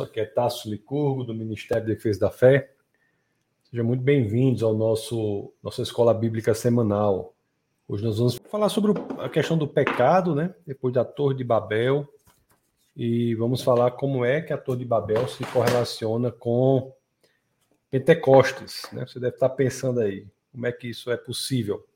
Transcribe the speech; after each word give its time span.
aqui 0.00 0.20
é 0.20 0.24
Tasso 0.24 0.70
Licurgo, 0.70 1.24
do 1.24 1.34
Ministério 1.34 1.84
de 1.84 1.94
Defesa 1.94 2.20
da 2.20 2.30
Fé. 2.30 2.72
Sejam 3.68 3.84
muito 3.84 4.02
bem-vindos 4.02 4.62
ao 4.62 4.72
nosso 4.72 5.52
nossa 5.62 5.82
escola 5.82 6.14
bíblica 6.14 6.54
semanal. 6.54 7.34
Hoje 7.86 8.04
nós 8.04 8.16
vamos 8.16 8.38
falar 8.48 8.68
sobre 8.68 8.92
a 9.18 9.28
questão 9.28 9.58
do 9.58 9.68
pecado, 9.68 10.34
né? 10.34 10.54
Depois 10.66 10.94
da 10.94 11.04
Torre 11.04 11.34
de 11.36 11.44
Babel. 11.44 12.08
E 12.96 13.34
vamos 13.34 13.62
falar 13.62 13.90
como 13.90 14.24
é 14.24 14.40
que 14.40 14.52
a 14.52 14.58
Torre 14.58 14.78
de 14.78 14.84
Babel 14.84 15.26
se 15.28 15.44
correlaciona 15.46 16.30
com 16.30 16.94
Pentecostes, 17.90 18.86
né? 18.92 19.04
Você 19.06 19.20
deve 19.20 19.34
estar 19.34 19.50
pensando 19.50 20.00
aí, 20.00 20.26
como 20.50 20.66
é 20.66 20.72
que 20.72 20.88
isso 20.88 21.10
é 21.10 21.16
possível? 21.16 21.86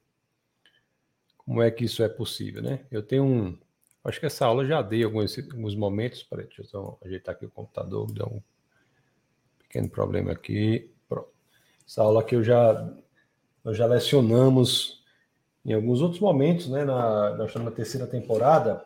Como 1.38 1.62
é 1.62 1.70
que 1.70 1.84
isso 1.84 2.02
é 2.02 2.08
possível, 2.08 2.62
né? 2.62 2.84
Eu 2.90 3.02
tenho 3.02 3.24
um 3.24 3.58
Acho 4.06 4.20
que 4.20 4.26
essa 4.26 4.46
aula 4.46 4.64
já 4.64 4.80
dei 4.82 5.02
alguns, 5.02 5.36
alguns 5.38 5.74
momentos. 5.74 6.22
Peraí, 6.22 6.46
deixa 6.46 6.62
eu 6.62 6.66
só 6.66 6.98
ajeitar 7.04 7.34
aqui 7.34 7.44
o 7.44 7.50
computador, 7.50 8.10
deu 8.12 8.26
um 8.26 8.42
pequeno 9.58 9.88
problema 9.90 10.30
aqui. 10.30 10.90
Pronto. 11.08 11.28
Essa 11.86 12.02
aula 12.02 12.20
aqui 12.20 12.36
eu 12.36 12.44
já, 12.44 12.88
nós 13.64 13.76
já 13.76 13.86
lecionamos 13.86 15.04
em 15.64 15.72
alguns 15.72 16.00
outros 16.00 16.20
momentos, 16.20 16.68
né? 16.68 16.84
Na, 16.84 17.34
nós 17.34 17.48
estamos 17.48 17.68
na 17.68 17.74
terceira 17.74 18.06
temporada. 18.06 18.84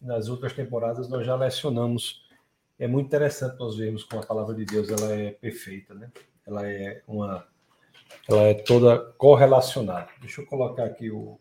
Nas 0.00 0.28
outras 0.28 0.54
temporadas 0.54 1.08
nós 1.08 1.26
já 1.26 1.36
lecionamos. 1.36 2.26
É 2.78 2.88
muito 2.88 3.06
interessante 3.06 3.58
nós 3.58 3.76
vermos 3.76 4.02
como 4.04 4.22
a 4.22 4.26
palavra 4.26 4.54
de 4.54 4.64
Deus 4.64 4.88
ela 4.88 5.12
é 5.12 5.30
perfeita, 5.32 5.92
né? 5.92 6.10
Ela 6.46 6.66
é 6.66 7.02
uma, 7.06 7.46
ela 8.26 8.42
é 8.44 8.54
toda 8.54 8.98
correlacionada. 9.18 10.08
Deixa 10.20 10.40
eu 10.40 10.46
colocar 10.46 10.84
aqui 10.84 11.10
o, 11.10 11.38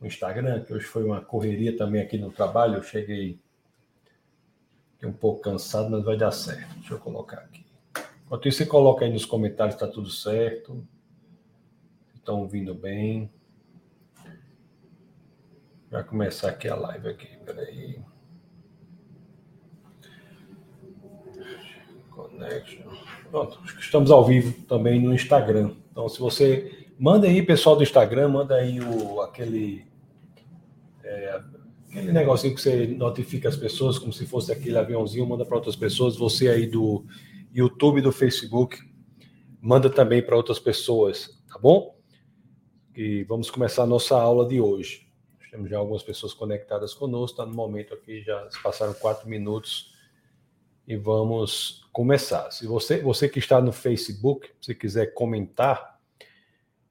no 0.00 0.06
Instagram, 0.06 0.62
que 0.64 0.72
hoje 0.72 0.86
foi 0.86 1.04
uma 1.04 1.20
correria 1.20 1.76
também 1.76 2.00
aqui 2.00 2.16
no 2.16 2.30
trabalho. 2.30 2.76
Eu 2.76 2.82
cheguei 2.82 3.38
um 5.02 5.12
pouco 5.12 5.42
cansado, 5.42 5.90
mas 5.90 6.04
vai 6.04 6.16
dar 6.16 6.32
certo. 6.32 6.74
Deixa 6.76 6.94
eu 6.94 6.98
colocar 6.98 7.38
aqui. 7.38 7.64
Enquanto 8.26 8.48
isso, 8.48 8.58
você 8.58 8.66
coloca 8.66 9.04
aí 9.04 9.12
nos 9.12 9.24
comentários 9.24 9.74
está 9.74 9.86
tudo 9.86 10.10
certo. 10.10 10.86
Estão 12.14 12.40
ouvindo 12.40 12.74
bem. 12.74 13.30
Vai 15.90 16.04
começar 16.04 16.50
aqui 16.50 16.68
a 16.68 16.74
live 16.74 17.08
aqui. 17.08 17.36
Peraí. 17.44 18.00
Connection. 22.10 22.90
Pronto, 23.30 23.60
estamos 23.78 24.10
ao 24.10 24.24
vivo 24.24 24.62
também 24.66 25.00
no 25.00 25.14
Instagram. 25.14 25.74
Então, 25.90 26.08
se 26.08 26.18
você 26.18 26.88
manda 26.98 27.26
aí, 27.26 27.42
pessoal 27.42 27.76
do 27.76 27.82
Instagram, 27.82 28.28
manda 28.28 28.56
aí 28.56 28.80
o, 28.80 29.20
aquele 29.22 29.87
é, 31.08 31.42
aquele 31.88 32.12
negocinho 32.12 32.54
que 32.54 32.60
você 32.60 32.86
notifica 32.86 33.48
as 33.48 33.56
pessoas, 33.56 33.98
como 33.98 34.12
se 34.12 34.26
fosse 34.26 34.52
aquele 34.52 34.76
aviãozinho, 34.76 35.26
manda 35.26 35.44
para 35.44 35.56
outras 35.56 35.74
pessoas. 35.74 36.16
Você 36.16 36.48
aí 36.48 36.66
do 36.66 37.04
YouTube, 37.52 38.02
do 38.02 38.12
Facebook, 38.12 38.78
manda 39.60 39.88
também 39.88 40.22
para 40.22 40.36
outras 40.36 40.58
pessoas, 40.58 41.42
tá 41.48 41.58
bom? 41.58 41.96
E 42.94 43.24
vamos 43.24 43.50
começar 43.50 43.84
a 43.84 43.86
nossa 43.86 44.20
aula 44.20 44.46
de 44.46 44.60
hoje. 44.60 45.08
Temos 45.50 45.70
já 45.70 45.78
algumas 45.78 46.02
pessoas 46.02 46.34
conectadas 46.34 46.92
conosco, 46.92 47.40
está 47.40 47.46
no 47.46 47.54
momento 47.54 47.94
aqui, 47.94 48.22
já 48.22 48.50
se 48.50 48.62
passaram 48.62 48.92
quatro 48.92 49.26
minutos 49.28 49.94
e 50.86 50.94
vamos 50.94 51.88
começar. 51.90 52.50
Se 52.50 52.66
você, 52.66 53.00
você 53.00 53.28
que 53.28 53.38
está 53.38 53.60
no 53.60 53.72
Facebook, 53.72 54.50
se 54.60 54.74
quiser 54.74 55.14
comentar, 55.14 55.97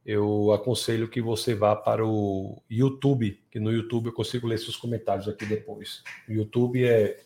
eu 0.07 0.53
aconselho 0.53 1.09
que 1.09 1.21
você 1.21 1.53
vá 1.53 1.75
para 1.75 2.07
o 2.07 2.63
YouTube, 2.71 3.43
que 3.51 3.59
no 3.59 3.73
YouTube 3.73 4.05
eu 4.05 4.13
consigo 4.13 4.47
ler 4.47 4.57
seus 4.57 4.77
comentários 4.77 5.27
aqui 5.27 5.45
depois. 5.45 6.01
O 6.29 6.31
YouTube 6.31 6.81
é 6.85 7.25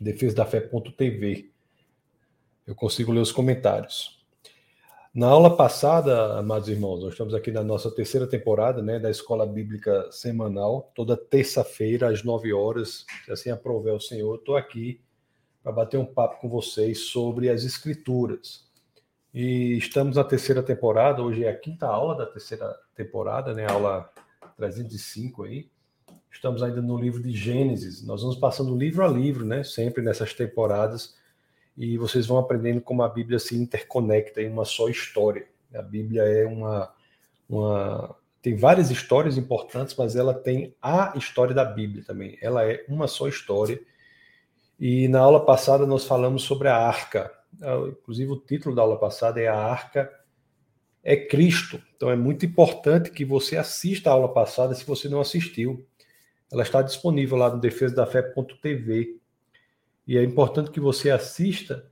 defesadafé.tv. 0.00 1.52
Eu 2.66 2.74
consigo 2.74 3.12
ler 3.12 3.20
os 3.20 3.30
comentários. 3.30 4.20
Na 5.14 5.28
aula 5.28 5.56
passada, 5.56 6.36
amados 6.36 6.68
irmãos, 6.68 7.00
nós 7.00 7.12
estamos 7.12 7.32
aqui 7.32 7.52
na 7.52 7.62
nossa 7.62 7.92
terceira 7.92 8.26
temporada 8.26 8.82
né, 8.82 8.98
da 8.98 9.10
Escola 9.10 9.46
Bíblica 9.46 10.10
Semanal, 10.10 10.90
toda 10.96 11.16
terça-feira, 11.16 12.08
às 12.08 12.24
nove 12.24 12.52
horas, 12.52 13.06
se 13.24 13.30
assim 13.30 13.50
aprover 13.50 13.94
o 13.94 14.00
Senhor, 14.00 14.34
estou 14.34 14.56
aqui 14.56 15.00
para 15.62 15.70
bater 15.70 15.96
um 15.96 16.06
papo 16.06 16.40
com 16.40 16.48
vocês 16.48 16.98
sobre 17.02 17.48
as 17.48 17.62
Escrituras. 17.62 18.71
E 19.34 19.78
estamos 19.78 20.16
na 20.16 20.24
terceira 20.24 20.62
temporada, 20.62 21.22
hoje 21.22 21.44
é 21.44 21.48
a 21.48 21.56
quinta 21.56 21.86
aula 21.86 22.14
da 22.14 22.26
terceira 22.26 22.78
temporada, 22.94 23.54
né? 23.54 23.66
Aula 23.66 24.10
305 24.58 25.44
aí. 25.44 25.70
Estamos 26.30 26.62
ainda 26.62 26.82
no 26.82 26.98
livro 26.98 27.22
de 27.22 27.32
Gênesis. 27.32 28.02
Nós 28.04 28.20
vamos 28.20 28.36
passando 28.36 28.76
livro 28.76 29.02
a 29.02 29.08
livro, 29.08 29.44
né? 29.44 29.64
Sempre 29.64 30.02
nessas 30.02 30.34
temporadas. 30.34 31.16
E 31.78 31.96
vocês 31.96 32.26
vão 32.26 32.36
aprendendo 32.36 32.82
como 32.82 33.02
a 33.02 33.08
Bíblia 33.08 33.38
se 33.38 33.56
interconecta 33.56 34.42
em 34.42 34.50
uma 34.50 34.66
só 34.66 34.88
história. 34.90 35.46
A 35.74 35.80
Bíblia 35.80 36.24
é 36.24 36.44
uma, 36.44 36.92
uma 37.48 38.14
tem 38.42 38.54
várias 38.54 38.90
histórias 38.90 39.38
importantes, 39.38 39.94
mas 39.96 40.14
ela 40.14 40.34
tem 40.34 40.74
a 40.82 41.14
história 41.16 41.54
da 41.54 41.64
Bíblia 41.64 42.04
também. 42.04 42.36
Ela 42.42 42.70
é 42.70 42.84
uma 42.86 43.08
só 43.08 43.26
história. 43.28 43.80
E 44.78 45.08
na 45.08 45.20
aula 45.20 45.42
passada 45.46 45.86
nós 45.86 46.04
falamos 46.04 46.42
sobre 46.42 46.68
a 46.68 46.76
arca, 46.76 47.32
inclusive 47.88 48.30
o 48.32 48.36
título 48.36 48.74
da 48.74 48.82
aula 48.82 48.98
passada 48.98 49.40
é 49.40 49.48
A 49.48 49.56
Arca 49.56 50.10
é 51.02 51.16
Cristo. 51.16 51.82
Então 51.96 52.10
é 52.10 52.16
muito 52.16 52.46
importante 52.46 53.10
que 53.10 53.24
você 53.24 53.56
assista 53.56 54.10
a 54.10 54.12
aula 54.12 54.32
passada 54.32 54.74
se 54.74 54.84
você 54.84 55.08
não 55.08 55.20
assistiu. 55.20 55.84
Ela 56.50 56.62
está 56.62 56.82
disponível 56.82 57.36
lá 57.36 57.50
no 57.50 57.60
defesadafé.tv. 57.60 59.18
E 60.06 60.18
é 60.18 60.22
importante 60.22 60.70
que 60.70 60.80
você 60.80 61.10
assista 61.10 61.88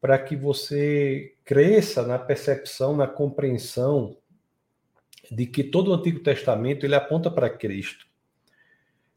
para 0.00 0.18
que 0.18 0.36
você 0.36 1.34
cresça 1.44 2.06
na 2.06 2.18
percepção, 2.18 2.96
na 2.96 3.06
compreensão 3.06 4.16
de 5.30 5.46
que 5.46 5.64
todo 5.64 5.90
o 5.90 5.94
Antigo 5.94 6.20
Testamento 6.20 6.84
ele 6.84 6.94
aponta 6.94 7.30
para 7.30 7.50
Cristo. 7.50 8.06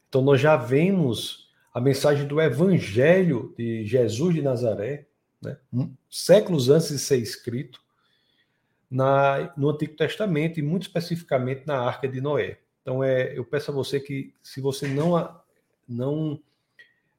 Então 0.08 0.22
nós 0.22 0.40
já 0.40 0.56
vemos 0.56 1.50
a 1.72 1.80
mensagem 1.80 2.26
do 2.26 2.40
Evangelho 2.40 3.54
de 3.56 3.84
Jesus 3.84 4.34
de 4.34 4.42
Nazaré, 4.42 5.06
né? 5.42 5.56
séculos 6.10 6.68
antes 6.68 6.88
de 6.88 6.98
ser 6.98 7.18
escrito, 7.18 7.80
na, 8.90 9.52
no 9.56 9.70
Antigo 9.70 9.94
Testamento 9.94 10.58
e 10.58 10.62
muito 10.62 10.82
especificamente 10.82 11.62
na 11.64 11.78
Arca 11.78 12.08
de 12.08 12.20
Noé. 12.20 12.58
Então, 12.82 13.04
é, 13.04 13.38
eu 13.38 13.44
peço 13.44 13.70
a 13.70 13.74
você 13.74 14.00
que, 14.00 14.34
se 14.42 14.60
você 14.60 14.88
não, 14.88 15.40
não 15.88 16.40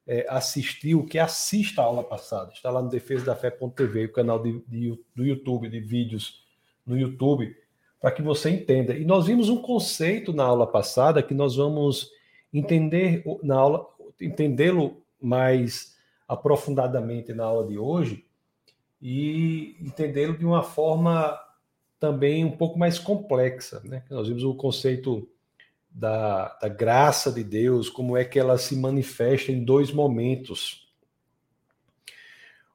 é, 0.06 0.26
assistiu, 0.28 1.06
que 1.06 1.18
assista 1.18 1.80
a 1.80 1.84
aula 1.84 2.04
passada. 2.04 2.52
Está 2.52 2.70
lá 2.70 2.82
no 2.82 2.90
defesa 2.90 3.24
da 3.24 3.36
fé.tv, 3.36 4.06
o 4.06 4.12
canal 4.12 4.42
de, 4.42 4.60
de, 4.68 5.00
do 5.14 5.24
YouTube, 5.24 5.68
de 5.68 5.80
vídeos 5.80 6.44
no 6.84 6.98
YouTube, 6.98 7.56
para 8.00 8.10
que 8.10 8.20
você 8.20 8.50
entenda. 8.50 8.94
E 8.94 9.04
nós 9.04 9.26
vimos 9.26 9.48
um 9.48 9.62
conceito 9.62 10.32
na 10.32 10.44
aula 10.44 10.66
passada 10.66 11.22
que 11.22 11.32
nós 11.32 11.56
vamos 11.56 12.10
entender 12.52 13.24
na 13.42 13.56
aula, 13.56 13.86
entendê-lo 14.20 15.02
mais 15.20 15.96
aprofundadamente 16.28 17.32
na 17.32 17.44
aula 17.44 17.66
de 17.66 17.78
hoje 17.78 18.24
e 19.00 19.76
entendê-lo 19.80 20.38
de 20.38 20.44
uma 20.44 20.62
forma 20.62 21.38
também 21.98 22.44
um 22.44 22.56
pouco 22.56 22.78
mais 22.78 22.98
complexa. 22.98 23.80
Né? 23.84 24.02
Nós 24.10 24.28
vimos 24.28 24.44
o 24.44 24.54
conceito 24.54 25.28
da, 25.90 26.48
da 26.60 26.68
graça 26.68 27.30
de 27.30 27.44
Deus, 27.44 27.88
como 27.88 28.16
é 28.16 28.24
que 28.24 28.38
ela 28.38 28.56
se 28.58 28.76
manifesta 28.76 29.52
em 29.52 29.64
dois 29.64 29.92
momentos. 29.92 30.88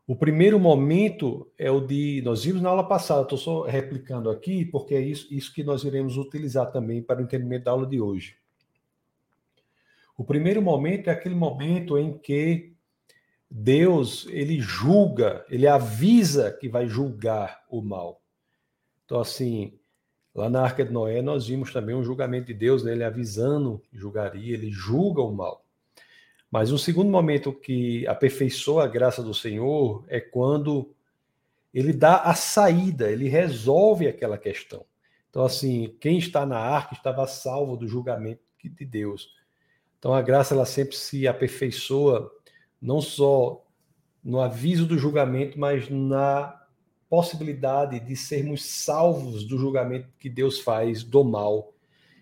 O 0.06 0.16
primeiro 0.16 0.58
momento 0.58 1.52
é 1.58 1.70
o 1.70 1.82
de. 1.82 2.22
Nós 2.24 2.46
vimos 2.46 2.62
na 2.62 2.70
aula 2.70 2.88
passada, 2.88 3.24
estou 3.24 3.38
só 3.38 3.64
replicando 3.64 4.30
aqui, 4.30 4.64
porque 4.64 4.96
é 4.96 5.02
isso, 5.02 5.28
isso 5.30 5.54
que 5.54 5.64
nós 5.64 5.84
iremos 5.84 6.16
utilizar 6.16 6.72
também 6.72 7.02
para 7.02 7.20
o 7.20 7.24
entendimento 7.24 7.66
da 7.66 7.72
aula 7.72 7.86
de 7.86 8.00
hoje. 8.00 8.38
O 10.18 10.24
primeiro 10.24 10.62
momento 10.62 11.10
é 11.10 11.14
aquele 11.14 11.36
momento 11.36 11.98
em 11.98 12.18
que 12.18 12.77
Deus, 13.50 14.28
ele 14.30 14.60
julga, 14.60 15.46
ele 15.50 15.68
avisa 15.68 16.52
que 16.52 16.68
vai 16.68 16.88
julgar 16.88 17.64
o 17.70 17.82
mal. 17.82 18.22
Então, 19.06 19.20
assim, 19.22 19.74
lá 20.36 20.50
na 20.50 20.62
Arca 20.62 20.84
de 20.84 20.92
Noé, 20.92 21.22
nós 21.22 21.48
vimos 21.48 21.72
também 21.72 21.96
um 21.96 22.04
julgamento 22.04 22.48
de 22.48 22.54
Deus, 22.54 22.84
né? 22.84 22.92
ele 22.92 23.04
avisando 23.04 23.82
que 23.90 23.98
julgaria, 23.98 24.54
ele 24.54 24.70
julga 24.70 25.22
o 25.22 25.34
mal. 25.34 25.66
Mas 26.52 26.72
um 26.72 26.78
segundo 26.78 27.10
momento 27.10 27.54
que 27.54 28.06
aperfeiçoa 28.08 28.84
a 28.84 28.88
graça 28.88 29.24
do 29.24 29.34
Senhor 29.34 30.06
é 30.08 30.20
quando 30.20 30.94
ele 31.74 31.94
dá 31.94 32.18
a 32.18 32.34
saída, 32.34 33.10
ele 33.12 33.28
resolve 33.28 34.08
aquela 34.08 34.38
questão. 34.38 34.86
Então, 35.30 35.44
assim, 35.44 35.96
quem 36.00 36.18
está 36.18 36.46
na 36.46 36.58
arca 36.58 36.94
estava 36.94 37.28
salvo 37.28 37.78
do 37.78 37.88
julgamento 37.88 38.42
de 38.64 38.86
Deus. 38.86 39.30
Então, 40.00 40.14
a 40.14 40.22
graça 40.22 40.54
ela 40.54 40.66
sempre 40.66 40.96
se 40.96 41.28
aperfeiçoa 41.28 42.32
não 42.82 43.02
só 43.02 43.64
no 44.24 44.40
aviso 44.40 44.86
do 44.86 44.98
julgamento, 44.98 45.60
mas 45.60 45.90
na 45.90 46.62
possibilidade 47.10 48.00
de 48.00 48.16
sermos 48.16 48.66
salvos 48.66 49.46
do 49.46 49.58
julgamento 49.58 50.10
que 50.20 50.30
Deus 50.30 50.60
faz 50.60 51.04
do 51.04 51.24
mal. 51.24 51.74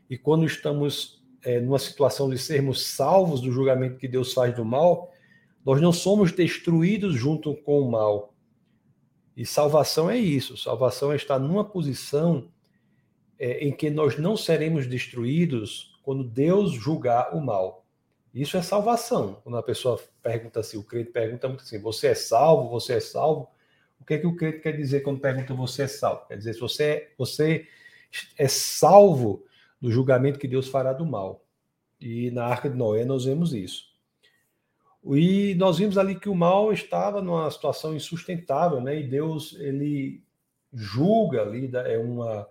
E 0.09 0.17
quando 0.17 0.45
estamos 0.45 1.23
é, 1.43 1.59
numa 1.59 1.79
situação 1.79 2.29
de 2.29 2.37
sermos 2.37 2.85
salvos 2.85 3.41
do 3.41 3.51
julgamento 3.51 3.97
que 3.97 4.07
Deus 4.07 4.33
faz 4.33 4.55
do 4.55 4.65
mal, 4.65 5.11
Nós 5.65 5.81
não 5.81 5.91
somos 5.91 6.31
destruídos 6.31 7.15
junto 7.15 7.55
com 7.55 7.81
o 7.81 7.89
mal. 7.89 8.35
E 9.35 9.45
salvação 9.45 10.09
é 10.09 10.17
isso. 10.17 10.55
Salvação 10.55 11.11
é 11.11 11.15
estar 11.15 11.39
numa 11.39 11.65
posição 11.65 12.47
é, 13.39 13.65
em 13.65 13.71
que 13.71 13.89
nós 13.89 14.17
não 14.17 14.37
seremos 14.37 14.85
destruídos 14.85 15.99
quando 16.03 16.23
Deus 16.23 16.71
julgar 16.71 17.35
o 17.35 17.41
mal. 17.41 17.84
Isso 18.35 18.57
é 18.57 18.61
salvação. 18.61 19.39
Quando 19.43 19.57
a 19.57 19.63
pessoa 19.63 19.97
pergunta 20.21 20.59
assim, 20.59 20.77
o 20.77 20.83
crente 20.83 21.09
pergunta 21.09 21.47
muito 21.47 21.61
assim: 21.61 21.79
você 21.79 22.07
é 22.07 22.15
salvo? 22.15 22.69
Você 22.69 22.95
é 22.95 22.99
salvo? 22.99 23.49
O 23.97 24.03
que 24.03 24.15
é 24.15 24.17
que 24.17 24.27
o 24.27 24.35
crente 24.35 24.59
quer 24.59 24.75
dizer 24.75 24.99
quando 25.03 25.21
pergunta 25.21 25.53
você 25.53 25.83
é 25.83 25.87
salvo? 25.87 26.27
Quer 26.27 26.37
dizer, 26.37 26.53
se 26.53 26.59
você, 26.59 26.83
é, 26.83 27.11
você 27.17 27.65
é 28.37 28.47
salvo 28.49 29.45
do 29.79 29.89
julgamento 29.89 30.37
que 30.37 30.49
Deus 30.49 30.67
fará 30.67 30.91
do 30.91 31.05
mal. 31.05 31.45
E 31.99 32.29
na 32.31 32.45
Arca 32.45 32.69
de 32.69 32.75
Noé 32.75 33.05
nós 33.05 33.23
vemos 33.23 33.53
isso. 33.53 33.85
E 35.05 35.55
nós 35.55 35.77
vimos 35.77 35.97
ali 35.97 36.19
que 36.19 36.27
o 36.27 36.35
mal 36.35 36.73
estava 36.73 37.21
numa 37.21 37.49
situação 37.49 37.95
insustentável, 37.95 38.81
né? 38.81 38.99
E 38.99 39.07
Deus 39.07 39.55
ele 39.59 40.21
julga 40.73 41.41
ali 41.41 41.71
é 41.73 41.97
uma 41.97 42.45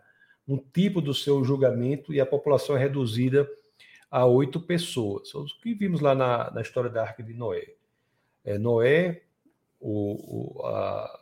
um 0.47 0.57
tipo 0.59 1.01
do 1.01 1.13
seu 1.15 1.43
julgamento 1.45 2.13
e 2.13 2.21
a 2.21 2.27
população 2.27 2.77
é 2.77 2.79
reduzida 2.79 3.49
a 4.15 4.25
oito 4.25 4.61
pessoas. 4.61 5.35
O 5.35 5.45
que 5.61 5.75
vimos 5.75 6.01
lá 6.01 6.15
na, 6.15 6.49
na 6.53 6.61
história 6.61 6.89
da 6.89 7.03
Arca 7.03 7.21
de 7.21 7.35
Noé. 7.35 7.75
É 8.45 8.57
Noé, 8.57 9.23
o, 9.81 10.61
o 10.61 10.67
a, 10.67 11.21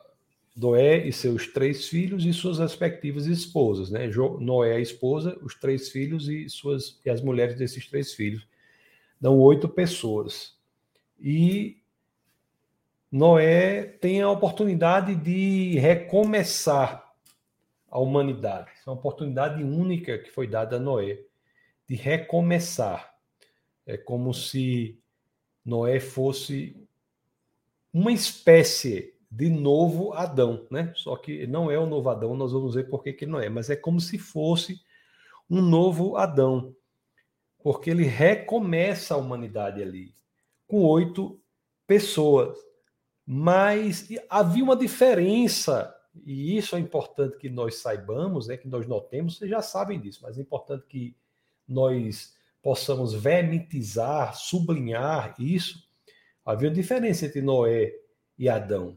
Noé 0.55 0.99
e 1.07 1.11
seus 1.11 1.47
três 1.47 1.89
filhos 1.89 2.27
e 2.27 2.35
suas 2.35 2.59
respectivas 2.59 3.25
esposas, 3.25 3.91
né? 3.91 4.11
Noé 4.41 4.75
a 4.75 4.79
esposa, 4.79 5.39
os 5.43 5.55
três 5.55 5.89
filhos 5.89 6.29
e 6.29 6.51
suas 6.51 7.01
e 7.03 7.09
as 7.09 7.23
mulheres 7.23 7.57
desses 7.57 7.89
três 7.89 8.13
filhos. 8.13 8.47
Dão 9.19 9.39
oito 9.39 9.71
pessoas. 9.71 10.55
E 11.19 11.79
Noé 13.11 13.85
tem 13.85 14.21
a 14.21 14.31
oportunidade 14.31 15.15
de 15.15 15.79
recomeçar 15.79 17.11
a 17.91 17.99
humanidade. 17.99 18.71
É 18.87 18.91
uma 18.91 18.97
oportunidade 18.97 19.65
única 19.65 20.19
que 20.19 20.31
foi 20.31 20.47
dada 20.47 20.77
a 20.77 20.79
Noé 20.79 21.32
de 21.93 21.99
recomeçar. 21.99 23.15
É 23.85 23.99
como 23.99 24.33
se 24.33 24.99
Noé 25.63 26.01
fosse 26.01 26.75
uma 27.93 28.11
espécie 28.11 29.15
de 29.31 29.51
novo 29.51 30.15
Adão, 30.15 30.67
né? 30.71 30.91
Só 30.97 31.17
que 31.17 31.47
não 31.47 31.71
é 31.71 31.79
o 31.79 31.85
novo 31.85 32.09
Adão, 32.09 32.35
nós 32.35 32.53
vamos 32.53 32.77
ver 32.77 32.89
por 32.89 33.03
que, 33.03 33.13
que 33.13 33.27
não 33.27 33.39
é, 33.39 33.51
mas 33.51 33.69
é 33.69 33.77
como 33.77 34.01
se 34.01 34.17
fosse 34.17 34.81
um 35.51 35.61
novo 35.61 36.17
Adão, 36.17 36.75
porque 37.63 37.91
ele 37.91 38.05
recomeça 38.05 39.13
a 39.13 39.19
humanidade 39.19 39.83
ali, 39.83 40.15
com 40.67 40.83
oito 40.85 41.39
pessoas. 41.87 42.57
Mas 43.27 44.09
havia 44.31 44.65
uma 44.65 44.77
diferença, 44.77 45.95
e 46.25 46.57
isso 46.57 46.75
é 46.75 46.79
importante 46.79 47.37
que 47.37 47.51
nós 47.51 47.83
saibamos, 47.83 48.47
né, 48.47 48.57
que 48.57 48.67
nós 48.67 48.87
notemos, 48.87 49.37
vocês 49.37 49.51
já 49.51 49.61
sabem 49.61 50.01
disso, 50.01 50.21
mas 50.23 50.39
é 50.39 50.41
importante 50.41 50.87
que 50.87 51.15
nós 51.73 52.35
possamos 52.63 53.13
vermitizar, 53.13 54.35
sublinhar 54.37 55.35
isso. 55.39 55.83
Havia 56.45 56.69
uma 56.69 56.75
diferença 56.75 57.27
entre 57.27 57.43
Noé 57.43 57.93
e 58.39 58.49
Adão. 58.49 58.97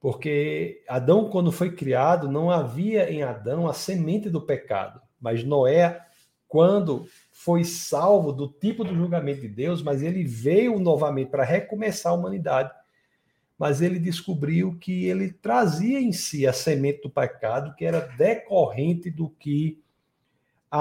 Porque 0.00 0.82
Adão, 0.88 1.28
quando 1.28 1.50
foi 1.50 1.74
criado, 1.74 2.30
não 2.30 2.50
havia 2.50 3.10
em 3.10 3.22
Adão 3.22 3.68
a 3.68 3.72
semente 3.72 4.30
do 4.30 4.40
pecado. 4.40 5.00
Mas 5.20 5.42
Noé, 5.42 6.00
quando 6.48 7.08
foi 7.30 7.64
salvo 7.64 8.32
do 8.32 8.48
tipo 8.48 8.84
do 8.84 8.94
julgamento 8.94 9.40
de 9.40 9.48
Deus, 9.48 9.82
mas 9.82 10.02
ele 10.02 10.24
veio 10.24 10.78
novamente 10.78 11.30
para 11.30 11.44
recomeçar 11.44 12.12
a 12.12 12.14
humanidade. 12.14 12.70
Mas 13.58 13.80
ele 13.80 13.98
descobriu 13.98 14.78
que 14.78 15.06
ele 15.06 15.32
trazia 15.32 16.00
em 16.00 16.12
si 16.12 16.46
a 16.46 16.52
semente 16.52 17.02
do 17.02 17.10
pecado, 17.10 17.74
que 17.74 17.84
era 17.84 18.00
decorrente 18.00 19.10
do 19.10 19.30
que 19.30 19.82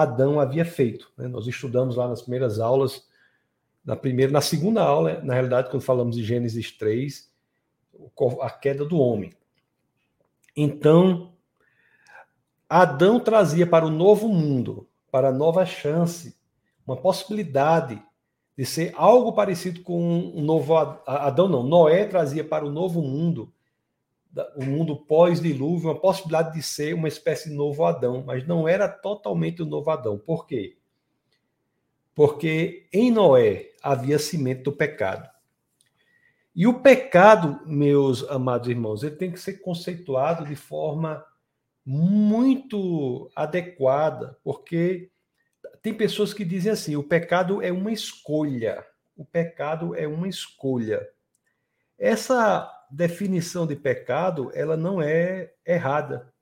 Adão 0.01 0.39
havia 0.39 0.65
feito. 0.65 1.12
Né? 1.18 1.27
Nós 1.27 1.47
estudamos 1.47 1.95
lá 1.95 2.07
nas 2.07 2.21
primeiras 2.21 2.59
aulas, 2.59 3.07
na 3.83 3.95
primeira, 3.95 4.31
na 4.31 4.42
segunda 4.42 4.81
aula, 4.81 5.21
na 5.21 5.33
realidade, 5.33 5.69
quando 5.69 5.83
falamos 5.83 6.15
de 6.15 6.24
Gênesis 6.24 6.71
3, 6.71 7.31
a 8.42 8.50
queda 8.50 8.83
do 8.83 9.00
homem. 9.00 9.31
Então, 10.56 11.33
Adão 12.68 13.19
trazia 13.19 13.68
para 13.68 13.86
o 13.86 13.92
novo 13.92 14.27
mundo, 14.27 14.88
para 15.12 15.30
a 15.30 15.33
nova 15.33 15.65
chance, 15.65 16.36
uma 16.86 16.97
possibilidade 16.97 18.01
de 18.57 18.65
ser 18.65 18.94
algo 18.95 19.33
parecido 19.33 19.81
com 19.81 20.01
um 20.01 20.42
novo 20.42 20.75
Adão, 20.75 21.47
não, 21.47 21.62
Noé 21.62 22.06
trazia 22.06 22.44
para 22.44 22.65
o 22.65 22.71
novo 22.71 23.01
mundo, 23.01 23.53
o 24.56 24.66
mundo 24.66 24.98
pós-dilúvio, 24.98 25.90
uma 25.90 26.00
possibilidade 26.00 26.54
de 26.54 26.62
ser 26.62 26.94
uma 26.94 27.08
espécie 27.08 27.50
de 27.50 27.56
novo 27.56 27.86
Adão, 27.86 28.24
mas 28.26 28.46
não 28.46 28.68
era 28.68 28.88
totalmente 28.88 29.62
o 29.62 29.66
novo 29.66 29.90
Adão. 29.90 30.18
Por 30.18 30.46
quê? 30.46 30.78
Porque 32.14 32.88
em 32.92 33.12
Noé 33.12 33.72
havia 33.82 34.20
cimento 34.20 34.64
do 34.64 34.74
pecado. 34.74 35.30
E 36.56 36.66
o 36.66 36.80
pecado, 36.82 37.60
meus 37.66 38.24
amados 38.30 38.70
irmãos, 38.70 39.04
ele 39.04 39.16
tem 39.16 39.32
que 39.32 39.40
ser 39.40 39.56
conceituado 39.56 40.46
de 40.46 40.56
forma 40.56 41.26
muito 41.86 43.30
adequada, 43.36 44.38
porque 44.44 45.12
tem 45.81 45.94
pessoas 45.94 46.34
que 46.34 46.46
dizem 46.46 46.72
assim: 46.72 46.96
o 46.96 47.04
pecado 47.04 47.62
é 47.62 47.72
uma 47.72 47.92
escolha. 47.92 48.86
O 49.16 49.26
pecado 49.26 49.94
é 49.96 50.08
uma 50.08 50.28
escolha. 50.28 51.08
Essa 51.98 52.70
definição 52.95 53.68
de 53.68 53.75
pecado, 53.75 54.51
ela 54.53 54.77
não 54.77 55.01
é 55.01 55.53
errada. 55.65 56.33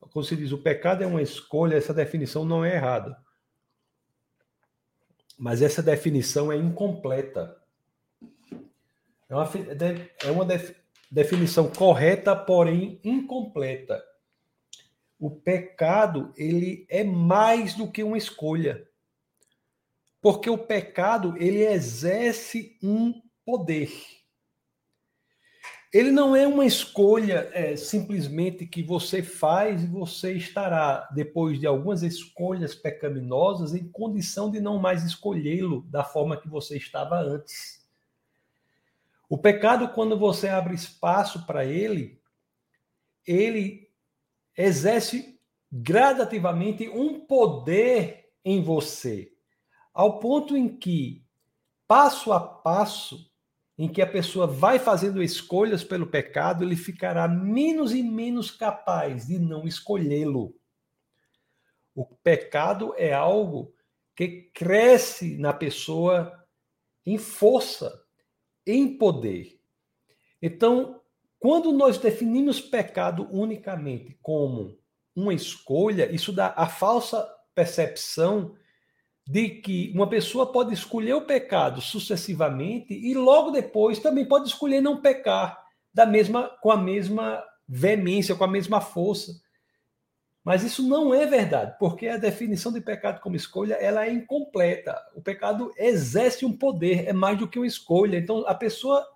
Quando 0.00 0.26
se 0.26 0.36
diz 0.36 0.50
o 0.50 0.58
pecado 0.58 1.02
é 1.04 1.06
uma 1.06 1.22
escolha, 1.22 1.76
essa 1.76 1.94
definição 1.94 2.44
não 2.44 2.64
é 2.64 2.74
errada. 2.74 3.16
Mas 5.38 5.62
essa 5.62 5.82
definição 5.82 6.50
é 6.50 6.56
incompleta. 6.56 7.56
É 9.28 9.34
uma, 9.34 9.50
é 10.24 10.30
uma 10.30 10.46
definição 11.10 11.70
correta, 11.70 12.34
porém 12.34 13.00
incompleta. 13.04 14.04
O 15.18 15.30
pecado, 15.30 16.32
ele 16.36 16.84
é 16.88 17.04
mais 17.04 17.74
do 17.74 17.90
que 17.90 18.02
uma 18.02 18.18
escolha. 18.18 18.86
Porque 20.20 20.50
o 20.50 20.58
pecado, 20.58 21.36
ele 21.36 21.64
exerce 21.64 22.76
um 22.82 23.22
poder. 23.44 23.90
Ele 25.94 26.10
não 26.10 26.34
é 26.34 26.44
uma 26.44 26.66
escolha 26.66 27.48
é, 27.52 27.76
simplesmente 27.76 28.66
que 28.66 28.82
você 28.82 29.22
faz 29.22 29.84
e 29.84 29.86
você 29.86 30.32
estará, 30.32 31.08
depois 31.14 31.60
de 31.60 31.68
algumas 31.68 32.02
escolhas 32.02 32.74
pecaminosas, 32.74 33.74
em 33.76 33.88
condição 33.88 34.50
de 34.50 34.60
não 34.60 34.76
mais 34.80 35.04
escolhê-lo 35.04 35.82
da 35.82 36.02
forma 36.02 36.36
que 36.36 36.48
você 36.48 36.76
estava 36.76 37.20
antes. 37.20 37.86
O 39.28 39.38
pecado, 39.38 39.88
quando 39.90 40.18
você 40.18 40.48
abre 40.48 40.74
espaço 40.74 41.46
para 41.46 41.64
ele, 41.64 42.20
ele 43.24 43.88
exerce 44.58 45.40
gradativamente 45.70 46.88
um 46.88 47.20
poder 47.20 48.32
em 48.44 48.60
você, 48.60 49.32
ao 49.92 50.18
ponto 50.18 50.56
em 50.56 50.76
que, 50.76 51.24
passo 51.86 52.32
a 52.32 52.40
passo, 52.40 53.32
em 53.76 53.88
que 53.88 54.00
a 54.00 54.06
pessoa 54.06 54.46
vai 54.46 54.78
fazendo 54.78 55.22
escolhas 55.22 55.82
pelo 55.82 56.06
pecado, 56.06 56.62
ele 56.62 56.76
ficará 56.76 57.26
menos 57.26 57.92
e 57.92 58.02
menos 58.02 58.50
capaz 58.50 59.26
de 59.26 59.38
não 59.38 59.66
escolhê-lo. 59.66 60.54
O 61.94 62.04
pecado 62.04 62.94
é 62.96 63.12
algo 63.12 63.74
que 64.14 64.50
cresce 64.54 65.36
na 65.36 65.52
pessoa 65.52 66.44
em 67.04 67.18
força 67.18 68.02
em 68.66 68.96
poder. 68.96 69.60
Então, 70.40 71.00
quando 71.38 71.72
nós 71.72 71.98
definimos 71.98 72.60
pecado 72.60 73.28
unicamente 73.30 74.16
como 74.22 74.78
uma 75.14 75.34
escolha, 75.34 76.10
isso 76.12 76.32
dá 76.32 76.54
a 76.56 76.66
falsa 76.66 77.28
percepção 77.54 78.56
de 79.26 79.48
que 79.48 79.90
uma 79.94 80.08
pessoa 80.08 80.52
pode 80.52 80.74
escolher 80.74 81.14
o 81.14 81.22
pecado 81.22 81.80
sucessivamente 81.80 82.92
e 82.92 83.14
logo 83.14 83.50
depois 83.50 83.98
também 83.98 84.26
pode 84.26 84.48
escolher 84.48 84.80
não 84.80 85.00
pecar 85.00 85.62
da 85.92 86.04
mesma 86.04 86.48
com 86.60 86.70
a 86.70 86.76
mesma 86.76 87.42
veemência, 87.66 88.34
com 88.34 88.44
a 88.44 88.48
mesma 88.48 88.80
força. 88.80 89.32
Mas 90.44 90.62
isso 90.62 90.86
não 90.86 91.14
é 91.14 91.24
verdade, 91.24 91.74
porque 91.78 92.06
a 92.06 92.18
definição 92.18 92.70
de 92.70 92.82
pecado 92.82 93.20
como 93.22 93.34
escolha 93.34 93.74
ela 93.74 94.04
é 94.04 94.12
incompleta. 94.12 95.00
O 95.14 95.22
pecado 95.22 95.72
exerce 95.78 96.44
um 96.44 96.54
poder, 96.54 97.08
é 97.08 97.14
mais 97.14 97.38
do 97.38 97.48
que 97.48 97.58
uma 97.58 97.66
escolha. 97.66 98.18
Então, 98.18 98.46
a 98.46 98.54
pessoa 98.54 99.06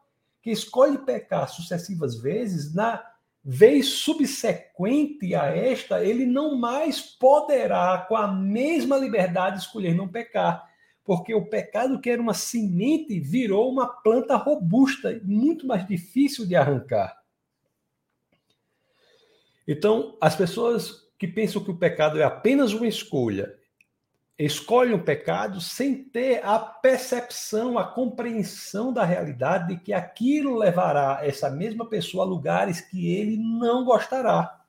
que 0.40 0.50
escolhe 0.50 0.96
pecar 0.96 1.46
sucessivas 1.46 2.18
vezes, 2.18 2.74
na 2.74 3.04
vez 3.50 3.86
subsequente 3.86 5.34
a 5.34 5.46
esta, 5.46 6.04
ele 6.04 6.26
não 6.26 6.54
mais 6.54 7.00
poderá, 7.00 8.04
com 8.06 8.14
a 8.14 8.28
mesma 8.28 8.98
liberdade, 8.98 9.60
escolher 9.60 9.94
não 9.94 10.06
pecar, 10.06 10.70
porque 11.02 11.32
o 11.32 11.46
pecado, 11.46 11.98
que 11.98 12.10
era 12.10 12.20
uma 12.20 12.34
semente, 12.34 13.18
virou 13.18 13.72
uma 13.72 13.88
planta 13.88 14.36
robusta, 14.36 15.18
muito 15.24 15.66
mais 15.66 15.86
difícil 15.86 16.46
de 16.46 16.54
arrancar. 16.54 17.16
Então, 19.66 20.18
as 20.20 20.36
pessoas 20.36 21.08
que 21.18 21.26
pensam 21.26 21.64
que 21.64 21.70
o 21.70 21.78
pecado 21.78 22.20
é 22.20 22.24
apenas 22.24 22.74
uma 22.74 22.86
escolha, 22.86 23.57
escolhem 24.38 24.94
o 24.94 25.02
pecado 25.02 25.60
sem 25.60 26.04
ter 26.04 26.44
a 26.44 26.58
percepção, 26.58 27.76
a 27.76 27.84
compreensão 27.84 28.92
da 28.92 29.04
realidade 29.04 29.74
de 29.74 29.80
que 29.80 29.92
aquilo 29.92 30.56
levará 30.56 31.20
essa 31.22 31.50
mesma 31.50 31.88
pessoa 31.88 32.24
a 32.24 32.28
lugares 32.28 32.80
que 32.80 33.12
ele 33.12 33.36
não 33.36 33.84
gostará. 33.84 34.62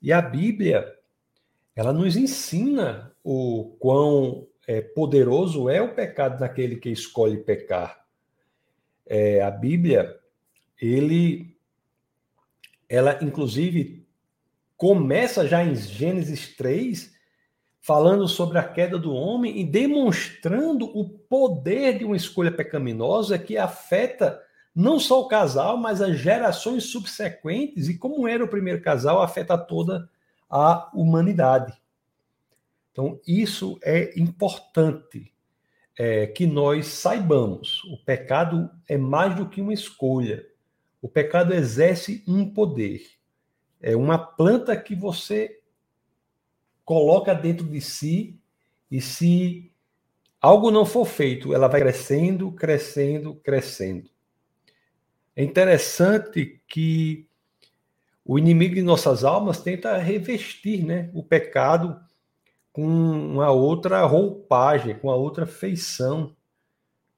E 0.00 0.10
a 0.10 0.22
Bíblia, 0.22 0.96
ela 1.76 1.92
nos 1.92 2.16
ensina 2.16 3.12
o 3.22 3.76
quão 3.78 4.48
é, 4.66 4.80
poderoso 4.80 5.68
é 5.68 5.82
o 5.82 5.94
pecado 5.94 6.40
naquele 6.40 6.76
que 6.76 6.88
escolhe 6.88 7.36
pecar. 7.36 8.06
É, 9.06 9.42
a 9.42 9.50
Bíblia, 9.50 10.18
ele, 10.80 11.58
ela 12.88 13.18
inclusive 13.22 14.06
começa 14.78 15.46
já 15.46 15.62
em 15.62 15.74
Gênesis 15.74 16.56
3, 16.56 17.17
falando 17.80 18.26
sobre 18.28 18.58
a 18.58 18.62
queda 18.62 18.98
do 18.98 19.12
homem 19.12 19.58
e 19.58 19.64
demonstrando 19.64 20.86
o 20.86 21.08
poder 21.08 21.98
de 21.98 22.04
uma 22.04 22.16
escolha 22.16 22.50
pecaminosa 22.50 23.38
que 23.38 23.56
afeta 23.56 24.40
não 24.74 24.98
só 25.00 25.20
o 25.20 25.28
casal, 25.28 25.76
mas 25.76 26.00
as 26.00 26.18
gerações 26.18 26.84
subsequentes 26.84 27.88
e 27.88 27.98
como 27.98 28.28
era 28.28 28.44
o 28.44 28.48
primeiro 28.48 28.80
casal, 28.80 29.20
afeta 29.22 29.56
toda 29.56 30.08
a 30.48 30.90
humanidade. 30.94 31.72
Então, 32.92 33.20
isso 33.26 33.78
é 33.82 34.18
importante 34.18 35.32
é, 35.98 36.26
que 36.26 36.46
nós 36.46 36.86
saibamos. 36.86 37.82
O 37.84 37.96
pecado 38.04 38.70
é 38.88 38.96
mais 38.96 39.34
do 39.34 39.48
que 39.48 39.60
uma 39.60 39.72
escolha. 39.72 40.44
O 41.00 41.08
pecado 41.08 41.54
exerce 41.54 42.24
um 42.26 42.48
poder 42.48 43.18
é 43.80 43.96
uma 43.96 44.18
planta 44.18 44.76
que 44.76 44.94
você 44.94 45.60
coloca 46.88 47.34
dentro 47.34 47.66
de 47.66 47.82
si 47.82 48.40
e 48.90 48.98
se 48.98 49.70
algo 50.40 50.70
não 50.70 50.86
for 50.86 51.04
feito, 51.04 51.52
ela 51.52 51.68
vai 51.68 51.82
crescendo, 51.82 52.50
crescendo, 52.50 53.34
crescendo. 53.34 54.08
É 55.36 55.44
interessante 55.44 56.62
que 56.66 57.28
o 58.24 58.38
inimigo 58.38 58.74
de 58.74 58.80
nossas 58.80 59.22
almas 59.22 59.60
tenta 59.60 59.98
revestir 59.98 60.82
né, 60.82 61.10
o 61.12 61.22
pecado 61.22 62.00
com 62.72 62.86
uma 62.86 63.50
outra 63.50 64.06
roupagem, 64.06 64.98
com 64.98 65.08
uma 65.08 65.16
outra 65.16 65.44
feição. 65.44 66.34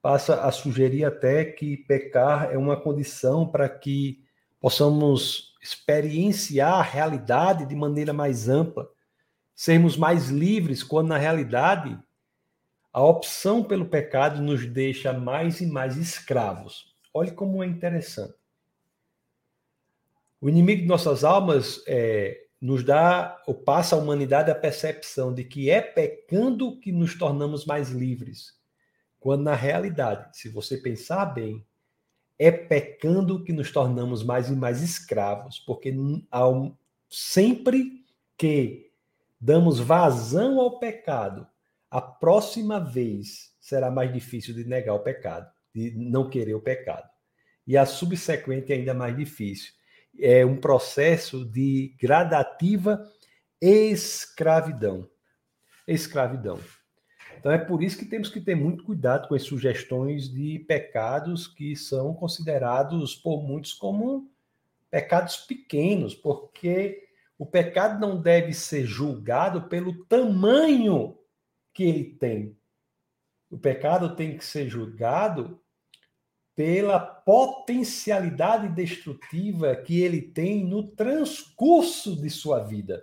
Passa 0.02 0.42
a 0.42 0.50
sugerir 0.50 1.04
até 1.04 1.44
que 1.44 1.76
pecar 1.76 2.52
é 2.52 2.58
uma 2.58 2.76
condição 2.76 3.46
para 3.46 3.68
que 3.68 4.20
possamos 4.58 5.54
experienciar 5.62 6.72
a 6.72 6.82
realidade 6.82 7.66
de 7.66 7.76
maneira 7.76 8.12
mais 8.12 8.48
ampla, 8.48 8.90
sermos 9.60 9.94
mais 9.94 10.30
livres, 10.30 10.82
quando 10.82 11.08
na 11.08 11.18
realidade 11.18 11.94
a 12.90 13.04
opção 13.04 13.62
pelo 13.62 13.84
pecado 13.84 14.40
nos 14.40 14.64
deixa 14.64 15.12
mais 15.12 15.60
e 15.60 15.66
mais 15.66 15.98
escravos. 15.98 16.94
Olhe 17.12 17.30
como 17.30 17.62
é 17.62 17.66
interessante. 17.66 18.32
O 20.40 20.48
inimigo 20.48 20.80
de 20.80 20.88
nossas 20.88 21.24
almas 21.24 21.84
é, 21.86 22.42
nos 22.58 22.82
dá 22.82 23.38
ou 23.46 23.52
passa 23.52 23.96
à 23.96 23.98
humanidade 23.98 24.50
a 24.50 24.54
percepção 24.54 25.34
de 25.34 25.44
que 25.44 25.68
é 25.68 25.82
pecando 25.82 26.80
que 26.80 26.90
nos 26.90 27.18
tornamos 27.18 27.66
mais 27.66 27.90
livres, 27.90 28.58
quando 29.18 29.42
na 29.42 29.54
realidade, 29.54 30.38
se 30.38 30.48
você 30.48 30.78
pensar 30.78 31.26
bem, 31.26 31.62
é 32.38 32.50
pecando 32.50 33.44
que 33.44 33.52
nos 33.52 33.70
tornamos 33.70 34.22
mais 34.22 34.48
e 34.48 34.56
mais 34.56 34.80
escravos, 34.80 35.58
porque 35.58 35.94
ao, 36.30 36.74
sempre 37.10 38.02
que 38.38 38.89
damos 39.40 39.80
vazão 39.80 40.60
ao 40.60 40.78
pecado, 40.78 41.46
a 41.90 42.00
próxima 42.00 42.78
vez 42.78 43.52
será 43.60 43.90
mais 43.90 44.12
difícil 44.12 44.54
de 44.54 44.64
negar 44.64 44.94
o 44.94 45.00
pecado, 45.00 45.50
de 45.74 45.92
não 45.96 46.28
querer 46.28 46.54
o 46.54 46.60
pecado. 46.60 47.08
E 47.66 47.76
a 47.76 47.86
subsequente 47.86 48.72
é 48.72 48.76
ainda 48.76 48.94
mais 48.94 49.16
difícil. 49.16 49.72
É 50.18 50.44
um 50.44 50.56
processo 50.56 51.44
de 51.44 51.94
gradativa 52.00 53.04
escravidão. 53.60 55.08
Escravidão. 55.86 56.58
Então 57.38 57.50
é 57.50 57.58
por 57.58 57.82
isso 57.82 57.98
que 57.98 58.04
temos 58.04 58.28
que 58.28 58.40
ter 58.40 58.54
muito 58.54 58.84
cuidado 58.84 59.28
com 59.28 59.34
as 59.34 59.42
sugestões 59.42 60.28
de 60.28 60.58
pecados 60.60 61.46
que 61.46 61.74
são 61.74 62.12
considerados 62.12 63.14
por 63.14 63.42
muitos 63.42 63.72
como 63.72 64.30
pecados 64.90 65.36
pequenos, 65.38 66.14
porque 66.14 67.08
o 67.40 67.46
pecado 67.46 67.98
não 67.98 68.20
deve 68.20 68.52
ser 68.52 68.84
julgado 68.84 69.68
pelo 69.68 70.04
tamanho 70.04 71.18
que 71.72 71.82
ele 71.82 72.04
tem. 72.04 72.56
O 73.50 73.58
pecado 73.58 74.14
tem 74.14 74.36
que 74.36 74.44
ser 74.44 74.68
julgado 74.68 75.60
pela 76.54 77.00
potencialidade 77.00 78.68
destrutiva 78.68 79.74
que 79.74 80.00
ele 80.00 80.22
tem 80.22 80.64
no 80.64 80.86
transcurso 80.88 82.20
de 82.20 82.30
sua 82.30 82.60
vida. 82.60 83.02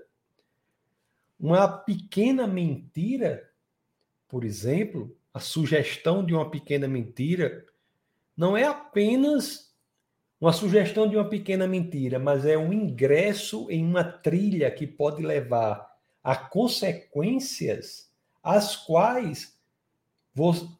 Uma 1.38 1.68
pequena 1.68 2.48
mentira 2.48 3.48
por 4.28 4.44
exemplo, 4.44 5.16
a 5.34 5.40
sugestão 5.40 6.26
de 6.26 6.34
uma 6.34 6.50
pequena 6.50 6.88
mentira 6.88 7.66
não 8.36 8.58
é 8.58 8.66
apenas 8.66 9.67
uma 10.40 10.54
sugestão 10.54 11.08
de 11.08 11.16
uma 11.16 11.28
pequena 11.28 11.68
mentira, 11.68 12.20
mas 12.20 12.46
é 12.46 12.58
um 12.58 12.72
ingresso 12.72 13.70
em 13.72 13.84
uma 13.84 14.04
trilha 14.04 14.70
que 14.70 14.86
pode 14.86 15.24
levar 15.24 15.88
a 16.24 16.36
consequências 16.36 18.12
as 18.44 18.76
quais 18.76 19.58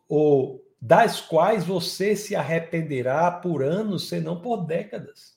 ou 0.08 0.64
das 0.80 1.20
quais 1.20 1.66
você 1.66 2.16
se 2.16 2.36
arrependerá 2.36 3.32
por 3.32 3.64
anos, 3.64 4.08
senão 4.08 4.40
por 4.40 4.66
décadas. 4.66 5.36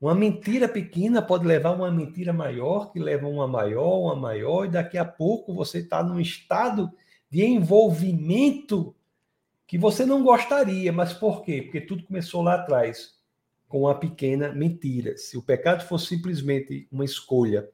Uma 0.00 0.14
mentira 0.14 0.66
pequena 0.66 1.20
pode 1.20 1.46
levar 1.46 1.70
a 1.70 1.74
uma 1.74 1.90
mentira 1.90 2.32
maior, 2.32 2.90
que 2.90 2.98
leva 2.98 3.26
a 3.26 3.30
uma 3.30 3.46
maior, 3.46 3.98
uma 3.98 4.16
maior, 4.16 4.64
e 4.64 4.70
daqui 4.70 4.96
a 4.96 5.04
pouco 5.04 5.52
você 5.54 5.78
está 5.78 6.02
num 6.02 6.18
estado 6.18 6.90
de 7.30 7.44
envolvimento 7.44 8.94
que 9.66 9.76
você 9.76 10.06
não 10.06 10.22
gostaria, 10.22 10.92
mas 10.92 11.12
por 11.12 11.42
quê? 11.42 11.60
Porque 11.62 11.80
tudo 11.80 12.04
começou 12.04 12.40
lá 12.40 12.54
atrás 12.54 13.15
com 13.68 13.82
uma 13.82 13.98
pequena 13.98 14.52
mentira. 14.52 15.16
Se 15.16 15.36
o 15.36 15.42
pecado 15.42 15.84
fosse 15.86 16.06
simplesmente 16.06 16.88
uma 16.90 17.04
escolha, 17.04 17.68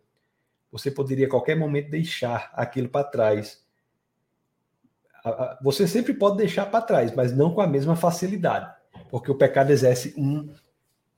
você 0.70 0.90
poderia 0.90 1.26
a 1.26 1.30
qualquer 1.30 1.54
momento 1.54 1.90
deixar 1.90 2.50
aquilo 2.54 2.88
para 2.88 3.04
trás. 3.04 3.62
Você 5.62 5.86
sempre 5.86 6.14
pode 6.14 6.38
deixar 6.38 6.66
para 6.66 6.84
trás, 6.84 7.14
mas 7.14 7.36
não 7.36 7.54
com 7.54 7.60
a 7.60 7.66
mesma 7.66 7.94
facilidade, 7.94 8.74
porque 9.10 9.30
o 9.30 9.36
pecado 9.36 9.70
exerce 9.70 10.14
um, 10.16 10.52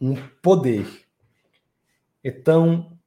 um 0.01 0.15
poder. 0.43 0.87
Então, 2.23 2.99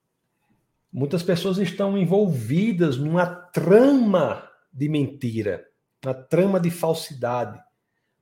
muitas 0.92 1.22
pessoas 1.22 1.58
estão 1.58 1.98
envolvidas 1.98 2.98
numa 2.98 3.26
trama 3.26 4.50
de 4.72 4.88
mentira, 4.88 5.68
uma 6.04 6.14
trama 6.14 6.60
de 6.60 6.72
falsidade, 6.72 7.60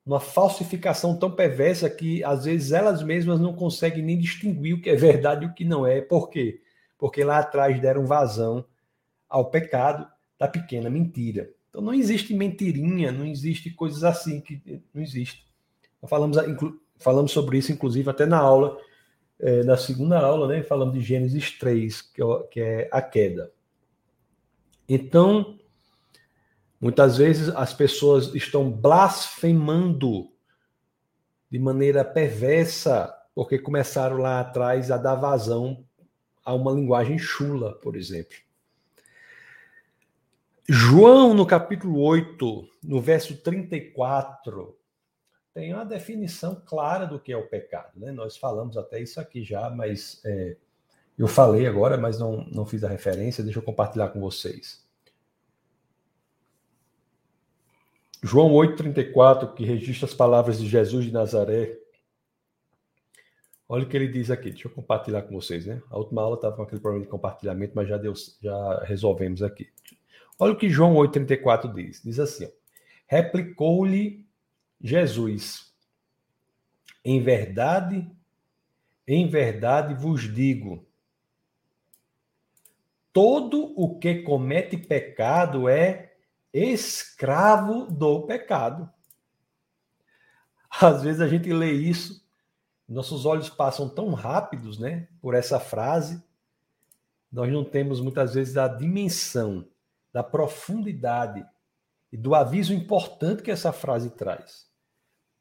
uma 0.06 0.20
falsificação 0.20 1.18
tão 1.18 1.32
perversa 1.32 1.90
que 1.90 2.24
às 2.24 2.46
vezes 2.46 2.72
elas 2.72 3.02
mesmas 3.02 3.40
não 3.40 3.54
conseguem 3.54 4.04
nem 4.04 4.20
distinguir 4.20 4.76
o 4.76 4.82
que 4.82 4.90
é 4.90 4.96
verdade 4.96 5.46
e 5.46 5.48
o 5.48 5.54
que 5.54 5.66
não 5.66 5.86
é. 5.86 6.00
Por 6.00 6.30
quê? 6.30 6.62
Porque 6.98 7.24
lá 7.24 7.40
atrás 7.40 7.80
deram 7.82 8.06
vazão 8.06 8.64
ao 9.28 9.50
pecado 9.50 10.08
da 10.38 10.48
pequena 10.48 10.90
mentira. 10.90 11.50
Então 11.70 11.82
não 11.82 11.94
existe 11.94 12.34
mentirinha, 12.34 13.12
não 13.12 13.26
existe 13.26 13.72
coisas 13.72 14.04
assim 14.04 14.40
que 14.40 14.62
não 14.94 15.02
existe. 15.02 15.46
Falamos, 16.08 16.38
falamos 16.98 17.32
sobre 17.32 17.58
isso, 17.58 17.72
inclusive, 17.72 18.08
até 18.10 18.28
na 18.28 18.38
aula, 18.38 18.78
é, 19.40 19.64
na 19.64 19.76
segunda 19.76 20.20
aula, 20.20 20.48
né? 20.48 20.62
Falamos 20.62 20.94
de 20.94 21.02
Gênesis 21.02 21.52
3, 21.58 22.02
que 22.02 22.22
é, 22.22 22.26
que 22.52 22.60
é 22.62 22.90
a 22.92 23.02
queda. 23.02 23.52
Então, 24.88 25.58
Muitas 26.80 27.18
vezes 27.18 27.50
as 27.50 27.74
pessoas 27.74 28.34
estão 28.36 28.70
blasfemando 28.70 30.30
de 31.50 31.60
maneira 31.60 32.04
perversa, 32.04 33.14
porque 33.34 33.58
começaram 33.58 34.18
lá 34.18 34.40
atrás 34.40 34.92
a 34.92 34.98
dar 34.98 35.16
vazão 35.16 35.86
a 36.44 36.54
uma 36.54 36.72
linguagem 36.72 37.18
chula, 37.18 37.74
por 37.76 37.96
exemplo. 37.96 38.38
João, 40.68 41.34
no 41.34 41.46
capítulo 41.46 42.02
8, 42.02 42.70
no 42.84 43.00
verso 43.00 43.38
34, 43.38 44.78
tem 45.54 45.74
uma 45.74 45.86
definição 45.86 46.62
clara 46.66 47.06
do 47.06 47.20
que 47.20 47.32
é 47.32 47.38
o 47.38 47.48
pecado. 47.48 47.92
Né? 47.96 48.12
Nós 48.12 48.36
falamos 48.36 48.76
até 48.76 49.00
isso 49.00 49.20
aqui 49.20 49.44
já, 49.44 49.70
mas 49.70 50.22
é, 50.26 50.58
eu 51.18 51.28
falei 51.28 51.66
agora, 51.66 51.98
mas 51.98 52.20
não, 52.20 52.46
não 52.52 52.66
fiz 52.66 52.84
a 52.84 52.90
referência, 52.90 53.44
deixa 53.44 53.60
eu 53.60 53.64
compartilhar 53.64 54.10
com 54.10 54.20
vocês. 54.20 54.85
João 58.26 58.50
8,34, 58.54 59.54
que 59.54 59.64
registra 59.64 60.08
as 60.08 60.14
palavras 60.16 60.58
de 60.58 60.68
Jesus 60.68 61.06
de 61.06 61.12
Nazaré. 61.12 61.78
Olha 63.70 63.84
o 63.84 63.88
que 63.88 63.96
ele 63.96 64.08
diz 64.08 64.32
aqui. 64.32 64.50
Deixa 64.50 64.68
eu 64.68 64.72
compartilhar 64.72 65.22
com 65.22 65.36
vocês, 65.36 65.68
né? 65.68 65.80
A 65.92 65.98
última 66.00 66.24
aula 66.24 66.34
estava 66.34 66.56
com 66.56 66.64
aquele 66.64 66.82
problema 66.82 67.06
de 67.06 67.12
compartilhamento, 67.12 67.74
mas 67.76 67.88
já, 67.88 67.98
deu, 68.00 68.14
já 68.42 68.84
resolvemos 68.84 69.44
aqui. 69.44 69.70
Olha 70.40 70.54
o 70.54 70.58
que 70.58 70.72
João 70.72 70.96
8,34 70.96 71.72
diz. 71.72 72.02
Diz 72.04 72.20
assim: 72.20 72.52
Replicou-lhe 73.06 74.26
Jesus: 74.82 75.72
Em 77.04 77.22
verdade, 77.22 78.10
em 79.08 79.28
verdade 79.28 79.94
vos 79.94 80.24
digo, 80.34 80.84
todo 83.14 83.72
o 83.80 84.00
que 84.00 84.24
comete 84.24 84.78
pecado 84.78 85.70
é 85.70 86.05
escravo 86.58 87.86
do 87.86 88.26
pecado. 88.26 88.90
Às 90.70 91.04
vezes 91.04 91.22
a 91.22 91.28
gente 91.28 91.52
lê 91.52 91.72
isso, 91.72 92.26
nossos 92.88 93.26
olhos 93.26 93.50
passam 93.50 93.90
tão 93.90 94.14
rápidos, 94.14 94.78
né, 94.78 95.08
por 95.22 95.34
essa 95.34 95.60
frase, 95.60 96.24
nós 97.32 97.52
não 97.52 97.64
temos 97.64 98.00
muitas 98.00 98.34
vezes 98.34 98.56
a 98.56 98.68
dimensão 98.68 99.68
da 100.14 100.24
profundidade 100.24 101.46
e 102.12 102.16
do 102.16 102.34
aviso 102.34 102.74
importante 102.74 103.44
que 103.44 103.52
essa 103.52 103.74
frase 103.74 104.12
traz. 104.12 104.70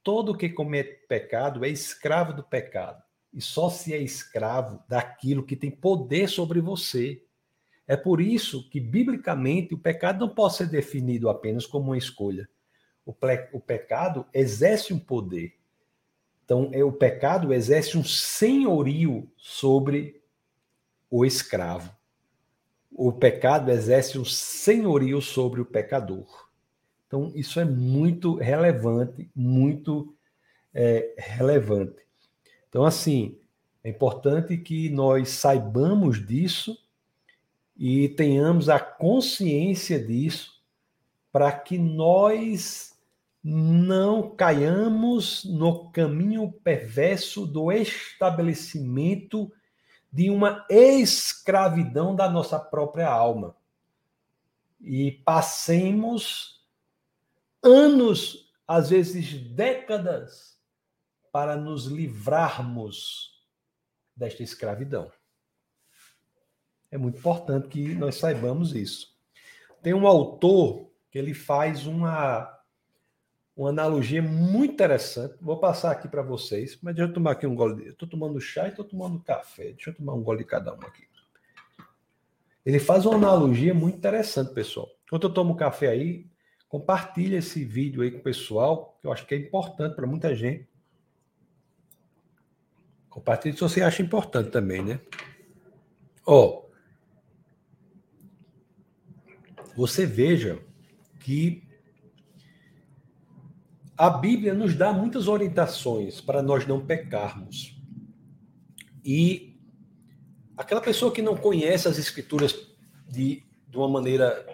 Todo 0.03 0.37
que 0.37 0.49
comete 0.49 1.07
pecado 1.07 1.65
é 1.65 1.69
escravo 1.69 2.33
do 2.33 2.43
pecado. 2.43 3.01
E 3.33 3.41
só 3.41 3.71
se 3.71 3.95
é 3.95 3.99
escravo 3.99 4.83
daquilo 4.89 5.45
que 5.45 5.55
tem 5.55 5.71
poder 5.71 6.29
sobre 6.29 6.61
você. 6.61 7.25
É 7.87 7.97
por 7.97 8.21
isso 8.21 8.69
que, 8.71 8.81
biblicamente, 8.81 9.75
o 9.75 9.79
pecado 9.79 10.27
não 10.27 10.35
pode 10.35 10.57
ser 10.57 10.69
definido 10.69 11.29
apenas 11.29 11.67
como 11.67 11.87
uma 11.87 11.99
escolha. 11.99 12.49
O, 13.05 13.13
ple, 13.13 13.49
o 13.53 13.61
pecado 13.61 14.27
exerce 14.33 14.95
um 14.95 14.99
poder. 14.99 15.55
Então, 16.45 16.71
é, 16.73 16.83
o 16.83 16.93
pecado 16.93 17.53
exerce 17.53 17.99
um 17.99 18.05
senhorio 18.05 19.31
sobre 19.37 20.23
o 21.11 21.25
escravo. 21.25 21.95
O 22.91 23.13
pecado 23.13 23.71
exerce 23.71 24.19
um 24.19 24.25
senhorio 24.25 25.21
sobre 25.21 25.61
o 25.61 25.67
pecador. 25.67 26.49
Então, 27.07 27.33
isso 27.35 27.61
é 27.61 27.65
muito 27.65 28.35
relevante, 28.35 29.31
muito 29.35 30.15
é, 30.73 31.15
relevante. 31.19 32.03
Então, 32.69 32.85
assim, 32.85 33.39
é 33.83 33.91
importante 33.91 34.57
que 34.57 34.89
nós 34.89 35.29
saibamos 35.29 36.25
disso 36.27 36.79
e 37.77 38.09
tenhamos 38.11 38.69
a 38.69 38.79
consciência 38.79 39.99
disso 39.99 40.63
para 41.33 41.51
que 41.53 41.77
nós 41.77 42.95
não 43.43 44.35
caiamos 44.35 45.45
no 45.45 45.91
caminho 45.91 46.51
perverso 46.51 47.47
do 47.47 47.71
estabelecimento 47.71 49.53
de 50.11 50.31
uma 50.31 50.65
escravidão 50.71 52.15
da 52.15 52.31
nossa 52.31 52.59
própria 52.59 53.09
alma. 53.09 53.57
E 54.81 55.11
passemos 55.11 56.65
anos, 57.63 58.53
às 58.67 58.91
vezes 58.91 59.35
décadas, 59.51 60.57
para 61.33 61.57
nos 61.57 61.87
livrarmos 61.87 63.45
desta 64.17 64.43
escravidão. 64.43 65.11
É 66.95 66.97
muito 66.97 67.19
importante 67.19 67.67
que 67.67 67.93
nós 67.97 68.15
saibamos 68.15 68.73
isso. 68.73 69.09
Tem 69.83 69.93
um 69.93 70.07
autor 70.07 70.93
que 71.11 71.19
ele 71.19 71.35
faz 71.35 71.89
uma, 71.89 72.49
uma 73.57 73.71
analogia 73.71 74.23
muito 74.23 74.75
interessante. 74.75 75.35
Vou 75.41 75.59
passar 75.59 75.91
aqui 75.91 76.07
para 76.07 76.23
vocês, 76.23 76.79
mas 76.81 76.95
deixa 76.95 77.11
eu 77.11 77.13
tomar 77.13 77.33
aqui 77.33 77.49
um 77.49 77.55
gole. 77.57 77.89
Estou 77.89 78.09
tomando 78.09 78.41
chá 78.41 78.67
e 78.67 78.69
estou 78.69 78.85
tomando 78.85 79.19
café. 79.19 79.73
Deixa 79.73 79.91
eu 79.91 79.95
tomar 79.97 80.15
um 80.15 80.23
gole 80.23 80.39
de 80.39 80.45
cada 80.45 80.73
um 80.73 80.79
aqui. 80.83 81.03
Ele 82.65 82.79
faz 82.79 83.05
uma 83.05 83.17
analogia 83.17 83.75
muito 83.75 83.99
interessante, 83.99 84.55
pessoal. 84.55 84.89
Enquanto 85.05 85.25
eu 85.25 85.35
tomo 85.35 85.57
café 85.57 85.89
aí, 85.89 86.31
compartilha 86.69 87.39
esse 87.39 87.65
vídeo 87.65 88.03
aí 88.03 88.13
com 88.13 88.19
o 88.19 88.23
pessoal, 88.23 88.97
que 89.01 89.09
eu 89.09 89.13
acho 89.13 89.27
que 89.27 89.35
é 89.35 89.39
importante 89.39 89.97
para 89.97 90.07
muita 90.07 90.33
gente. 90.33 90.69
Compartilhe 93.11 93.57
se 93.57 93.63
você 93.63 93.83
acha 93.83 94.01
importante 94.01 94.51
também, 94.51 94.81
né? 94.81 95.01
Ó, 96.25 96.64
você 99.77 100.07
veja 100.07 100.59
que 101.21 101.63
a 103.97 104.11
Bíblia 104.11 104.55
nos 104.55 104.75
dá 104.75 104.93
muitas 104.93 105.29
orientações 105.29 106.21
para 106.21 106.43
nós 106.43 106.67
não 106.67 106.85
pecarmos. 106.85 107.81
E 109.05 109.57
aquela 110.57 110.81
pessoa 110.81 111.13
que 111.13 111.23
não 111.23 111.37
conhece 111.37 111.87
as 111.89 111.99
escrituras 111.99 112.69
de, 113.09 113.45
de 113.69 113.77
uma 113.77 113.89
maneira 113.89 114.47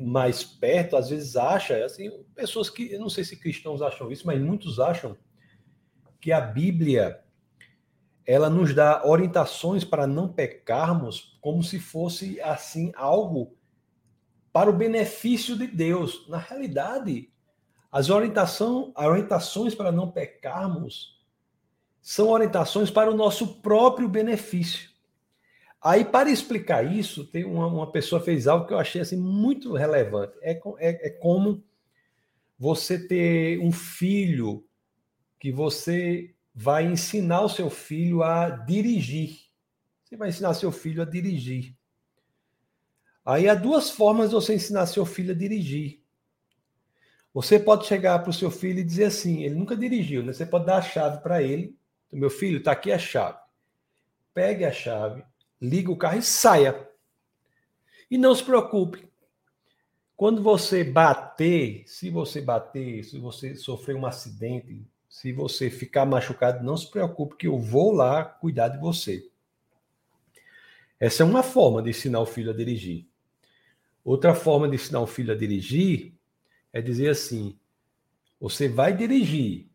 mais 0.00 0.44
perto, 0.44 0.96
às 0.96 1.10
vezes 1.10 1.36
acha, 1.36 1.84
assim, 1.84 2.10
pessoas 2.34 2.70
que, 2.70 2.92
eu 2.92 3.00
não 3.00 3.08
sei 3.08 3.24
se 3.24 3.36
cristãos 3.36 3.82
acham 3.82 4.10
isso, 4.10 4.26
mas 4.26 4.40
muitos 4.40 4.78
acham 4.78 5.16
que 6.20 6.32
a 6.32 6.40
Bíblia 6.40 7.20
ela 8.26 8.50
nos 8.50 8.74
dá 8.74 9.06
orientações 9.06 9.84
para 9.84 10.06
não 10.06 10.28
pecarmos 10.28 11.38
como 11.40 11.62
se 11.62 11.78
fosse 11.80 12.40
assim 12.42 12.92
algo 12.94 13.57
para 14.52 14.70
o 14.70 14.76
benefício 14.76 15.56
de 15.56 15.66
Deus. 15.66 16.28
Na 16.28 16.38
realidade, 16.38 17.30
as, 17.90 18.10
orientação, 18.10 18.92
orientações 18.96 19.74
para 19.74 19.92
não 19.92 20.10
pecarmos 20.10 21.18
são 22.00 22.28
orientações 22.28 22.90
para 22.90 23.10
o 23.10 23.16
nosso 23.16 23.60
próprio 23.60 24.08
benefício. 24.08 24.90
Aí, 25.80 26.04
para 26.04 26.30
explicar 26.30 26.84
isso, 26.84 27.24
tem 27.24 27.44
uma, 27.44 27.66
uma 27.66 27.92
pessoa 27.92 28.20
fez 28.20 28.48
algo 28.48 28.66
que 28.66 28.72
eu 28.72 28.78
achei 28.78 29.00
assim, 29.00 29.16
muito 29.16 29.74
relevante. 29.74 30.36
É, 30.42 30.52
é, 30.78 31.08
é 31.08 31.10
como 31.10 31.62
você 32.58 32.98
ter 33.06 33.60
um 33.60 33.70
filho 33.70 34.64
que 35.38 35.52
você 35.52 36.34
vai 36.52 36.84
ensinar 36.84 37.42
o 37.42 37.48
seu 37.48 37.70
filho 37.70 38.22
a 38.22 38.50
dirigir. 38.50 39.38
Você 40.02 40.16
vai 40.16 40.30
ensinar 40.30 40.54
seu 40.54 40.72
filho 40.72 41.00
a 41.00 41.04
dirigir. 41.04 41.77
Aí 43.28 43.46
há 43.46 43.54
duas 43.54 43.90
formas 43.90 44.30
de 44.30 44.34
você 44.34 44.54
ensinar 44.54 44.86
seu 44.86 45.04
filho 45.04 45.32
a 45.32 45.36
dirigir. 45.36 46.02
Você 47.34 47.60
pode 47.60 47.86
chegar 47.86 48.18
para 48.20 48.30
o 48.30 48.32
seu 48.32 48.50
filho 48.50 48.78
e 48.78 48.82
dizer 48.82 49.04
assim: 49.04 49.42
ele 49.42 49.54
nunca 49.54 49.76
dirigiu, 49.76 50.22
né? 50.22 50.32
Você 50.32 50.46
pode 50.46 50.64
dar 50.64 50.78
a 50.78 50.82
chave 50.82 51.22
para 51.22 51.42
ele. 51.42 51.76
Meu 52.10 52.30
filho, 52.30 52.56
está 52.56 52.72
aqui 52.72 52.90
a 52.90 52.98
chave. 52.98 53.36
Pegue 54.32 54.64
a 54.64 54.72
chave, 54.72 55.22
liga 55.60 55.92
o 55.92 55.96
carro 55.96 56.16
e 56.16 56.22
saia. 56.22 56.88
E 58.10 58.16
não 58.16 58.34
se 58.34 58.42
preocupe. 58.42 59.06
Quando 60.16 60.42
você 60.42 60.82
bater, 60.82 61.82
se 61.86 62.08
você 62.08 62.40
bater, 62.40 63.04
se 63.04 63.18
você 63.18 63.54
sofrer 63.56 63.94
um 63.94 64.06
acidente, 64.06 64.82
se 65.06 65.34
você 65.34 65.68
ficar 65.68 66.06
machucado, 66.06 66.64
não 66.64 66.78
se 66.78 66.90
preocupe 66.90 67.36
que 67.36 67.46
eu 67.46 67.58
vou 67.58 67.92
lá 67.92 68.24
cuidar 68.24 68.68
de 68.68 68.78
você. 68.78 69.28
Essa 70.98 71.24
é 71.24 71.26
uma 71.26 71.42
forma 71.42 71.82
de 71.82 71.90
ensinar 71.90 72.20
o 72.20 72.26
filho 72.26 72.50
a 72.50 72.56
dirigir. 72.56 73.06
Outra 74.08 74.34
forma 74.34 74.66
de 74.66 74.76
ensinar 74.76 75.02
o 75.02 75.06
filho 75.06 75.34
a 75.34 75.36
dirigir 75.36 76.14
é 76.72 76.80
dizer 76.80 77.10
assim: 77.10 77.58
você 78.40 78.66
vai 78.66 78.96
dirigir, 78.96 79.68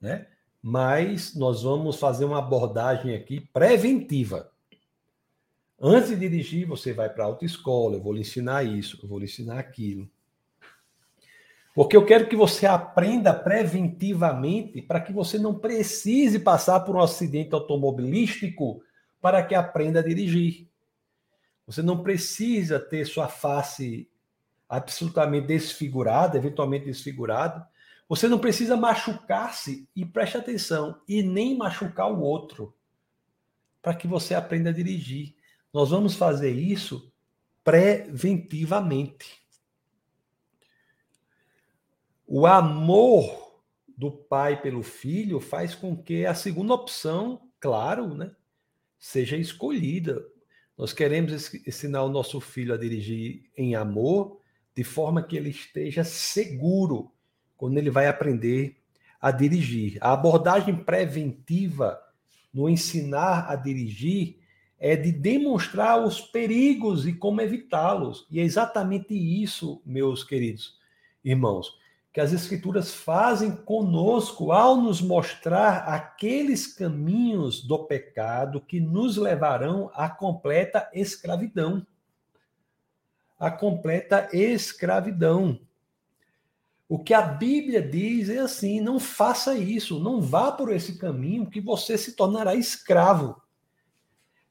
né? 0.00 0.26
Mas 0.60 1.36
nós 1.36 1.62
vamos 1.62 1.94
fazer 1.94 2.24
uma 2.24 2.40
abordagem 2.40 3.14
aqui 3.14 3.38
preventiva. 3.52 4.50
Antes 5.80 6.08
de 6.08 6.16
dirigir, 6.16 6.66
você 6.66 6.92
vai 6.92 7.08
para 7.10 7.22
a 7.22 7.28
autoescola, 7.28 7.94
eu 7.94 8.02
vou 8.02 8.12
lhe 8.12 8.22
ensinar 8.22 8.64
isso, 8.64 8.98
eu 9.04 9.08
vou 9.08 9.20
lhe 9.20 9.26
ensinar 9.26 9.60
aquilo. 9.60 10.10
Porque 11.72 11.96
eu 11.96 12.04
quero 12.04 12.28
que 12.28 12.34
você 12.34 12.66
aprenda 12.66 13.32
preventivamente 13.32 14.82
para 14.82 15.00
que 15.00 15.12
você 15.12 15.38
não 15.38 15.54
precise 15.54 16.40
passar 16.40 16.80
por 16.80 16.96
um 16.96 17.00
acidente 17.00 17.54
automobilístico 17.54 18.82
para 19.20 19.44
que 19.44 19.54
aprenda 19.54 20.00
a 20.00 20.02
dirigir. 20.02 20.69
Você 21.70 21.82
não 21.82 22.02
precisa 22.02 22.80
ter 22.80 23.06
sua 23.06 23.28
face 23.28 24.10
absolutamente 24.68 25.46
desfigurada, 25.46 26.36
eventualmente 26.36 26.86
desfigurada. 26.86 27.64
Você 28.08 28.26
não 28.26 28.40
precisa 28.40 28.76
machucar-se 28.76 29.88
e 29.94 30.04
preste 30.04 30.36
atenção 30.36 31.00
e 31.06 31.22
nem 31.22 31.56
machucar 31.56 32.10
o 32.10 32.22
outro 32.22 32.74
para 33.80 33.94
que 33.94 34.08
você 34.08 34.34
aprenda 34.34 34.70
a 34.70 34.72
dirigir. 34.72 35.36
Nós 35.72 35.90
vamos 35.90 36.16
fazer 36.16 36.50
isso 36.50 37.12
preventivamente. 37.62 39.40
O 42.26 42.48
amor 42.48 43.62
do 43.96 44.10
pai 44.10 44.60
pelo 44.60 44.82
filho 44.82 45.38
faz 45.38 45.72
com 45.72 45.96
que 45.96 46.26
a 46.26 46.34
segunda 46.34 46.74
opção, 46.74 47.48
claro, 47.60 48.12
né, 48.12 48.34
seja 48.98 49.36
escolhida. 49.36 50.20
Nós 50.76 50.92
queremos 50.92 51.52
ensinar 51.66 52.02
o 52.04 52.08
nosso 52.08 52.40
filho 52.40 52.72
a 52.72 52.76
dirigir 52.76 53.50
em 53.56 53.74
amor, 53.74 54.40
de 54.74 54.84
forma 54.84 55.22
que 55.22 55.36
ele 55.36 55.50
esteja 55.50 56.04
seguro 56.04 57.12
quando 57.56 57.76
ele 57.76 57.90
vai 57.90 58.06
aprender 58.06 58.76
a 59.20 59.30
dirigir. 59.30 59.98
A 60.00 60.12
abordagem 60.12 60.74
preventiva 60.74 62.00
no 62.52 62.68
ensinar 62.68 63.50
a 63.50 63.56
dirigir 63.56 64.38
é 64.78 64.96
de 64.96 65.12
demonstrar 65.12 66.02
os 66.02 66.20
perigos 66.20 67.06
e 67.06 67.12
como 67.12 67.42
evitá-los. 67.42 68.26
E 68.30 68.40
é 68.40 68.42
exatamente 68.42 69.14
isso, 69.14 69.82
meus 69.84 70.24
queridos 70.24 70.78
irmãos, 71.22 71.78
que 72.12 72.20
as 72.20 72.32
Escrituras 72.32 72.92
fazem 72.92 73.52
conosco 73.52 74.50
ao 74.50 74.76
nos 74.76 75.00
mostrar 75.00 75.84
aqueles 75.88 76.66
caminhos 76.66 77.62
do 77.62 77.84
pecado 77.84 78.60
que 78.60 78.80
nos 78.80 79.16
levarão 79.16 79.90
à 79.94 80.08
completa 80.08 80.90
escravidão. 80.92 81.86
A 83.38 83.50
completa 83.50 84.28
escravidão. 84.32 85.60
O 86.88 86.98
que 86.98 87.14
a 87.14 87.22
Bíblia 87.22 87.80
diz 87.80 88.28
é 88.28 88.38
assim: 88.38 88.80
não 88.80 88.98
faça 88.98 89.54
isso, 89.54 90.00
não 90.00 90.20
vá 90.20 90.50
por 90.50 90.72
esse 90.72 90.98
caminho, 90.98 91.48
que 91.48 91.60
você 91.60 91.96
se 91.96 92.16
tornará 92.16 92.56
escravo. 92.56 93.40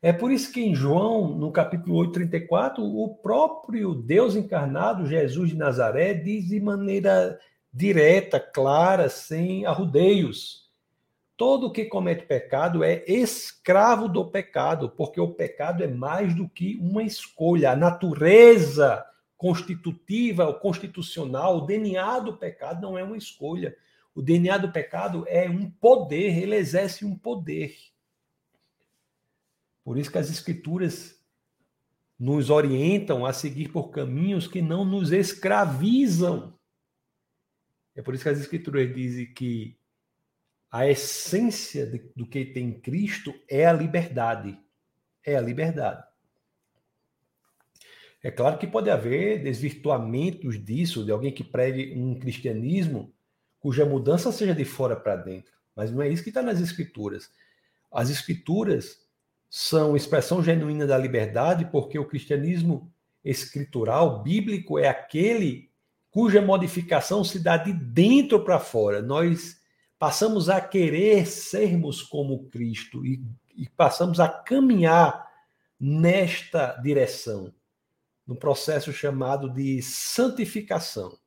É 0.01 0.13
por 0.13 0.31
isso 0.31 0.53
que 0.53 0.61
em 0.61 0.73
João, 0.73 1.37
no 1.37 1.51
capítulo 1.51 1.97
8, 1.97 2.13
34, 2.13 2.81
o 2.81 3.15
próprio 3.15 3.93
Deus 3.93 4.33
encarnado, 4.33 5.05
Jesus 5.05 5.49
de 5.49 5.57
Nazaré, 5.57 6.13
diz 6.13 6.47
de 6.47 6.61
maneira 6.61 7.37
direta, 7.71 8.39
clara, 8.39 9.09
sem 9.09 9.65
arrudeios. 9.65 10.69
Todo 11.37 11.71
que 11.71 11.85
comete 11.85 12.25
pecado 12.25 12.83
é 12.83 13.03
escravo 13.07 14.09
do 14.09 14.25
pecado, 14.25 14.89
porque 14.89 15.21
o 15.21 15.33
pecado 15.33 15.83
é 15.83 15.87
mais 15.87 16.35
do 16.35 16.49
que 16.49 16.77
uma 16.81 17.01
escolha. 17.01 17.71
A 17.71 17.75
natureza 17.75 19.05
constitutiva, 19.37 20.49
o 20.49 20.59
constitucional, 20.59 21.59
o 21.59 21.65
DNA 21.65 22.19
do 22.19 22.35
pecado 22.35 22.81
não 22.81 22.97
é 22.97 23.03
uma 23.03 23.15
escolha. 23.15 23.75
O 24.13 24.21
DNA 24.21 24.57
do 24.57 24.71
pecado 24.71 25.23
é 25.29 25.49
um 25.49 25.71
poder, 25.71 26.37
ele 26.37 26.57
exerce 26.57 27.05
um 27.05 27.15
poder. 27.15 27.73
Por 29.81 29.97
isso 29.97 30.11
que 30.11 30.17
as 30.17 30.29
escrituras 30.29 31.17
nos 32.19 32.49
orientam 32.49 33.25
a 33.25 33.31
seguir 33.31 33.69
por 33.69 33.91
caminhos 33.91 34.45
que 34.45 34.61
não 34.61 34.83
nos 34.83 35.13
escravizam. 35.13 36.53
É 37.95 38.01
por 38.01 38.13
isso 38.13 38.23
que 38.23 38.29
as 38.29 38.39
escrituras 38.39 38.93
dizem 38.93 39.33
que 39.33 39.77
a 40.71 40.87
essência 40.87 41.85
do 42.15 42.25
que 42.27 42.45
tem 42.45 42.79
Cristo 42.79 43.33
é 43.49 43.65
a 43.65 43.73
liberdade. 43.73 44.57
É 45.25 45.35
a 45.35 45.41
liberdade. 45.41 46.03
É 48.21 48.29
claro 48.29 48.57
que 48.57 48.67
pode 48.67 48.89
haver 48.89 49.41
desvirtuamentos 49.41 50.63
disso, 50.63 51.05
de 51.05 51.11
alguém 51.11 51.31
que 51.31 51.43
pregue 51.43 51.93
um 51.95 52.19
cristianismo 52.19 53.13
cuja 53.59 53.85
mudança 53.85 54.31
seja 54.31 54.53
de 54.53 54.65
fora 54.65 54.95
para 54.95 55.15
dentro. 55.15 55.53
Mas 55.75 55.91
não 55.91 56.01
é 56.01 56.09
isso 56.09 56.23
que 56.23 56.29
está 56.29 56.41
nas 56.41 56.59
Escrituras. 56.59 57.31
As 57.91 58.09
Escrituras 58.09 58.99
são 59.49 59.95
expressão 59.95 60.43
genuína 60.43 60.85
da 60.85 60.97
liberdade, 60.97 61.65
porque 61.65 61.97
o 61.97 62.05
cristianismo 62.05 62.91
escritural, 63.23 64.21
bíblico, 64.21 64.77
é 64.77 64.87
aquele 64.87 65.68
cuja 66.11 66.41
modificação 66.41 67.23
se 67.23 67.39
dá 67.39 67.57
de 67.57 67.73
dentro 67.73 68.43
para 68.43 68.59
fora. 68.59 69.01
Nós 69.01 69.57
passamos 69.97 70.49
a 70.49 70.59
querer 70.61 71.27
sermos 71.27 72.01
como 72.01 72.49
Cristo 72.49 73.05
e, 73.05 73.23
e 73.55 73.69
passamos 73.69 74.19
a 74.19 74.27
caminhar 74.27 75.27
nesta 75.79 76.73
direção 76.81 77.53
no 78.25 78.35
processo 78.35 78.93
chamado 78.93 79.49
de 79.49 79.81
santificação. 79.81 81.17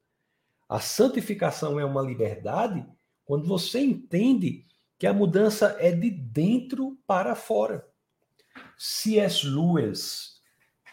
A 0.68 0.80
santificação 0.80 1.78
é 1.78 1.84
uma 1.84 2.00
liberdade 2.00 2.86
quando 3.24 3.46
você 3.46 3.80
entende 3.80 4.66
que 4.98 5.06
a 5.06 5.12
mudança 5.12 5.76
é 5.80 5.90
de 5.90 6.10
dentro 6.10 6.96
para 7.06 7.34
fora. 7.34 7.86
C.S. 8.78 9.46
Lewis 9.46 10.40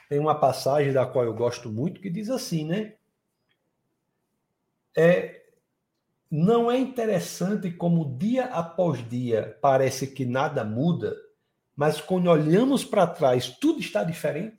tem 0.10 0.20
uma 0.20 0.34
passagem 0.34 0.92
da 0.92 1.06
qual 1.06 1.26
eu 1.26 1.34
gosto 1.34 1.70
muito 1.70 2.02
que 2.02 2.10
diz 2.10 2.30
assim, 2.30 2.66
né? 2.66 2.96
É, 4.96 5.42
não 6.30 6.72
é 6.72 6.78
interessante 6.78 7.72
como 7.72 8.18
dia 8.18 8.46
após 8.46 9.08
dia 9.10 9.58
parece 9.62 10.08
que 10.08 10.26
nada 10.26 10.64
muda, 10.64 11.16
mas 11.76 12.02
quando 12.02 12.30
olhamos 12.30 12.84
para 12.84 13.08
trás 13.08 13.50
tudo 13.60 13.80
está 13.80 14.04
diferente? 14.04 14.58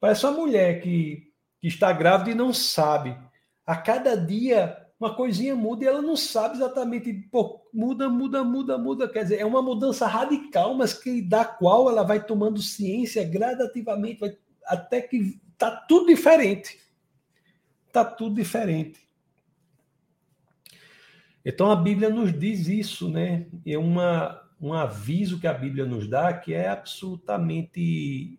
Parece 0.00 0.26
uma 0.26 0.32
mulher 0.32 0.80
que, 0.80 1.32
que 1.60 1.68
está 1.68 1.92
grávida 1.92 2.30
e 2.30 2.34
não 2.34 2.52
sabe. 2.52 3.16
A 3.66 3.76
cada 3.76 4.16
dia 4.16 4.86
uma 4.98 5.14
coisinha 5.14 5.54
muda 5.54 5.84
e 5.84 5.88
ela 5.88 6.00
não 6.00 6.16
sabe 6.16 6.56
exatamente. 6.56 7.12
Pô, 7.30 7.60
muda, 7.72 8.08
muda, 8.08 8.42
muda, 8.42 8.78
muda. 8.78 9.08
Quer 9.08 9.24
dizer, 9.24 9.40
é 9.40 9.44
uma 9.44 9.60
mudança 9.60 10.06
radical, 10.06 10.74
mas 10.74 10.94
que 10.94 11.20
da 11.20 11.44
qual 11.44 11.90
ela 11.90 12.02
vai 12.02 12.24
tomando 12.24 12.62
ciência 12.62 13.22
gradativamente, 13.22 14.20
vai, 14.20 14.36
até 14.64 15.02
que 15.02 15.38
está 15.52 15.70
tudo 15.70 16.06
diferente. 16.06 16.78
Está 17.96 18.04
tudo 18.04 18.36
diferente. 18.36 19.00
Então 21.42 21.70
a 21.70 21.76
Bíblia 21.76 22.10
nos 22.10 22.30
diz 22.38 22.68
isso, 22.68 23.08
né? 23.08 23.46
É 23.64 23.78
uma, 23.78 24.38
um 24.60 24.74
aviso 24.74 25.40
que 25.40 25.46
a 25.46 25.54
Bíblia 25.54 25.86
nos 25.86 26.06
dá 26.06 26.34
que 26.34 26.52
é 26.52 26.68
absolutamente 26.68 28.38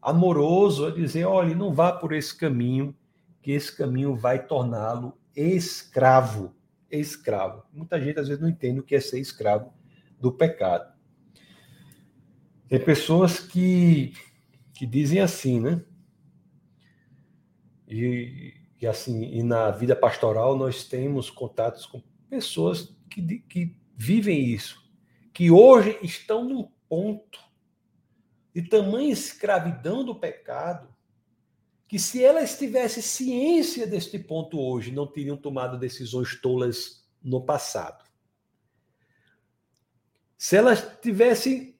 amoroso 0.00 0.86
a 0.86 0.90
dizer, 0.90 1.26
olha, 1.26 1.54
não 1.54 1.74
vá 1.74 1.92
por 1.92 2.14
esse 2.14 2.34
caminho, 2.34 2.96
que 3.42 3.52
esse 3.52 3.76
caminho 3.76 4.16
vai 4.16 4.46
torná-lo 4.46 5.18
escravo. 5.36 6.56
Escravo. 6.90 7.64
Muita 7.74 8.00
gente 8.00 8.18
às 8.18 8.28
vezes 8.28 8.40
não 8.40 8.48
entende 8.48 8.80
o 8.80 8.82
que 8.82 8.94
é 8.94 9.00
ser 9.00 9.20
escravo 9.20 9.74
do 10.18 10.32
pecado. 10.32 10.90
Tem 12.66 12.82
pessoas 12.82 13.40
que, 13.40 14.14
que 14.72 14.86
dizem 14.86 15.20
assim, 15.20 15.60
né? 15.60 15.84
E, 17.86 18.54
e 18.80 18.86
assim, 18.86 19.22
e 19.24 19.42
na 19.42 19.70
vida 19.70 19.96
pastoral 19.96 20.56
nós 20.56 20.84
temos 20.84 21.30
contatos 21.30 21.86
com 21.86 22.02
pessoas 22.28 22.94
que, 23.10 23.38
que 23.40 23.76
vivem 23.96 24.44
isso, 24.44 24.84
que 25.32 25.50
hoje 25.50 25.98
estão 26.02 26.44
num 26.44 26.68
ponto 26.88 27.40
de 28.54 28.62
tamanha 28.62 29.12
escravidão 29.12 30.04
do 30.04 30.14
pecado, 30.14 30.94
que 31.88 31.98
se 31.98 32.22
elas 32.22 32.58
tivessem 32.58 33.02
ciência 33.02 33.86
deste 33.86 34.18
ponto 34.18 34.58
hoje, 34.58 34.90
não 34.90 35.06
teriam 35.06 35.36
tomado 35.36 35.78
decisões 35.78 36.40
tolas 36.40 37.06
no 37.22 37.44
passado. 37.44 38.04
Se 40.36 40.56
elas 40.56 40.86
tivessem 41.00 41.78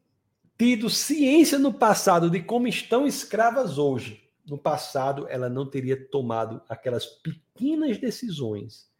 tido 0.58 0.88
ciência 0.88 1.58
no 1.58 1.74
passado 1.74 2.30
de 2.30 2.42
como 2.42 2.66
estão 2.66 3.06
escravas 3.06 3.78
hoje, 3.78 4.25
no 4.46 4.56
passado 4.56 5.26
ela 5.28 5.48
não 5.48 5.68
teria 5.68 6.08
tomado 6.08 6.62
aquelas 6.68 7.06
pequenas 7.06 7.98
decisões 7.98 8.90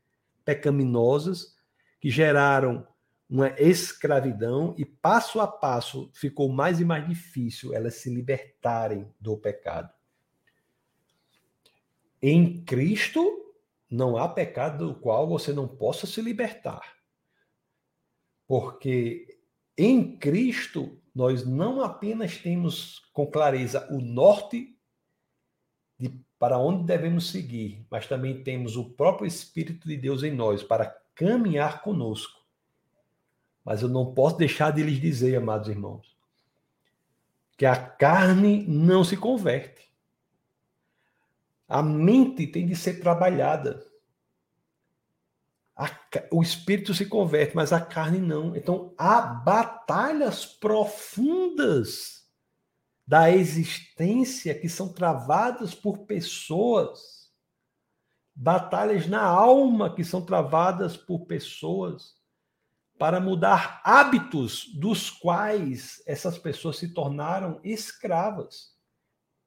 pecaminosas 0.45 1.57
que 2.01 2.11
geraram 2.11 2.87
uma 3.29 3.49
escravidão 3.61 4.75
e 4.79 4.85
passo 4.85 5.41
a 5.41 5.47
passo 5.47 6.11
ficou 6.15 6.49
mais 6.49 6.81
e 6.81 6.85
mais 6.85 7.07
difícil 7.07 7.75
elas 7.75 7.95
se 7.95 8.13
libertarem 8.13 9.13
do 9.21 9.37
pecado. 9.37 9.93
Em 12.23 12.65
Cristo 12.65 13.55
não 13.91 14.17
há 14.17 14.29
pecado 14.29 14.89
do 14.89 14.95
qual 14.95 15.29
você 15.29 15.53
não 15.53 15.67
possa 15.69 16.07
se 16.07 16.21
libertar. 16.21 16.97
Porque 18.47 19.39
em 19.77 20.17
Cristo 20.17 21.01
nós 21.15 21.45
não 21.45 21.81
apenas 21.83 22.39
temos 22.39 23.01
com 23.13 23.27
clareza 23.27 23.89
o 23.93 24.01
norte 24.01 24.76
de 25.99 26.27
para 26.39 26.59
onde 26.59 26.85
devemos 26.85 27.31
seguir, 27.31 27.87
mas 27.91 28.07
também 28.07 28.43
temos 28.43 28.77
o 28.77 28.91
próprio 28.91 29.27
Espírito 29.27 29.89
de 29.89 29.97
Deus 29.97 30.23
em 30.23 30.31
nós 30.31 30.63
para 30.63 30.95
caminhar 31.15 31.81
conosco. 31.83 32.45
Mas 33.65 33.83
eu 33.83 33.89
não 33.89 34.13
posso 34.13 34.37
deixar 34.37 34.71
de 34.71 34.83
lhes 34.83 35.01
dizer, 35.01 35.37
amados 35.37 35.69
irmãos, 35.69 36.15
que 37.57 37.65
a 37.65 37.75
carne 37.75 38.65
não 38.69 39.03
se 39.03 39.17
converte. 39.17 39.91
A 41.67 41.83
mente 41.83 42.47
tem 42.47 42.67
de 42.67 42.77
ser 42.77 43.01
trabalhada. 43.01 43.85
A, 45.75 45.91
o 46.31 46.43
espírito 46.43 46.95
se 46.95 47.07
converte, 47.07 47.57
mas 47.57 47.73
a 47.73 47.81
carne 47.81 48.19
não. 48.19 48.55
Então, 48.55 48.95
há 48.97 49.21
batalhas 49.21 50.45
profundas 50.45 52.26
da 53.07 53.31
existência 53.31 54.59
que 54.59 54.69
são 54.69 54.93
travadas 54.93 55.75
por 55.75 56.07
pessoas, 56.07 57.33
batalhas 58.35 59.07
na 59.07 59.23
alma 59.23 59.95
que 59.95 60.03
são 60.03 60.21
travadas 60.21 60.97
por 60.97 61.27
pessoas 61.27 62.17
para 62.99 63.21
mudar 63.21 63.81
hábitos 63.85 64.67
dos 64.75 65.11
quais 65.11 66.03
essas 66.07 66.39
pessoas 66.39 66.79
se 66.79 66.93
tornaram 66.93 67.61
escravas. 67.63 68.75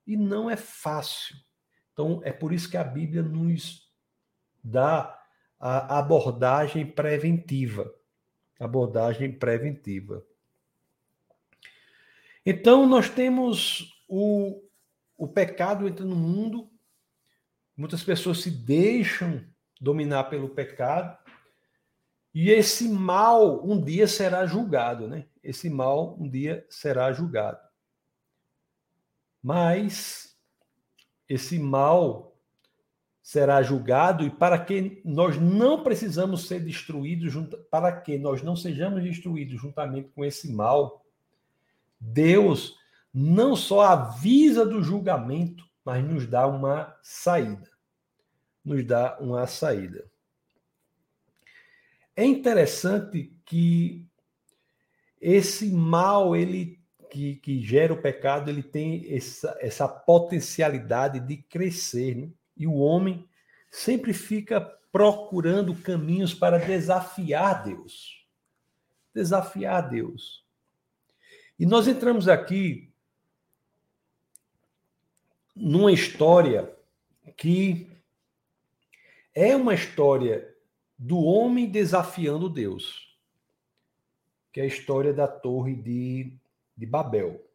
E 0.06 0.15
não 0.15 0.50
é 0.50 0.56
fácil. 0.56 1.36
Então, 1.93 2.22
é 2.24 2.32
por 2.32 2.54
isso 2.54 2.69
que 2.69 2.78
a 2.78 2.84
Bíblia 2.84 3.22
nos 3.22 3.89
da 4.63 5.19
abordagem 5.60 6.89
preventiva. 6.89 7.91
Abordagem 8.60 9.32
preventiva. 9.38 10.24
Então, 12.52 12.88
nós 12.88 13.08
temos 13.08 14.04
o, 14.08 14.60
o 15.16 15.28
pecado 15.28 15.88
entrando 15.88 16.10
no 16.10 16.16
mundo, 16.16 16.68
muitas 17.78 18.04
pessoas 18.04 18.42
se 18.42 18.50
deixam 18.50 19.46
dominar 19.80 20.24
pelo 20.32 20.50
pecado, 20.50 21.16
e 22.34 22.50
esse 22.50 22.90
mal 22.90 23.64
um 23.64 23.80
dia 23.80 24.08
será 24.08 24.48
julgado, 24.48 25.08
né? 25.08 25.28
Esse 25.44 25.70
mal 25.70 26.18
um 26.20 26.28
dia 26.28 26.66
será 26.72 27.14
julgado. 27.14 27.60
Mas 29.44 30.36
esse 31.28 31.60
mal 31.60 32.36
será 33.22 33.62
julgado 33.62 34.26
e 34.26 34.32
para 34.32 34.58
que 34.58 35.04
nós 35.06 35.40
não 35.40 35.84
precisamos 35.84 36.48
ser 36.48 36.62
destruídos, 36.62 37.32
para 37.70 37.92
que 38.02 38.18
nós 38.18 38.42
não 38.42 38.56
sejamos 38.56 39.04
destruídos 39.04 39.62
juntamente 39.62 40.10
com 40.10 40.26
esse 40.26 40.52
mal, 40.52 41.06
Deus 42.00 42.78
não 43.14 43.56
só 43.56 43.82
avisa 43.82 44.66
do 44.66 44.82
julgamento, 44.84 45.66
mas 45.84 46.04
nos 46.04 46.28
dá 46.28 46.48
uma 46.48 46.96
saída. 47.02 47.70
Nos 48.64 48.86
dá 48.86 49.18
uma 49.20 49.48
saída. 49.48 50.10
É 52.16 52.26
interessante 52.26 53.34
que 53.46 54.06
esse 55.20 55.72
mal 55.72 56.36
ele 56.36 56.80
que, 57.10 57.36
que 57.38 57.62
gera 57.62 57.94
o 57.94 58.02
pecado 58.02 58.50
ele 58.50 58.62
tem 58.62 59.12
essa, 59.14 59.58
essa 59.60 59.88
potencialidade 59.88 61.20
de 61.20 61.38
crescer 61.38 62.16
né? 62.16 62.30
e 62.56 62.68
o 62.68 62.76
homem 62.76 63.28
sempre 63.72 64.14
fica 64.14 64.62
procurando 64.92 65.74
caminhos 65.76 66.34
para 66.34 66.60
desafiar 66.60 67.64
Deus 67.64 68.26
desafiar 69.14 69.90
Deus 69.90 70.46
e 71.60 71.65
nós 71.65 71.89
entramos 71.89 72.30
aqui 72.30 72.89
numa 75.54 75.91
história 75.91 76.74
que 77.36 77.91
é 79.36 79.54
uma 79.58 79.74
história 79.74 80.56
do 80.98 81.19
homem 81.19 81.69
desafiando 81.69 82.50
Deus, 82.50 83.13
que 84.54 84.62
é 84.62 84.63
a 84.63 84.67
história 84.67 85.13
da 85.13 85.28
Torre 85.28 85.76
de, 85.76 86.34
de 86.78 86.86
Babel. 86.86 87.45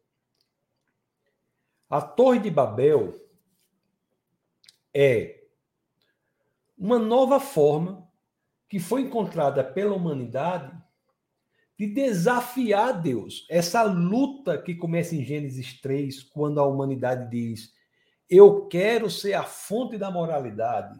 A 1.89 1.99
Torre 1.99 2.39
de 2.39 2.51
Babel 2.51 3.19
é 4.93 5.47
uma 6.77 6.99
nova 6.99 7.39
forma 7.39 8.07
que 8.69 8.79
foi 8.79 9.01
encontrada 9.01 9.63
pela 9.63 9.95
humanidade 9.95 10.84
de 11.77 11.87
desafiar 11.87 13.01
Deus. 13.01 13.45
Essa 13.49 13.83
luta 13.83 14.57
que 14.57 14.75
começa 14.75 15.15
em 15.15 15.23
Gênesis 15.23 15.79
3, 15.81 16.23
quando 16.23 16.59
a 16.59 16.65
humanidade 16.65 17.29
diz: 17.29 17.73
Eu 18.29 18.67
quero 18.67 19.09
ser 19.09 19.33
a 19.33 19.43
fonte 19.43 19.97
da 19.97 20.09
moralidade. 20.09 20.99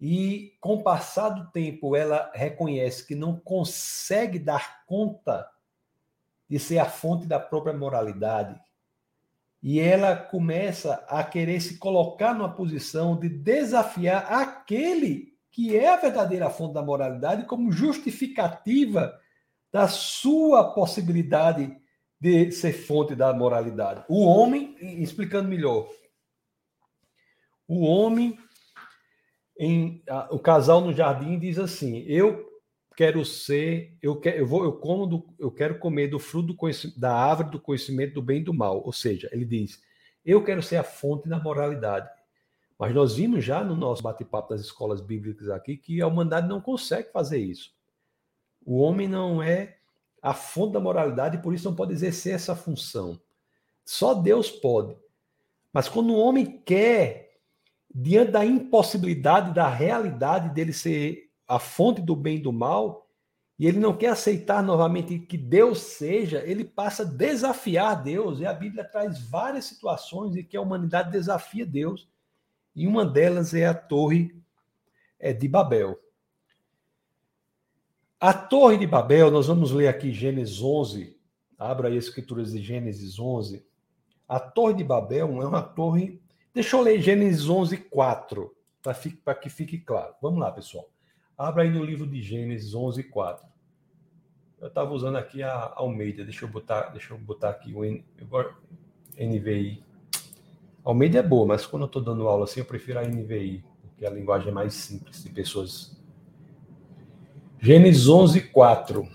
E 0.00 0.56
com 0.60 0.76
o 0.76 0.82
passar 0.82 1.28
do 1.30 1.50
tempo, 1.50 1.94
ela 1.94 2.30
reconhece 2.34 3.06
que 3.06 3.14
não 3.14 3.38
consegue 3.38 4.38
dar 4.38 4.84
conta 4.86 5.46
de 6.48 6.58
ser 6.58 6.78
a 6.78 6.86
fonte 6.86 7.26
da 7.26 7.38
própria 7.38 7.76
moralidade. 7.76 8.58
E 9.62 9.78
ela 9.78 10.16
começa 10.16 11.04
a 11.06 11.22
querer 11.22 11.60
se 11.60 11.76
colocar 11.76 12.32
numa 12.32 12.54
posição 12.54 13.18
de 13.18 13.28
desafiar 13.28 14.32
aquele 14.32 15.38
que 15.50 15.76
é 15.76 15.88
a 15.88 15.96
verdadeira 15.96 16.48
fonte 16.48 16.72
da 16.72 16.82
moralidade 16.82 17.44
como 17.44 17.70
justificativa 17.70 19.19
da 19.72 19.88
sua 19.88 20.72
possibilidade 20.72 21.76
de 22.20 22.52
ser 22.52 22.72
fonte 22.72 23.14
da 23.14 23.32
moralidade. 23.32 24.04
O 24.08 24.24
homem, 24.24 24.76
explicando 25.02 25.48
melhor, 25.48 25.88
o 27.66 27.82
homem 27.82 28.38
em 29.58 30.02
a, 30.08 30.28
o 30.34 30.38
casal 30.38 30.80
no 30.80 30.92
jardim 30.92 31.38
diz 31.38 31.58
assim: 31.58 32.04
eu 32.06 32.50
quero 32.96 33.24
ser, 33.24 33.96
eu 34.02 34.18
quero, 34.18 34.38
eu 34.38 34.46
vou, 34.46 34.64
eu 34.64 34.72
como, 34.72 35.06
do, 35.06 35.34
eu 35.38 35.50
quero 35.50 35.78
comer 35.78 36.08
do 36.08 36.18
fruto 36.18 36.52
do 36.52 36.98
da 36.98 37.14
árvore 37.14 37.50
do 37.50 37.60
conhecimento 37.60 38.14
do 38.14 38.22
bem 38.22 38.40
e 38.40 38.44
do 38.44 38.52
mal. 38.52 38.82
Ou 38.84 38.92
seja, 38.92 39.28
ele 39.32 39.44
diz: 39.44 39.80
eu 40.24 40.42
quero 40.44 40.62
ser 40.62 40.76
a 40.76 40.84
fonte 40.84 41.28
da 41.28 41.38
moralidade. 41.38 42.08
Mas 42.78 42.94
nós 42.94 43.14
vimos 43.16 43.44
já 43.44 43.62
no 43.62 43.76
nosso 43.76 44.02
bate-papo 44.02 44.48
das 44.48 44.62
escolas 44.62 45.02
bíblicas 45.02 45.50
aqui 45.50 45.76
que 45.76 46.00
a 46.00 46.06
humanidade 46.06 46.48
não 46.48 46.62
consegue 46.62 47.12
fazer 47.12 47.38
isso. 47.38 47.70
O 48.64 48.78
homem 48.80 49.08
não 49.08 49.42
é 49.42 49.76
a 50.22 50.34
fonte 50.34 50.72
da 50.72 50.80
moralidade 50.80 51.36
e 51.36 51.42
por 51.42 51.54
isso 51.54 51.68
não 51.68 51.74
pode 51.74 51.92
exercer 51.92 52.34
essa 52.34 52.54
função. 52.54 53.20
Só 53.84 54.14
Deus 54.14 54.50
pode. 54.50 54.96
Mas 55.72 55.88
quando 55.88 56.10
o 56.10 56.18
homem 56.18 56.60
quer 56.64 57.38
diante 57.92 58.32
da 58.32 58.44
impossibilidade 58.44 59.52
da 59.52 59.68
realidade 59.68 60.54
dele 60.54 60.72
ser 60.72 61.30
a 61.46 61.58
fonte 61.58 62.00
do 62.00 62.14
bem 62.14 62.36
e 62.36 62.42
do 62.42 62.52
mal, 62.52 63.08
e 63.58 63.66
ele 63.66 63.78
não 63.78 63.94
quer 63.94 64.08
aceitar 64.08 64.62
novamente 64.62 65.18
que 65.18 65.36
Deus 65.36 65.80
seja, 65.80 66.42
ele 66.46 66.64
passa 66.64 67.02
a 67.02 67.06
desafiar 67.06 68.02
Deus. 68.02 68.40
E 68.40 68.46
a 68.46 68.54
Bíblia 68.54 68.82
traz 68.84 69.20
várias 69.20 69.66
situações 69.66 70.34
em 70.34 70.42
que 70.42 70.56
a 70.56 70.62
humanidade 70.62 71.10
desafia 71.10 71.66
Deus. 71.66 72.08
E 72.74 72.86
uma 72.86 73.04
delas 73.04 73.52
é 73.52 73.66
a 73.66 73.74
Torre 73.74 74.34
é, 75.18 75.34
de 75.34 75.46
Babel. 75.46 75.98
A 78.20 78.34
Torre 78.34 78.76
de 78.76 78.86
Babel, 78.86 79.30
nós 79.30 79.46
vamos 79.46 79.72
ler 79.72 79.88
aqui 79.88 80.12
Gênesis 80.12 80.60
11. 80.60 81.16
Abra 81.58 81.88
aí 81.88 81.96
as 81.96 82.04
escrituras 82.04 82.52
de 82.52 82.60
Gênesis 82.60 83.18
11. 83.18 83.64
A 84.28 84.38
Torre 84.38 84.74
de 84.74 84.84
Babel 84.84 85.40
é 85.40 85.46
uma 85.46 85.62
torre 85.62 86.20
Deixa 86.52 86.76
eu 86.76 86.82
ler 86.82 87.00
Gênesis 87.00 87.48
11, 87.48 87.78
4, 87.78 88.54
para 89.24 89.34
que 89.34 89.48
fique 89.48 89.78
claro. 89.78 90.14
Vamos 90.20 90.38
lá, 90.38 90.52
pessoal. 90.52 90.90
Abra 91.38 91.62
aí 91.62 91.70
no 91.70 91.82
livro 91.82 92.06
de 92.06 92.20
Gênesis 92.20 92.74
11, 92.74 93.04
4. 93.04 93.48
Eu 94.60 94.68
estava 94.68 94.92
usando 94.92 95.16
aqui 95.16 95.42
a 95.42 95.72
Almeida. 95.74 96.22
Deixa 96.22 96.44
eu 96.44 96.48
botar, 96.50 96.90
deixa 96.90 97.14
eu 97.14 97.18
botar 97.18 97.48
aqui 97.48 97.72
o 97.72 97.82
N, 97.82 98.04
NVI. 99.18 99.82
Almeida 100.84 101.20
é 101.20 101.22
boa, 101.22 101.46
mas 101.46 101.64
quando 101.64 101.84
eu 101.84 101.86
estou 101.86 102.02
dando 102.02 102.28
aula 102.28 102.44
assim, 102.44 102.60
eu 102.60 102.66
prefiro 102.66 102.98
a 102.98 103.02
NVI, 103.02 103.64
porque 103.80 104.04
a 104.04 104.10
linguagem 104.10 104.50
é 104.50 104.52
mais 104.52 104.74
simples 104.74 105.22
de 105.22 105.30
pessoas. 105.30 105.98
Gênesis 107.62 108.08
11, 108.08 108.40
4. 108.40 109.06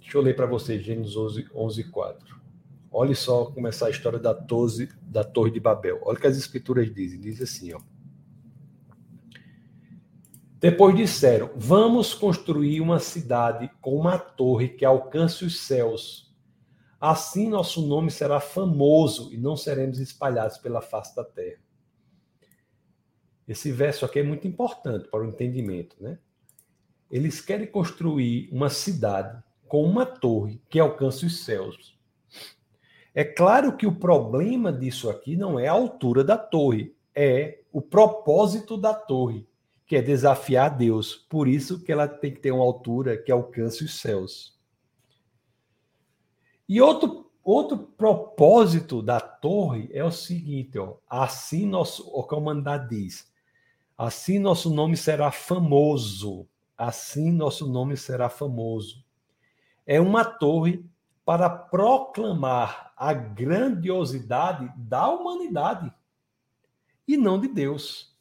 Deixa 0.00 0.16
eu 0.16 0.22
ler 0.22 0.34
para 0.34 0.46
vocês, 0.46 0.82
Gênesis 0.82 1.14
11, 1.14 1.46
11, 1.54 1.84
4. 1.84 2.40
Olhe 2.90 3.14
só 3.14 3.44
como 3.44 3.68
essa 3.68 3.90
história 3.90 4.18
da, 4.18 4.32
torre, 4.32 4.88
da 5.02 5.22
Torre 5.22 5.50
de 5.50 5.60
Babel. 5.60 6.00
Olha 6.02 6.16
o 6.16 6.20
que 6.20 6.26
as 6.26 6.38
escrituras 6.38 6.90
dizem. 6.90 7.20
Diz 7.20 7.42
assim, 7.42 7.74
ó. 7.74 7.80
Depois 10.58 10.96
disseram: 10.96 11.50
Vamos 11.54 12.14
construir 12.14 12.80
uma 12.80 12.98
cidade 12.98 13.70
com 13.82 13.94
uma 13.94 14.18
torre 14.18 14.70
que 14.70 14.86
alcance 14.86 15.44
os 15.44 15.60
céus. 15.60 16.34
Assim 16.98 17.46
nosso 17.46 17.86
nome 17.86 18.10
será 18.10 18.40
famoso 18.40 19.30
e 19.34 19.36
não 19.36 19.54
seremos 19.54 19.98
espalhados 19.98 20.56
pela 20.56 20.80
face 20.80 21.14
da 21.14 21.24
terra. 21.24 21.60
Esse 23.46 23.70
verso 23.70 24.06
aqui 24.06 24.20
é 24.20 24.22
muito 24.22 24.48
importante 24.48 25.08
para 25.10 25.20
o 25.20 25.28
entendimento, 25.28 25.94
né? 26.00 26.18
Eles 27.12 27.42
querem 27.42 27.66
construir 27.66 28.48
uma 28.50 28.70
cidade 28.70 29.42
com 29.68 29.84
uma 29.84 30.06
torre 30.06 30.58
que 30.70 30.80
alcance 30.80 31.26
os 31.26 31.44
céus. 31.44 31.94
É 33.14 33.22
claro 33.22 33.76
que 33.76 33.86
o 33.86 33.94
problema 33.94 34.72
disso 34.72 35.10
aqui 35.10 35.36
não 35.36 35.60
é 35.60 35.68
a 35.68 35.72
altura 35.72 36.24
da 36.24 36.38
torre, 36.38 36.96
é 37.14 37.60
o 37.70 37.82
propósito 37.82 38.78
da 38.78 38.94
torre, 38.94 39.46
que 39.86 39.94
é 39.94 40.00
desafiar 40.00 40.74
Deus. 40.74 41.14
Por 41.14 41.46
isso 41.46 41.82
que 41.84 41.92
ela 41.92 42.08
tem 42.08 42.32
que 42.32 42.40
ter 42.40 42.50
uma 42.50 42.64
altura 42.64 43.18
que 43.18 43.30
alcance 43.30 43.84
os 43.84 44.00
céus. 44.00 44.58
E 46.66 46.80
outro, 46.80 47.30
outro 47.44 47.76
propósito 47.76 49.02
da 49.02 49.20
torre 49.20 49.90
é 49.92 50.02
o 50.02 50.10
seguinte, 50.10 50.78
ó, 50.78 50.96
assim 51.06 51.66
nosso, 51.66 52.08
o 52.08 52.22
que 52.22 52.78
diz, 52.88 53.30
assim 53.98 54.38
nosso 54.38 54.70
nome 54.70 54.96
será 54.96 55.30
famoso, 55.30 56.48
assim 56.82 57.30
nosso 57.30 57.68
nome 57.68 57.96
será 57.96 58.28
famoso. 58.28 59.04
É 59.86 60.00
uma 60.00 60.24
torre 60.24 60.84
para 61.24 61.48
proclamar 61.48 62.92
a 62.96 63.12
grandiosidade 63.12 64.72
da 64.76 65.08
humanidade 65.08 65.94
e 67.06 67.16
não 67.16 67.40
de 67.40 67.46
Deus. 67.46 68.12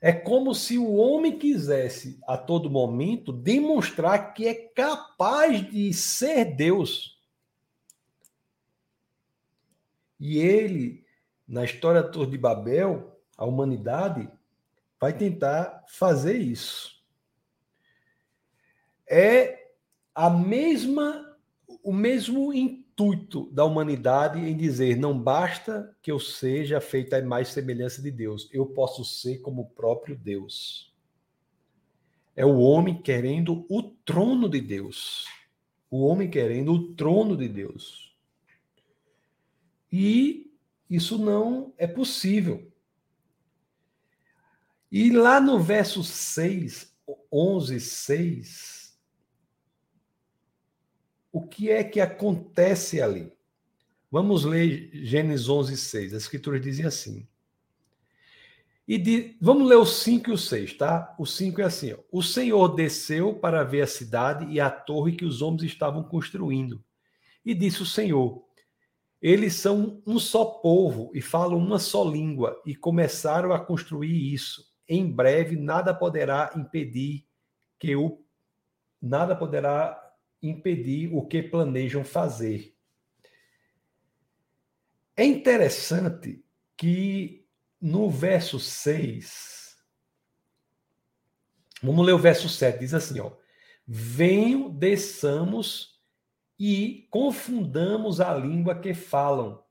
É 0.00 0.12
como 0.12 0.54
se 0.54 0.78
o 0.78 0.94
homem 0.94 1.38
quisesse 1.38 2.18
a 2.26 2.38
todo 2.38 2.70
momento 2.70 3.30
demonstrar 3.30 4.32
que 4.32 4.48
é 4.48 4.54
capaz 4.54 5.70
de 5.70 5.92
ser 5.92 6.56
Deus. 6.56 7.20
E 10.18 10.38
ele, 10.38 11.04
na 11.46 11.64
história 11.64 12.02
da 12.02 12.08
Torre 12.08 12.30
de 12.30 12.38
Babel, 12.38 13.20
a 13.36 13.44
humanidade 13.44 14.30
vai 15.06 15.16
tentar 15.16 15.84
fazer 15.86 16.36
isso. 16.36 17.00
É 19.08 19.68
a 20.12 20.28
mesma 20.28 21.22
o 21.82 21.92
mesmo 21.92 22.52
intuito 22.52 23.48
da 23.52 23.64
humanidade 23.64 24.40
em 24.40 24.56
dizer 24.56 24.96
não 24.96 25.16
basta 25.16 25.96
que 26.02 26.10
eu 26.10 26.18
seja 26.18 26.80
feita 26.80 27.18
a 27.18 27.22
mais 27.24 27.48
semelhança 27.48 28.02
de 28.02 28.10
Deus, 28.10 28.48
eu 28.52 28.66
posso 28.66 29.04
ser 29.04 29.38
como 29.38 29.62
o 29.62 29.70
próprio 29.70 30.16
Deus. 30.16 30.92
É 32.34 32.44
o 32.44 32.58
homem 32.58 33.00
querendo 33.00 33.64
o 33.68 33.82
trono 33.82 34.48
de 34.48 34.60
Deus. 34.60 35.24
O 35.88 36.04
homem 36.04 36.28
querendo 36.28 36.72
o 36.72 36.94
trono 36.94 37.36
de 37.36 37.48
Deus. 37.48 38.12
E 39.92 40.50
isso 40.90 41.16
não 41.16 41.72
é 41.78 41.86
possível. 41.86 42.72
E 44.90 45.10
lá 45.10 45.40
no 45.40 45.58
verso 45.58 46.04
6, 46.04 46.94
11, 47.32 47.80
6, 47.80 48.98
o 51.32 51.46
que 51.46 51.70
é 51.70 51.82
que 51.82 52.00
acontece 52.00 53.00
ali? 53.02 53.32
Vamos 54.10 54.44
ler 54.44 54.90
Gênesis 54.92 55.48
11, 55.48 55.76
6. 55.76 56.14
A 56.14 56.16
escritura 56.16 56.60
diz 56.60 56.80
assim. 56.84 57.26
E 58.86 58.96
de, 58.96 59.36
vamos 59.40 59.68
ler 59.68 59.76
o 59.76 59.84
5 59.84 60.30
e 60.30 60.32
o 60.32 60.38
6, 60.38 60.74
tá? 60.74 61.14
O 61.18 61.26
5 61.26 61.60
é 61.60 61.64
assim: 61.64 61.92
ó, 61.92 61.98
O 62.12 62.22
Senhor 62.22 62.68
desceu 62.68 63.34
para 63.34 63.64
ver 63.64 63.82
a 63.82 63.86
cidade 63.86 64.46
e 64.52 64.60
a 64.60 64.70
torre 64.70 65.16
que 65.16 65.24
os 65.24 65.42
homens 65.42 65.64
estavam 65.64 66.04
construindo. 66.04 66.82
E 67.44 67.52
disse 67.52 67.82
o 67.82 67.86
Senhor: 67.86 68.44
Eles 69.20 69.54
são 69.54 70.00
um 70.06 70.20
só 70.20 70.44
povo 70.44 71.10
e 71.12 71.20
falam 71.20 71.58
uma 71.58 71.80
só 71.80 72.08
língua, 72.08 72.62
e 72.64 72.76
começaram 72.76 73.52
a 73.52 73.58
construir 73.58 74.32
isso 74.32 74.75
em 74.88 75.10
breve 75.10 75.56
nada 75.56 75.94
poderá 75.94 76.52
impedir 76.56 77.26
que 77.78 77.96
o 77.96 78.24
nada 79.00 79.36
poderá 79.36 80.02
impedir 80.42 81.14
o 81.14 81.26
que 81.26 81.42
planejam 81.42 82.04
fazer. 82.04 82.74
É 85.16 85.24
interessante 85.24 86.44
que 86.76 87.46
no 87.80 88.10
verso 88.10 88.58
6, 88.58 89.76
vamos 91.82 92.04
ler 92.04 92.12
o 92.12 92.18
verso 92.18 92.48
7, 92.48 92.78
diz 92.78 92.94
assim, 92.94 93.20
ó: 93.20 93.32
Venham, 93.86 94.70
desçamos 94.70 96.00
e 96.58 97.06
confundamos 97.10 98.20
a 98.20 98.34
língua 98.34 98.78
que 98.78 98.92
falam, 98.92 99.62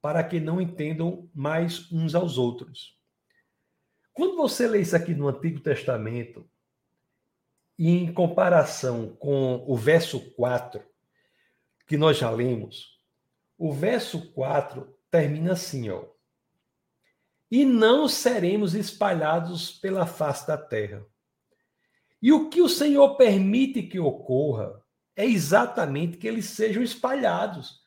para 0.00 0.24
que 0.24 0.40
não 0.40 0.60
entendam 0.60 1.30
mais 1.34 1.90
uns 1.92 2.14
aos 2.14 2.36
outros. 2.36 3.00
Quando 4.12 4.36
você 4.36 4.68
lê 4.68 4.80
isso 4.80 4.94
aqui 4.94 5.14
no 5.14 5.28
Antigo 5.28 5.60
Testamento, 5.60 6.48
em 7.78 8.12
comparação 8.12 9.16
com 9.16 9.64
o 9.66 9.76
verso 9.76 10.20
4, 10.32 10.82
que 11.86 11.96
nós 11.96 12.18
já 12.18 12.30
lemos, 12.30 12.98
o 13.56 13.72
verso 13.72 14.32
4 14.32 14.92
termina 15.10 15.52
assim, 15.52 15.90
ó. 15.90 16.04
E 17.50 17.64
não 17.64 18.08
seremos 18.08 18.74
espalhados 18.74 19.72
pela 19.72 20.06
face 20.06 20.46
da 20.46 20.56
terra. 20.56 21.04
E 22.20 22.32
o 22.32 22.48
que 22.48 22.62
o 22.62 22.68
Senhor 22.68 23.16
permite 23.16 23.82
que 23.82 23.98
ocorra 23.98 24.82
é 25.16 25.26
exatamente 25.26 26.16
que 26.16 26.26
eles 26.26 26.46
sejam 26.46 26.82
espalhados. 26.82 27.82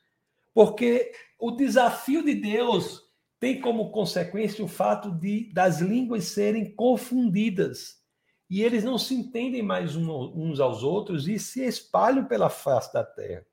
Porque 0.53 1.11
o 1.39 1.51
desafio 1.51 2.23
de 2.23 2.35
Deus 2.35 3.04
tem 3.45 3.61
como 3.61 3.91
consequência 3.91 4.65
o 4.65 4.67
fato 4.67 5.11
de 5.11 5.53
das 5.53 5.79
línguas 5.79 6.23
serem 6.23 6.73
confundidas 6.73 8.01
e 8.49 8.63
eles 8.63 8.83
não 8.83 8.97
se 8.97 9.13
entendem 9.13 9.61
mais 9.61 9.95
uns 9.95 10.59
aos 10.59 10.81
outros 10.81 11.27
e 11.27 11.37
se 11.37 11.63
espalham 11.63 12.25
pela 12.25 12.49
face 12.49 12.91
da 12.91 13.03
terra. 13.03 13.45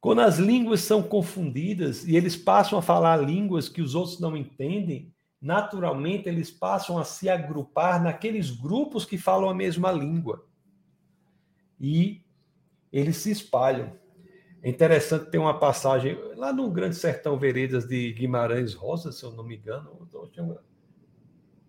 Quando 0.00 0.22
as 0.22 0.38
línguas 0.38 0.80
são 0.80 1.04
confundidas 1.04 2.04
e 2.04 2.16
eles 2.16 2.34
passam 2.34 2.80
a 2.80 2.82
falar 2.82 3.24
línguas 3.24 3.68
que 3.68 3.80
os 3.80 3.94
outros 3.94 4.18
não 4.18 4.36
entendem, 4.36 5.14
naturalmente 5.40 6.28
eles 6.28 6.50
passam 6.50 6.98
a 6.98 7.04
se 7.04 7.28
agrupar 7.28 8.02
naqueles 8.02 8.50
grupos 8.50 9.04
que 9.04 9.16
falam 9.16 9.48
a 9.48 9.54
mesma 9.54 9.92
língua. 9.92 10.44
E 11.78 12.24
eles 12.92 13.18
se 13.18 13.30
espalham. 13.30 14.01
É 14.62 14.70
interessante 14.70 15.28
ter 15.28 15.38
uma 15.38 15.58
passagem 15.58 16.16
lá 16.36 16.52
no 16.52 16.70
Grande 16.70 16.94
Sertão 16.94 17.36
Veredas 17.36 17.84
de 17.84 18.12
Guimarães 18.12 18.74
Rosa, 18.74 19.10
se 19.10 19.24
eu 19.24 19.32
não 19.32 19.42
me 19.42 19.56
engano. 19.56 20.08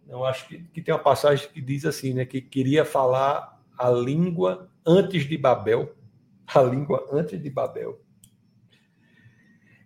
Eu 0.08 0.24
acho 0.24 0.48
que, 0.48 0.60
que 0.66 0.80
tem 0.80 0.94
uma 0.94 1.02
passagem 1.02 1.50
que 1.50 1.60
diz 1.60 1.86
assim, 1.86 2.14
né? 2.14 2.24
Que 2.24 2.40
queria 2.40 2.86
falar 2.86 3.60
a 3.76 3.90
língua 3.90 4.70
antes 4.86 5.28
de 5.28 5.36
Babel. 5.36 5.96
A 6.46 6.62
língua 6.62 7.08
antes 7.12 7.42
de 7.42 7.50
Babel. 7.50 8.00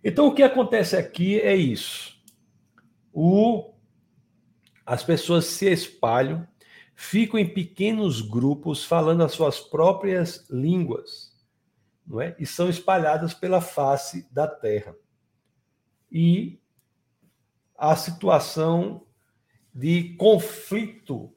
Então, 0.04 0.26
o 0.26 0.34
que 0.34 0.42
acontece 0.42 0.94
aqui 0.94 1.40
é 1.40 1.56
isso. 1.56 2.14
O, 3.10 3.72
as 4.84 5.02
pessoas 5.02 5.46
se 5.46 5.66
espalham, 5.72 6.46
ficam 6.94 7.40
em 7.40 7.48
pequenos 7.48 8.20
grupos 8.20 8.84
falando 8.84 9.24
as 9.24 9.32
suas 9.32 9.60
próprias 9.60 10.46
línguas 10.50 11.27
não 12.08 12.20
é? 12.20 12.34
e 12.38 12.46
são 12.46 12.70
espalhadas 12.70 13.34
pela 13.34 13.60
face 13.60 14.26
da 14.32 14.48
terra. 14.48 14.96
E 16.10 16.58
a 17.76 17.94
situação 17.94 19.06
de 19.74 20.14
conflito 20.14 21.32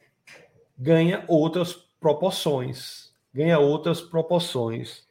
ganha 0.77 1.25
outras 1.27 1.73
proporções, 1.73 3.13
ganha 3.33 3.59
outras 3.59 4.01
proporções. 4.01 5.05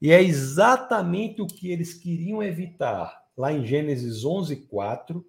E 0.00 0.12
é 0.12 0.22
exatamente 0.22 1.42
o 1.42 1.46
que 1.46 1.70
eles 1.70 1.92
queriam 1.92 2.42
evitar 2.42 3.26
lá 3.36 3.52
em 3.52 3.66
Gênesis 3.66 4.24
11, 4.24 4.56
4, 4.56 5.24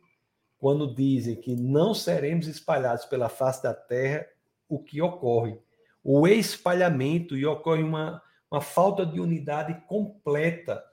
quando 0.57 0.93
dizem 0.93 1.35
que 1.35 1.55
não 1.55 1.93
seremos 1.93 2.47
espalhados 2.47 3.05
pela 3.05 3.29
face 3.29 3.63
da 3.63 3.73
terra, 3.73 4.25
o 4.67 4.79
que 4.79 5.01
ocorre? 5.01 5.57
O 6.03 6.27
espalhamento 6.27 7.35
e 7.35 7.45
ocorre 7.45 7.83
uma 7.83 8.21
uma 8.51 8.61
falta 8.61 9.05
de 9.05 9.19
unidade 9.19 9.79
completa 9.87 10.83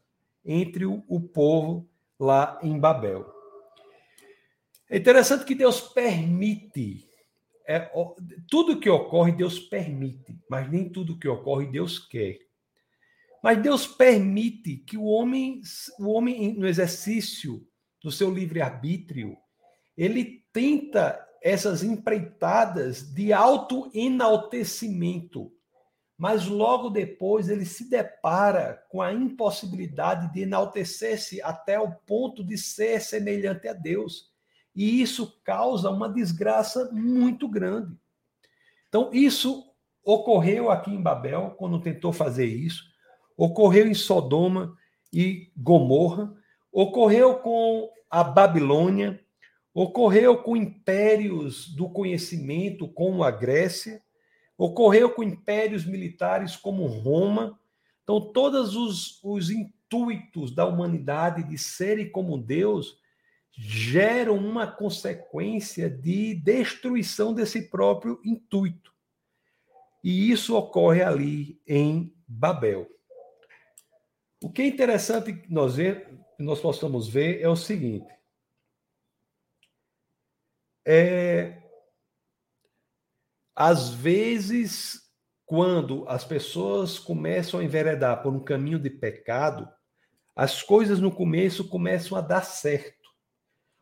entre 0.44 0.84
o, 0.84 1.02
o 1.08 1.20
povo 1.20 1.88
lá 2.18 2.58
em 2.62 2.78
Babel. 2.78 3.34
É 4.88 4.98
interessante 4.98 5.44
que 5.44 5.54
Deus 5.54 5.80
permite. 5.80 7.04
É, 7.68 7.90
tudo 8.48 8.78
que 8.78 8.88
ocorre, 8.88 9.32
Deus 9.32 9.58
permite, 9.58 10.38
mas 10.48 10.70
nem 10.70 10.88
tudo 10.88 11.18
que 11.18 11.26
ocorre, 11.26 11.66
Deus 11.66 11.98
quer. 11.98 12.38
Mas 13.42 13.60
Deus 13.60 13.88
permite 13.88 14.76
que 14.76 14.96
o 14.96 15.02
homem, 15.04 15.60
o 15.98 16.12
homem 16.12 16.54
no 16.54 16.68
exercício 16.68 17.66
do 18.00 18.12
seu 18.12 18.32
livre-arbítrio, 18.32 19.36
ele 19.96 20.44
tenta 20.52 21.20
essas 21.42 21.82
empreitadas 21.82 23.12
de 23.12 23.32
auto-enaltecimento 23.32 25.50
mas 26.18 26.46
logo 26.46 26.88
depois 26.88 27.48
ele 27.48 27.66
se 27.66 27.90
depara 27.90 28.82
com 28.88 29.02
a 29.02 29.12
impossibilidade 29.12 30.32
de 30.32 30.42
enaltecer-se 30.42 31.42
até 31.42 31.78
o 31.78 31.92
ponto 31.92 32.42
de 32.42 32.56
ser 32.56 33.00
semelhante 33.00 33.68
a 33.68 33.74
Deus. 33.74 34.32
E 34.74 35.00
isso 35.02 35.40
causa 35.44 35.90
uma 35.90 36.08
desgraça 36.08 36.90
muito 36.92 37.46
grande. 37.48 37.94
Então, 38.88 39.10
isso 39.12 39.64
ocorreu 40.02 40.70
aqui 40.70 40.90
em 40.90 41.02
Babel, 41.02 41.54
quando 41.58 41.80
tentou 41.80 42.12
fazer 42.12 42.46
isso, 42.46 42.84
ocorreu 43.36 43.86
em 43.86 43.94
Sodoma 43.94 44.74
e 45.12 45.50
Gomorra, 45.56 46.32
ocorreu 46.72 47.40
com 47.40 47.90
a 48.08 48.22
Babilônia, 48.22 49.20
ocorreu 49.74 50.38
com 50.42 50.56
impérios 50.56 51.68
do 51.68 51.90
conhecimento, 51.90 52.88
como 52.88 53.22
a 53.22 53.30
Grécia, 53.30 54.02
Ocorreu 54.58 55.10
com 55.10 55.22
impérios 55.22 55.84
militares 55.84 56.56
como 56.56 56.86
Roma. 56.86 57.58
Então, 58.02 58.20
todos 58.32 58.74
os, 58.74 59.22
os 59.22 59.50
intuitos 59.50 60.54
da 60.54 60.64
humanidade 60.66 61.42
de 61.42 61.58
serem 61.58 62.10
como 62.10 62.38
Deus 62.38 62.98
geram 63.52 64.36
uma 64.36 64.66
consequência 64.66 65.88
de 65.88 66.34
destruição 66.34 67.32
desse 67.32 67.70
próprio 67.70 68.20
intuito. 68.24 68.92
E 70.04 70.30
isso 70.30 70.56
ocorre 70.56 71.02
ali 71.02 71.60
em 71.66 72.14
Babel. 72.28 72.86
O 74.42 74.50
que 74.50 74.62
é 74.62 74.66
interessante 74.66 75.32
que 75.32 75.52
nós, 75.52 75.76
ver, 75.76 76.08
nós 76.38 76.60
possamos 76.60 77.08
ver 77.08 77.40
é 77.40 77.48
o 77.48 77.56
seguinte: 77.56 78.06
é, 80.86 81.62
às 83.56 83.88
vezes, 83.88 85.00
quando 85.46 86.06
as 86.06 86.22
pessoas 86.24 86.98
começam 86.98 87.58
a 87.58 87.64
enveredar 87.64 88.22
por 88.22 88.30
um 88.30 88.44
caminho 88.44 88.78
de 88.78 88.90
pecado, 88.90 89.66
as 90.34 90.62
coisas 90.62 91.00
no 91.00 91.10
começo 91.10 91.66
começam 91.66 92.18
a 92.18 92.20
dar 92.20 92.44
certo. 92.44 93.08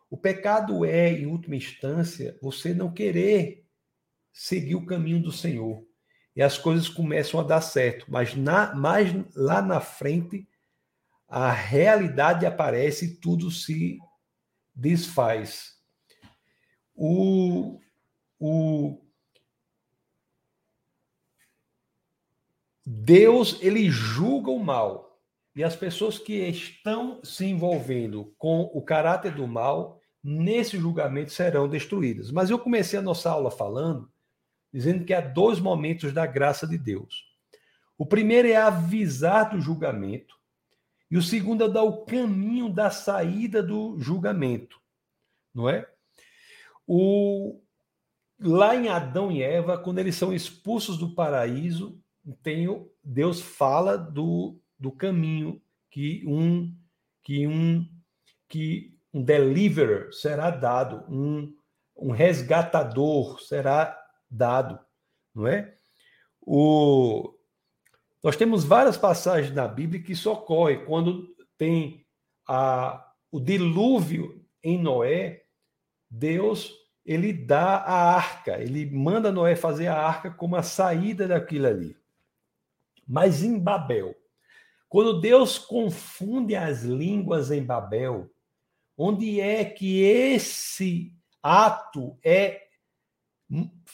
O 0.09 0.17
pecado 0.17 0.85
é, 0.85 1.11
em 1.11 1.27
última 1.27 1.57
instância, 1.57 2.39
você 2.41 2.73
não 2.73 2.93
querer 2.93 3.67
seguir 4.33 4.77
o 4.77 4.87
caminho 4.87 5.21
do 5.21 5.33
Senhor. 5.33 5.85
E 6.37 6.43
as 6.43 6.57
coisas 6.57 6.89
começam 6.89 7.41
a 7.41 7.43
dar 7.43 7.61
certo, 7.61 8.07
mas 8.09 8.37
na, 8.37 8.75
mais 8.77 9.13
lá 9.35 9.61
na 9.61 9.81
frente 9.81 10.49
a 11.29 11.51
realidade 11.51 12.47
aparece 12.47 13.07
e 13.07 13.17
tudo 13.17 13.51
se 13.51 13.99
desfaz. 14.73 15.75
O, 16.95 17.81
o 18.39 19.04
Deus 22.85 23.59
ele 23.63 23.91
julga 23.91 24.51
o 24.51 24.63
mal 24.63 25.19
e 25.57 25.63
as 25.63 25.75
pessoas 25.75 26.19
que 26.19 26.35
estão 26.35 27.21
se 27.23 27.47
envolvendo 27.47 28.35
com 28.37 28.63
o 28.75 28.83
caráter 28.83 29.35
do 29.35 29.47
mal 29.47 30.01
nesse 30.23 30.79
julgamento 30.79 31.33
serão 31.33 31.69
destruídas. 31.69 32.31
Mas 32.31 32.51
eu 32.51 32.59
comecei 32.59 32.99
a 32.99 33.03
nossa 33.03 33.31
aula 33.31 33.51
falando 33.51 34.11
dizendo 34.75 35.05
que 35.05 35.15
há 35.15 35.21
dois 35.21 35.61
momentos 35.61 36.13
da 36.13 36.27
graça 36.27 36.67
de 36.67 36.77
Deus. 36.77 37.25
O 37.97 38.05
primeiro 38.05 38.49
é 38.49 38.57
avisar 38.57 39.51
do 39.51 39.61
julgamento 39.61 40.35
e 41.09 41.17
o 41.17 41.23
segundo 41.23 41.63
é 41.63 41.69
dar 41.69 41.85
o 41.85 42.05
caminho 42.05 42.69
da 42.69 42.91
saída 42.91 43.63
do 43.63 43.97
julgamento, 44.01 44.81
não 45.55 45.69
é? 45.69 45.89
O, 46.85 47.63
lá 48.41 48.75
em 48.75 48.89
Adão 48.89 49.31
e 49.31 49.41
Eva, 49.41 49.79
quando 49.79 50.01
eles 50.01 50.17
são 50.17 50.35
expulsos 50.35 50.99
do 50.99 51.15
paraíso, 51.15 52.03
tem, 52.43 52.67
Deus 53.03 53.41
fala 53.41 53.97
do, 53.97 54.59
do 54.79 54.91
caminho 54.91 55.61
que 55.91 56.25
um 56.27 56.75
que 57.23 57.47
um 57.47 57.89
que 58.49 58.95
um 59.13 59.23
deliverer 59.23 60.13
será 60.13 60.51
dado, 60.51 61.05
um, 61.09 61.57
um 61.97 62.11
resgatador 62.11 63.41
será 63.41 63.97
dado, 64.31 64.79
não 65.35 65.47
é? 65.47 65.75
O, 66.41 67.35
nós 68.23 68.37
temos 68.37 68.65
várias 68.65 68.97
passagens 68.97 69.55
na 69.55 69.67
Bíblia 69.67 70.03
que 70.03 70.13
isso 70.13 70.31
ocorre 70.31 70.85
quando 70.85 71.35
tem 71.57 72.05
a, 72.47 73.13
o 73.31 73.41
dilúvio 73.41 74.45
em 74.63 74.79
Noé, 74.79 75.45
Deus 76.11 76.73
ele 77.05 77.33
dá 77.33 77.77
a 77.77 78.15
arca, 78.15 78.61
ele 78.61 78.91
manda 78.91 79.31
Noé 79.31 79.55
fazer 79.55 79.89
a 79.89 79.97
arca 79.97 80.31
como 80.31 80.57
a 80.57 80.63
saída 80.63 81.29
daquilo 81.29 81.67
ali. 81.67 81.97
Mas 83.07 83.43
em 83.43 83.59
Babel, 83.59 84.15
quando 84.89 85.21
Deus 85.21 85.59
confunde 85.59 86.55
as 86.55 86.83
línguas 86.83 87.51
em 87.51 87.63
Babel, 87.63 88.31
onde 88.97 89.41
é 89.41 89.65
que 89.65 90.03
esse 90.03 91.13
ato 91.43 92.19
é 92.25 92.63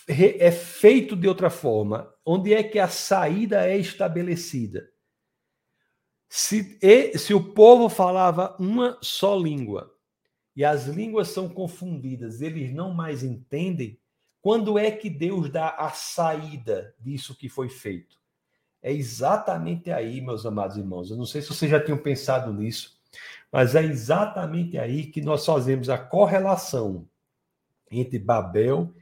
é 0.07 0.51
feito 0.51 1.17
de 1.17 1.29
outra 1.29 1.51
forma? 1.51 2.13
Onde 2.25 2.55
é 2.55 2.63
que 2.63 2.79
a 2.79 2.89
saída 2.89 3.67
é 3.67 3.77
estabelecida? 3.77 4.89
Se, 6.29 6.79
se 7.19 7.35
o 7.35 7.53
povo 7.53 7.89
falava 7.89 8.57
uma 8.59 8.97
só 9.03 9.37
língua 9.37 9.93
e 10.55 10.65
as 10.65 10.87
línguas 10.87 11.29
são 11.29 11.49
confundidas, 11.49 12.41
eles 12.41 12.73
não 12.73 12.95
mais 12.95 13.25
entendem, 13.25 13.99
quando 14.41 14.79
é 14.79 14.91
que 14.91 15.11
Deus 15.11 15.51
dá 15.51 15.71
a 15.71 15.91
saída 15.91 16.95
disso 16.99 17.37
que 17.37 17.49
foi 17.49 17.69
feito? 17.69 18.20
É 18.83 18.93
exatamente 18.93 19.91
aí, 19.91 20.21
meus 20.21 20.47
amados 20.47 20.77
irmãos. 20.77 21.11
Eu 21.11 21.17
não 21.17 21.27
sei 21.27 21.43
se 21.43 21.49
vocês 21.49 21.71
já 21.71 21.83
tinham 21.83 21.99
pensado 21.99 22.53
nisso, 22.53 22.99
mas 23.53 23.75
é 23.75 23.83
exatamente 23.83 24.79
aí 24.79 25.07
que 25.07 25.21
nós 25.21 25.45
fazemos 25.45 25.91
a 25.91 25.99
correlação 25.99 27.07
entre 27.91 28.19
Babel 28.19 28.95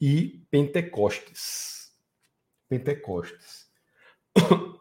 e 0.00 0.42
Pentecostes. 0.50 1.92
Pentecostes. 2.68 3.68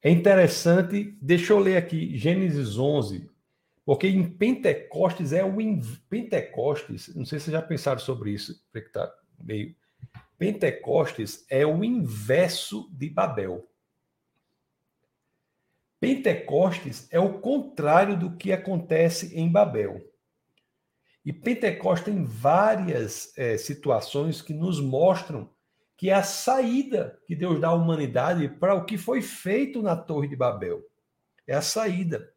É 0.00 0.10
interessante, 0.10 1.18
deixa 1.20 1.52
eu 1.52 1.58
ler 1.58 1.76
aqui 1.76 2.16
Gênesis 2.16 2.78
11, 2.78 3.28
porque 3.84 4.06
em 4.06 4.30
Pentecostes 4.30 5.32
é 5.32 5.44
o 5.44 5.52
Pentecostes, 6.08 7.12
não 7.16 7.24
sei 7.24 7.40
se 7.40 7.46
vocês 7.46 7.52
já 7.52 7.60
pensaram 7.60 7.98
sobre 7.98 8.30
isso, 8.30 8.64
porque 8.70 8.88
tá 8.90 9.12
meio 9.42 9.74
Pentecostes 10.38 11.44
é 11.50 11.66
o 11.66 11.82
inverso 11.82 12.88
de 12.92 13.10
Babel. 13.10 13.68
Pentecostes 16.00 17.08
é 17.10 17.18
o 17.18 17.40
contrário 17.40 18.16
do 18.16 18.36
que 18.36 18.52
acontece 18.52 19.36
em 19.36 19.50
Babel. 19.50 20.00
E 21.24 21.32
Pentecostes 21.32 22.04
tem 22.04 22.24
várias 22.24 23.36
é, 23.36 23.58
situações 23.58 24.40
que 24.40 24.54
nos 24.54 24.80
mostram 24.80 25.52
que 25.96 26.10
é 26.10 26.14
a 26.14 26.22
saída 26.22 27.20
que 27.26 27.34
Deus 27.34 27.60
dá 27.60 27.68
à 27.68 27.74
humanidade 27.74 28.48
para 28.48 28.72
o 28.72 28.84
que 28.84 28.96
foi 28.96 29.20
feito 29.20 29.82
na 29.82 29.96
Torre 29.96 30.28
de 30.28 30.36
Babel. 30.36 30.88
É 31.44 31.54
a 31.54 31.60
saída. 31.60 32.32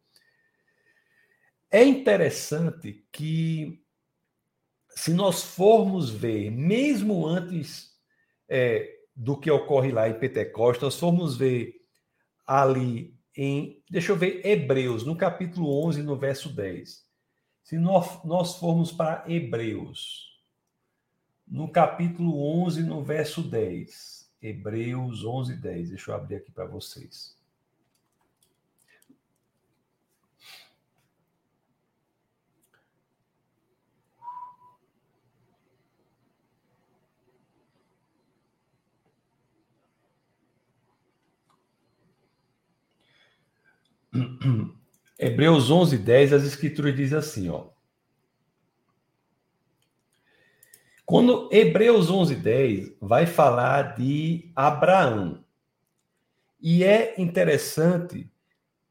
É 1.70 1.84
interessante 1.84 3.06
que, 3.12 3.80
se 4.90 5.14
nós 5.14 5.44
formos 5.44 6.10
ver, 6.10 6.50
mesmo 6.50 7.24
antes 7.24 7.91
é, 8.48 8.98
do 9.14 9.36
que 9.36 9.50
ocorre 9.50 9.90
lá 9.90 10.08
em 10.08 10.18
Pentecostes, 10.18 10.82
nós 10.82 10.98
formos 10.98 11.36
ver 11.36 11.74
ali 12.46 13.14
em, 13.36 13.82
deixa 13.88 14.12
eu 14.12 14.16
ver, 14.16 14.44
Hebreus, 14.46 15.04
no 15.04 15.16
capítulo 15.16 15.84
11, 15.86 16.02
no 16.02 16.16
verso 16.16 16.48
10. 16.50 17.06
Se 17.62 17.78
nós, 17.78 18.22
nós 18.24 18.56
formos 18.56 18.92
para 18.92 19.24
Hebreus, 19.26 20.32
no 21.46 21.70
capítulo 21.70 22.64
11, 22.64 22.82
no 22.82 23.02
verso 23.02 23.42
10. 23.42 24.30
Hebreus 24.40 25.24
11, 25.24 25.56
10. 25.56 25.90
Deixa 25.90 26.10
eu 26.10 26.14
abrir 26.16 26.36
aqui 26.36 26.50
para 26.50 26.66
vocês. 26.66 27.36
Hebreus 45.18 45.70
11, 45.70 45.98
10, 45.98 46.32
as 46.32 46.44
escrituras 46.44 46.94
dizem 46.94 47.18
assim, 47.18 47.48
ó. 47.48 47.70
Quando 51.04 51.48
Hebreus 51.52 52.10
11, 52.10 52.36
10 52.36 52.96
vai 53.00 53.26
falar 53.26 53.96
de 53.96 54.50
Abraão. 54.54 55.44
E 56.60 56.84
é 56.84 57.20
interessante 57.20 58.30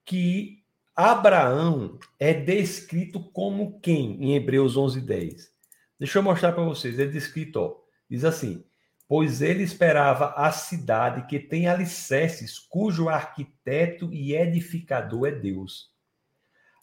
que 0.05 0.63
Abraão 0.95 1.97
é 2.19 2.33
descrito 2.33 3.23
como 3.31 3.79
quem 3.79 4.21
em 4.23 4.35
Hebreus 4.35 4.75
11, 4.75 5.01
10? 5.01 5.51
Deixa 5.97 6.19
eu 6.19 6.23
mostrar 6.23 6.51
para 6.51 6.63
vocês. 6.63 6.99
É 6.99 7.05
descrito, 7.05 7.59
ó, 7.59 7.75
diz 8.09 8.25
assim: 8.25 8.63
Pois 9.11 9.41
ele 9.41 9.61
esperava 9.61 10.27
a 10.37 10.53
cidade 10.53 11.27
que 11.27 11.37
tem 11.37 11.67
alicerces, 11.67 12.57
cujo 12.57 13.09
arquiteto 13.09 14.09
e 14.13 14.33
edificador 14.33 15.27
é 15.27 15.31
Deus. 15.31 15.91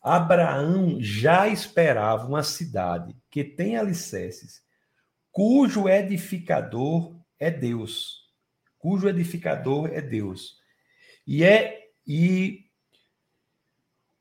Abraão 0.03 0.99
já 1.01 1.49
esperava 1.49 2.27
uma 2.27 2.43
cidade 2.43 3.17
que 3.31 3.43
tem 3.43 3.79
alicerces, 3.79 4.63
cujo 5.33 5.89
edificador 5.89 7.19
é 7.41 7.51
Deus. 7.51 8.31
Cujo 8.79 9.09
edificador 9.09 9.89
é 9.91 10.03
Deus. 10.03 10.59
E 11.27 11.43
é 11.43 11.89
e 12.07 12.67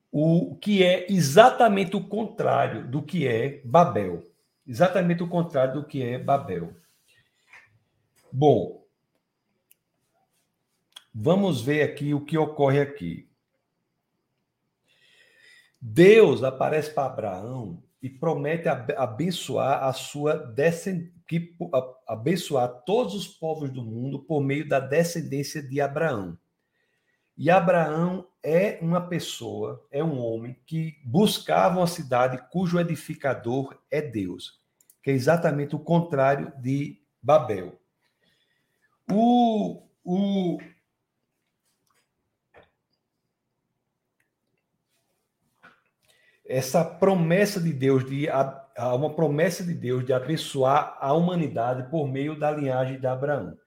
o 0.09 0.55
que 0.55 0.81
é 0.81 1.11
exatamente 1.11 1.97
o 1.97 2.07
contrário 2.07 2.87
do 2.87 3.03
que 3.03 3.27
é 3.27 3.61
Babel. 3.65 4.31
Exatamente 4.65 5.23
o 5.23 5.27
contrário 5.27 5.73
do 5.73 5.85
que 5.85 6.01
é 6.01 6.17
Babel. 6.17 6.73
Bom, 8.31 8.85
vamos 11.13 11.61
ver 11.61 11.81
aqui 11.83 12.13
o 12.13 12.25
que 12.25 12.37
ocorre 12.37 12.79
aqui. 12.79 13.29
Deus 15.79 16.43
aparece 16.43 16.93
para 16.93 17.05
Abraão 17.05 17.83
e 18.01 18.09
promete 18.09 18.67
abençoar 18.67 19.83
a 19.83 19.93
sua 19.93 20.35
descendência, 20.35 21.17
abençoar 22.07 22.83
todos 22.85 23.13
os 23.13 23.27
povos 23.27 23.69
do 23.69 23.83
mundo 23.83 24.19
por 24.19 24.41
meio 24.41 24.67
da 24.67 24.79
descendência 24.79 25.61
de 25.61 25.81
Abraão. 25.81 26.37
E 27.37 27.51
Abraão 27.51 28.27
é 28.41 28.79
uma 28.81 29.01
pessoa, 29.01 29.85
é 29.91 30.03
um 30.03 30.19
homem 30.19 30.55
que 30.65 30.95
buscava 31.05 31.77
uma 31.77 31.87
cidade 31.87 32.41
cujo 32.49 32.79
edificador 32.79 33.77
é 33.91 34.01
Deus, 34.01 34.59
que 35.03 35.11
é 35.11 35.13
exatamente 35.13 35.75
o 35.75 35.79
contrário 35.79 36.51
de 36.59 36.99
Babel. 37.21 37.79
O, 39.09 39.83
o, 40.03 40.57
essa 46.45 46.83
promessa 46.83 47.59
de 47.59 47.73
Deus, 47.73 48.05
de 48.05 48.27
uma 48.77 49.13
promessa 49.13 49.63
de 49.63 49.73
Deus 49.73 50.05
de 50.05 50.13
abençoar 50.13 50.97
a 50.99 51.13
humanidade 51.13 51.89
por 51.89 52.07
meio 52.07 52.37
da 52.37 52.51
linhagem 52.51 52.99
de 52.99 53.07
Abraão. 53.07 53.57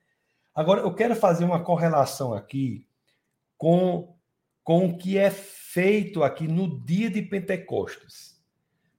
Agora, 0.55 0.81
eu 0.81 0.95
quero 0.95 1.15
fazer 1.15 1.45
uma 1.45 1.63
correlação 1.63 2.35
aqui 2.35 2.87
com, 3.57 4.15
com 4.65 4.87
o 4.87 4.99
que 4.99 5.17
é 5.17 5.31
feito 5.31 6.23
aqui 6.23 6.49
no 6.49 6.85
dia 6.85 7.11
de 7.11 7.23
Pentecostes. 7.23 8.41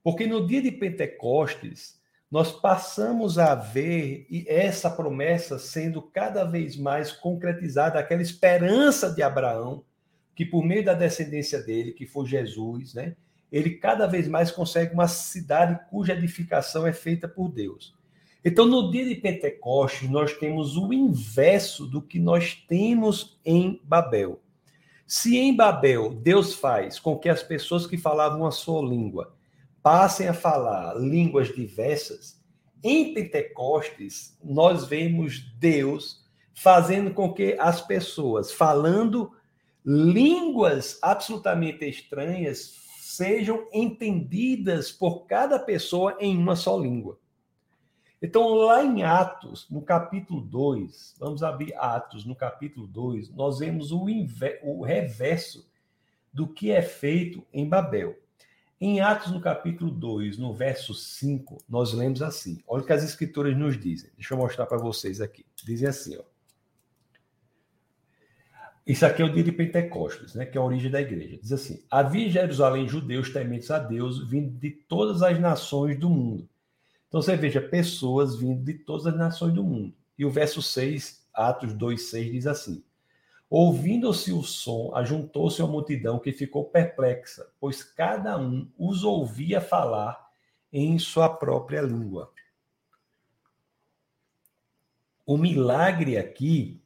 Porque 0.02 0.26
no 0.26 0.46
dia 0.46 0.62
de 0.62 0.72
Pentecostes, 0.72 2.01
nós 2.32 2.50
passamos 2.50 3.38
a 3.38 3.54
ver 3.54 4.26
essa 4.46 4.88
promessa 4.88 5.58
sendo 5.58 6.00
cada 6.00 6.44
vez 6.44 6.78
mais 6.78 7.12
concretizada, 7.12 7.98
aquela 7.98 8.22
esperança 8.22 9.12
de 9.12 9.22
Abraão, 9.22 9.84
que 10.34 10.46
por 10.46 10.64
meio 10.64 10.82
da 10.82 10.94
descendência 10.94 11.62
dele, 11.62 11.92
que 11.92 12.06
foi 12.06 12.24
Jesus, 12.24 12.94
né, 12.94 13.14
ele 13.52 13.72
cada 13.72 14.06
vez 14.06 14.26
mais 14.28 14.50
consegue 14.50 14.94
uma 14.94 15.08
cidade 15.08 15.78
cuja 15.90 16.14
edificação 16.14 16.86
é 16.86 16.92
feita 16.94 17.28
por 17.28 17.50
Deus. 17.50 17.94
Então, 18.42 18.64
no 18.64 18.90
dia 18.90 19.04
de 19.04 19.14
Pentecostes, 19.14 20.08
nós 20.08 20.32
temos 20.32 20.78
o 20.78 20.90
inverso 20.90 21.86
do 21.86 22.00
que 22.00 22.18
nós 22.18 22.54
temos 22.66 23.38
em 23.44 23.78
Babel. 23.84 24.40
Se 25.06 25.36
em 25.36 25.54
Babel 25.54 26.14
Deus 26.14 26.54
faz 26.54 26.98
com 26.98 27.18
que 27.18 27.28
as 27.28 27.42
pessoas 27.42 27.86
que 27.86 27.98
falavam 27.98 28.46
a 28.46 28.50
sua 28.50 28.80
língua 28.80 29.34
passem 29.82 30.28
a 30.28 30.34
falar 30.34 30.94
línguas 30.94 31.54
diversas, 31.54 32.40
em 32.82 33.14
Pentecostes 33.14 34.36
nós 34.42 34.86
vemos 34.86 35.40
Deus 35.58 36.24
fazendo 36.54 37.12
com 37.12 37.32
que 37.32 37.56
as 37.58 37.80
pessoas 37.80 38.52
falando 38.52 39.32
línguas 39.84 40.98
absolutamente 41.02 41.84
estranhas 41.84 42.80
sejam 43.00 43.66
entendidas 43.72 44.90
por 44.90 45.26
cada 45.26 45.58
pessoa 45.58 46.16
em 46.18 46.36
uma 46.36 46.56
só 46.56 46.78
língua. 46.78 47.18
Então, 48.20 48.54
lá 48.54 48.84
em 48.84 49.02
Atos, 49.02 49.68
no 49.68 49.82
capítulo 49.82 50.40
2, 50.40 51.16
vamos 51.18 51.42
abrir 51.42 51.74
Atos, 51.74 52.24
no 52.24 52.36
capítulo 52.36 52.86
2, 52.86 53.34
nós 53.34 53.58
vemos 53.58 53.90
o, 53.90 54.06
o 54.62 54.82
reverso 54.82 55.68
do 56.32 56.46
que 56.46 56.70
é 56.70 56.80
feito 56.80 57.44
em 57.52 57.68
Babel. 57.68 58.21
Em 58.84 59.00
Atos, 59.00 59.30
no 59.30 59.40
capítulo 59.40 59.92
2, 59.92 60.38
no 60.38 60.52
verso 60.52 60.92
5, 60.92 61.62
nós 61.68 61.92
lemos 61.92 62.20
assim: 62.20 62.58
olha 62.66 62.82
o 62.82 62.84
que 62.84 62.92
as 62.92 63.04
escrituras 63.04 63.56
nos 63.56 63.78
dizem. 63.78 64.10
Deixa 64.16 64.34
eu 64.34 64.38
mostrar 64.38 64.66
para 64.66 64.76
vocês 64.76 65.20
aqui. 65.20 65.46
Dizem 65.64 65.86
assim, 65.86 66.16
ó. 66.16 66.22
Isso 68.84 69.06
aqui 69.06 69.22
é 69.22 69.24
o 69.24 69.32
dia 69.32 69.44
de 69.44 69.52
Pentecostes, 69.52 70.34
né, 70.34 70.44
que 70.44 70.58
é 70.58 70.60
a 70.60 70.64
origem 70.64 70.90
da 70.90 71.00
igreja. 71.00 71.38
Diz 71.40 71.52
assim: 71.52 71.84
Havia 71.88 72.26
em 72.26 72.30
Jerusalém 72.30 72.88
judeus 72.88 73.32
tementes 73.32 73.70
a 73.70 73.78
Deus, 73.78 74.28
vindo 74.28 74.58
de 74.58 74.72
todas 74.72 75.22
as 75.22 75.38
nações 75.38 75.96
do 75.96 76.10
mundo. 76.10 76.48
Então 77.06 77.22
você 77.22 77.36
veja 77.36 77.60
pessoas 77.60 78.34
vindo 78.34 78.64
de 78.64 78.74
todas 78.74 79.06
as 79.06 79.16
nações 79.16 79.54
do 79.54 79.62
mundo. 79.62 79.94
E 80.18 80.24
o 80.24 80.30
verso 80.30 80.60
6, 80.60 81.24
Atos 81.32 81.72
2, 81.72 82.02
6 82.02 82.32
diz 82.32 82.46
assim: 82.48 82.82
Ouvindo-se 83.54 84.32
o 84.32 84.42
som, 84.42 84.94
ajuntou-se 84.94 85.60
a 85.60 85.66
multidão 85.66 86.18
que 86.18 86.32
ficou 86.32 86.70
perplexa, 86.70 87.52
pois 87.60 87.82
cada 87.82 88.38
um 88.38 88.66
os 88.78 89.04
ouvia 89.04 89.60
falar 89.60 90.32
em 90.72 90.98
sua 90.98 91.28
própria 91.28 91.82
língua. 91.82 92.32
O 95.26 95.36
milagre 95.36 96.16
aqui 96.16 96.82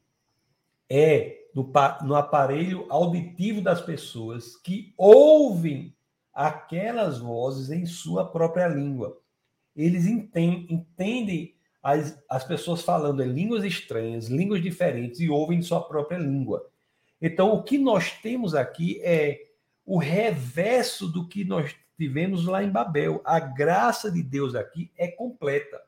é 0.90 1.46
no, 1.54 1.70
no 2.02 2.16
aparelho 2.16 2.84
auditivo 2.90 3.60
das 3.60 3.80
pessoas 3.80 4.56
que 4.56 4.92
ouvem 4.98 5.96
aquelas 6.34 7.20
vozes 7.20 7.70
em 7.70 7.86
sua 7.86 8.28
própria 8.28 8.66
língua. 8.66 9.16
Eles 9.76 10.04
entendem, 10.04 10.66
entendem 10.68 11.55
as, 11.87 12.20
as 12.28 12.43
pessoas 12.43 12.82
falando 12.82 13.22
em 13.22 13.32
línguas 13.32 13.62
estranhas, 13.62 14.26
línguas 14.26 14.61
diferentes 14.61 15.20
e 15.20 15.30
ouvem 15.30 15.61
em 15.61 15.62
sua 15.62 15.80
própria 15.80 16.18
língua. 16.18 16.68
Então, 17.22 17.53
o 17.55 17.62
que 17.62 17.78
nós 17.78 18.11
temos 18.11 18.57
aqui 18.57 19.01
é 19.05 19.41
o 19.84 19.97
reverso 19.97 21.07
do 21.07 21.28
que 21.28 21.45
nós 21.45 21.76
tivemos 21.97 22.45
lá 22.45 22.64
em 22.64 22.70
Babel. 22.70 23.22
A 23.24 23.39
graça 23.39 24.11
de 24.11 24.20
Deus 24.20 24.57
aqui 24.57 24.91
é 24.99 25.07
completa. 25.07 25.80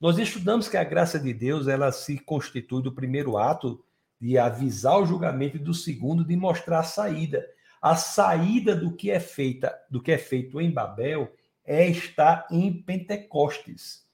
Nós 0.00 0.18
estudamos 0.18 0.68
que 0.68 0.76
a 0.76 0.82
graça 0.82 1.20
de 1.20 1.32
Deus 1.32 1.68
ela 1.68 1.92
se 1.92 2.18
constitui 2.18 2.82
do 2.82 2.92
primeiro 2.92 3.38
ato 3.38 3.80
de 4.20 4.36
avisar 4.36 5.00
o 5.00 5.06
julgamento 5.06 5.56
e 5.56 5.60
do 5.60 5.72
segundo 5.72 6.24
de 6.24 6.34
mostrar 6.34 6.80
a 6.80 6.82
saída. 6.82 7.46
A 7.80 7.94
saída 7.94 8.74
do 8.74 8.92
que 8.96 9.08
é 9.08 9.20
feita, 9.20 9.72
do 9.88 10.02
que 10.02 10.10
é 10.10 10.18
feito 10.18 10.60
em 10.60 10.72
Babel 10.72 11.32
é 11.64 11.86
estar 11.88 12.44
em 12.50 12.72
Pentecostes. 12.72 14.07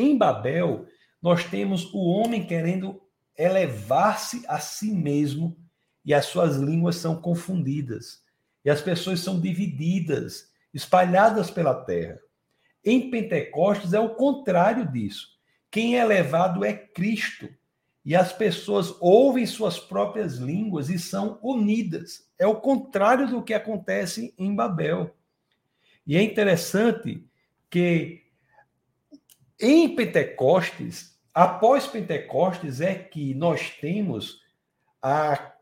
Em 0.00 0.16
Babel, 0.16 0.86
nós 1.20 1.44
temos 1.44 1.92
o 1.92 1.98
homem 2.08 2.46
querendo 2.46 3.02
elevar-se 3.36 4.42
a 4.48 4.58
si 4.58 4.90
mesmo 4.94 5.54
e 6.02 6.14
as 6.14 6.24
suas 6.24 6.56
línguas 6.56 6.96
são 6.96 7.20
confundidas 7.20 8.22
e 8.64 8.70
as 8.70 8.80
pessoas 8.80 9.20
são 9.20 9.38
divididas, 9.38 10.50
espalhadas 10.72 11.50
pela 11.50 11.74
terra. 11.84 12.18
Em 12.82 13.10
Pentecostes 13.10 13.92
é 13.92 14.00
o 14.00 14.14
contrário 14.14 14.90
disso. 14.90 15.38
Quem 15.70 15.98
é 15.98 16.00
elevado 16.00 16.64
é 16.64 16.72
Cristo 16.72 17.50
e 18.02 18.16
as 18.16 18.32
pessoas 18.32 18.94
ouvem 19.02 19.44
suas 19.44 19.78
próprias 19.78 20.36
línguas 20.36 20.88
e 20.88 20.98
são 20.98 21.38
unidas. 21.42 22.26
É 22.38 22.46
o 22.46 22.58
contrário 22.58 23.28
do 23.28 23.42
que 23.42 23.52
acontece 23.52 24.34
em 24.38 24.54
Babel. 24.54 25.14
E 26.06 26.16
é 26.16 26.22
interessante 26.22 27.22
que 27.68 28.19
em 29.60 29.94
Pentecostes, 29.94 31.16
após 31.34 31.86
Pentecostes, 31.86 32.80
é 32.80 32.94
que 32.94 33.34
nós 33.34 33.70
temos 33.80 34.40
a 35.02 35.52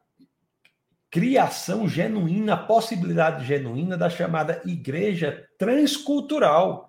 criação 1.11 1.89
genuína, 1.89 2.55
a 2.55 2.57
possibilidade 2.57 3.47
genuína 3.47 3.97
da 3.97 4.11
chamada 4.11 4.63
igreja 4.65 5.49
transcultural 5.59 6.89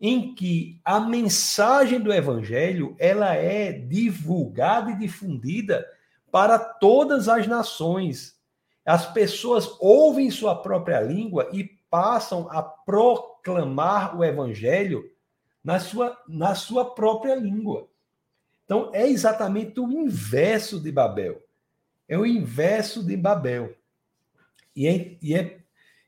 em 0.00 0.34
que 0.34 0.80
a 0.84 0.98
mensagem 0.98 2.00
do 2.00 2.12
evangelho 2.12 2.96
ela 2.98 3.34
é 3.34 3.70
divulgada 3.70 4.90
e 4.90 4.98
difundida 4.98 5.86
para 6.32 6.58
todas 6.58 7.28
as 7.28 7.46
nações. 7.46 8.34
As 8.84 9.12
pessoas 9.12 9.68
ouvem 9.78 10.30
sua 10.30 10.54
própria 10.54 11.00
língua 11.00 11.48
e 11.52 11.64
passam 11.90 12.48
a 12.50 12.62
proclamar 12.62 14.16
o 14.16 14.24
evangelho 14.24 15.04
na 15.62 15.78
sua, 15.78 16.16
na 16.28 16.54
sua 16.54 16.94
própria 16.94 17.34
língua. 17.34 17.88
Então, 18.64 18.90
é 18.94 19.08
exatamente 19.08 19.80
o 19.80 19.90
inverso 19.90 20.80
de 20.80 20.92
Babel. 20.92 21.42
É 22.08 22.16
o 22.16 22.24
inverso 22.24 23.04
de 23.04 23.16
Babel. 23.16 23.74
E, 24.74 24.86
é, 24.86 25.18
e, 25.20 25.34
é, 25.34 25.60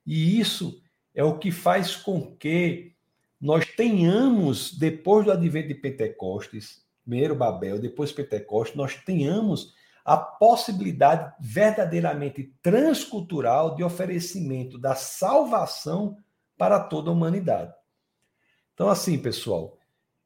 e 0.06 0.38
isso 0.38 0.80
é 1.14 1.22
o 1.22 1.38
que 1.38 1.50
faz 1.50 1.96
com 1.96 2.34
que 2.36 2.92
nós 3.40 3.66
tenhamos, 3.66 4.72
depois 4.72 5.24
do 5.24 5.32
advento 5.32 5.68
de 5.68 5.74
Pentecostes, 5.74 6.82
primeiro 7.04 7.34
Babel, 7.34 7.80
depois 7.80 8.12
Pentecostes, 8.12 8.76
nós 8.76 8.94
tenhamos 8.94 9.74
a 10.04 10.16
possibilidade 10.16 11.32
verdadeiramente 11.40 12.54
transcultural 12.62 13.74
de 13.74 13.82
oferecimento 13.82 14.78
da 14.78 14.94
salvação 14.94 16.16
para 16.56 16.78
toda 16.78 17.10
a 17.10 17.12
humanidade. 17.12 17.72
Então, 18.74 18.88
assim, 18.88 19.18
pessoal, 19.18 19.78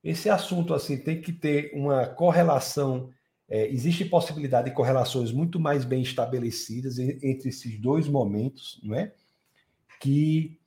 esse 0.02 0.30
assunto 0.30 0.72
assim 0.72 0.98
tem 0.98 1.20
que 1.20 1.32
ter 1.32 1.72
uma 1.74 2.06
correlação. 2.06 3.10
É, 3.48 3.66
existe 3.68 4.04
possibilidade 4.04 4.70
de 4.70 4.74
correlações 4.74 5.32
muito 5.32 5.58
mais 5.58 5.84
bem 5.84 6.02
estabelecidas 6.02 6.98
entre 6.98 7.48
esses 7.48 7.78
dois 7.78 8.08
momentos, 8.08 8.80
não 8.82 8.94
é? 8.94 9.12
Que, 10.00 10.58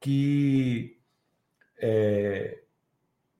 que 0.00 0.98
é, 1.78 2.60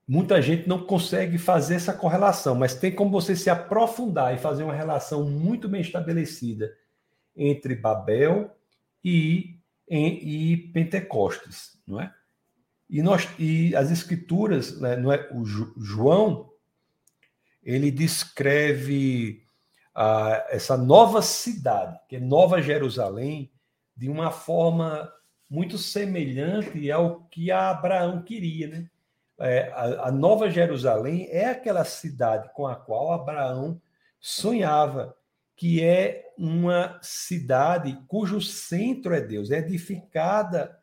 muita 0.07 0.41
gente 0.41 0.69
não 0.69 0.85
consegue 0.85 1.39
fazer 1.39 1.77
essa 1.77 1.93
correlação, 1.93 2.55
mas 2.55 2.75
tem 2.75 2.95
como 2.95 3.11
você 3.11 3.35
se 3.35 3.51
aprofundar 3.51 4.35
e 4.35 4.39
fazer 4.39 4.63
uma 4.63 4.75
relação 4.75 5.29
muito 5.29 5.69
bem 5.69 5.81
estabelecida 5.81 6.77
entre 7.35 7.75
Babel 7.75 8.51
e, 9.03 9.59
e, 9.89 10.53
e 10.53 10.57
Pentecostes, 10.69 11.79
não 11.87 12.01
é? 12.01 12.13
E, 12.89 13.03
nós, 13.03 13.29
e 13.39 13.75
as 13.75 13.91
escrituras, 13.91 14.81
né, 14.81 14.97
não 14.97 15.13
é? 15.13 15.29
o 15.33 15.45
João, 15.45 16.51
ele 17.63 17.91
descreve 17.91 19.45
essa 20.51 20.77
nova 20.77 21.23
cidade, 21.23 21.99
que 22.09 22.17
é 22.17 22.21
Nova 22.21 22.61
Jerusalém, 22.61 23.51
de 23.97 24.09
uma 24.09 24.31
forma 24.31 25.11
muito 25.49 25.79
semelhante 25.79 26.91
ao 26.91 27.25
que 27.25 27.51
Abraão 27.51 28.23
queria, 28.23 28.69
né? 28.69 28.91
É, 29.39 29.71
a, 29.75 30.09
a, 30.09 30.11
Nova 30.11 30.51
Jerusalém 30.51 31.29
é 31.31 31.47
aquela 31.47 31.85
cidade 31.85 32.51
com 32.55 32.67
a 32.67 32.75
qual 32.75 33.13
Abraão 33.13 33.81
sonhava, 34.19 35.15
que 35.55 35.83
é 35.83 36.33
uma 36.39 36.99
cidade 37.03 37.99
cujo 38.09 38.41
centro 38.41 39.15
é 39.15 39.21
Deus, 39.21 39.51
é 39.51 39.59
edificada 39.59 40.79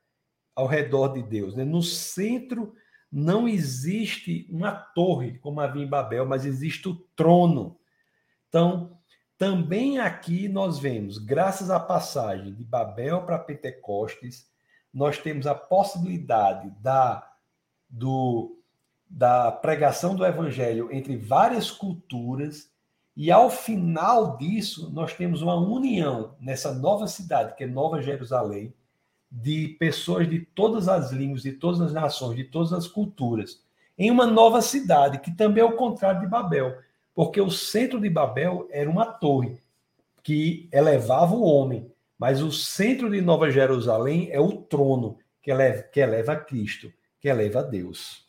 ao 0.55 0.67
redor 0.67 1.09
de 1.09 1.23
Deus. 1.23 1.55
Né? 1.55 1.63
No 1.63 1.81
centro 1.81 2.73
não 3.11 3.47
existe 3.47 4.47
uma 4.49 4.71
torre, 4.71 5.37
como 5.39 5.61
havia 5.61 5.83
em 5.83 5.87
Babel, 5.87 6.25
mas 6.25 6.45
existe 6.45 6.89
o 6.89 6.95
trono. 7.15 7.77
Então, 8.49 8.97
também 9.37 9.99
aqui 9.99 10.47
nós 10.47 10.79
vemos, 10.79 11.17
graças 11.17 11.69
à 11.69 11.79
passagem 11.79 12.53
de 12.53 12.63
Babel 12.63 13.21
para 13.23 13.37
Pentecostes, 13.37 14.47
nós 14.93 15.17
temos 15.17 15.45
a 15.47 15.55
possibilidade 15.55 16.71
da, 16.79 17.31
do, 17.89 18.59
da 19.09 19.51
pregação 19.51 20.15
do 20.15 20.25
evangelho 20.25 20.89
entre 20.91 21.17
várias 21.17 21.69
culturas, 21.69 22.71
e 23.15 23.31
ao 23.31 23.49
final 23.49 24.37
disso, 24.37 24.91
nós 24.91 25.13
temos 25.13 25.41
uma 25.41 25.55
união 25.55 26.35
nessa 26.39 26.73
nova 26.73 27.07
cidade, 27.07 27.55
que 27.55 27.63
é 27.63 27.67
Nova 27.67 28.01
Jerusalém, 28.01 28.73
de 29.35 29.69
pessoas 29.79 30.29
de 30.29 30.39
todas 30.39 30.87
as 30.87 31.11
línguas, 31.11 31.41
de 31.41 31.53
todas 31.53 31.81
as 31.81 31.91
nações, 31.91 32.35
de 32.35 32.43
todas 32.43 32.71
as 32.71 32.87
culturas, 32.87 33.63
em 33.97 34.11
uma 34.11 34.27
nova 34.27 34.61
cidade, 34.61 35.17
que 35.19 35.31
também 35.31 35.63
é 35.63 35.65
o 35.65 35.75
contrário 35.75 36.21
de 36.21 36.27
Babel, 36.27 36.77
porque 37.15 37.41
o 37.41 37.49
centro 37.49 37.99
de 37.99 38.09
Babel 38.09 38.67
era 38.71 38.87
uma 38.87 39.05
torre 39.05 39.57
que 40.21 40.69
elevava 40.71 41.33
o 41.33 41.43
homem, 41.43 41.91
mas 42.17 42.43
o 42.43 42.51
centro 42.51 43.09
de 43.09 43.21
Nova 43.21 43.49
Jerusalém 43.49 44.29
é 44.31 44.39
o 44.39 44.51
trono 44.51 45.17
que 45.41 45.49
eleva, 45.49 45.83
que 45.83 45.99
eleva 45.99 46.35
Cristo, 46.35 46.93
que 47.19 47.27
eleva 47.27 47.63
Deus. 47.63 48.25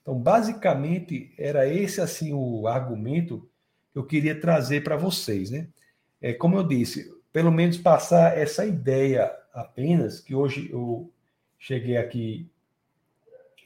Então, 0.00 0.14
basicamente, 0.18 1.34
era 1.36 1.66
esse 1.66 2.00
assim 2.00 2.32
o 2.32 2.66
argumento 2.66 3.48
que 3.92 3.98
eu 3.98 4.04
queria 4.04 4.40
trazer 4.40 4.82
para 4.82 4.96
vocês, 4.96 5.50
né? 5.50 5.68
É, 6.20 6.32
como 6.32 6.56
eu 6.56 6.62
disse, 6.62 7.12
pelo 7.32 7.50
menos 7.50 7.76
passar 7.76 8.38
essa 8.38 8.64
ideia 8.64 9.30
apenas, 9.52 10.20
que 10.20 10.34
hoje 10.34 10.70
eu 10.70 11.10
cheguei 11.58 11.96
aqui 11.96 12.50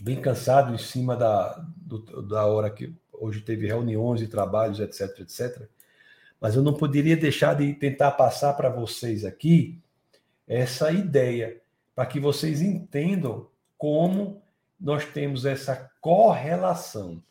bem 0.00 0.20
cansado 0.20 0.74
em 0.74 0.78
cima 0.78 1.16
da, 1.16 1.64
do, 1.76 2.22
da 2.22 2.44
hora 2.46 2.70
que 2.70 2.94
hoje 3.12 3.40
teve 3.40 3.66
reuniões 3.66 4.20
e 4.20 4.28
trabalhos, 4.28 4.80
etc, 4.80 5.20
etc. 5.20 5.68
Mas 6.40 6.54
eu 6.54 6.62
não 6.62 6.74
poderia 6.74 7.16
deixar 7.16 7.54
de 7.54 7.72
tentar 7.74 8.12
passar 8.12 8.54
para 8.54 8.68
vocês 8.68 9.24
aqui 9.24 9.80
essa 10.46 10.92
ideia, 10.92 11.60
para 11.94 12.06
que 12.06 12.20
vocês 12.20 12.60
entendam 12.60 13.48
como 13.78 14.42
nós 14.78 15.04
temos 15.06 15.46
essa 15.46 15.90
correlação 16.00 17.22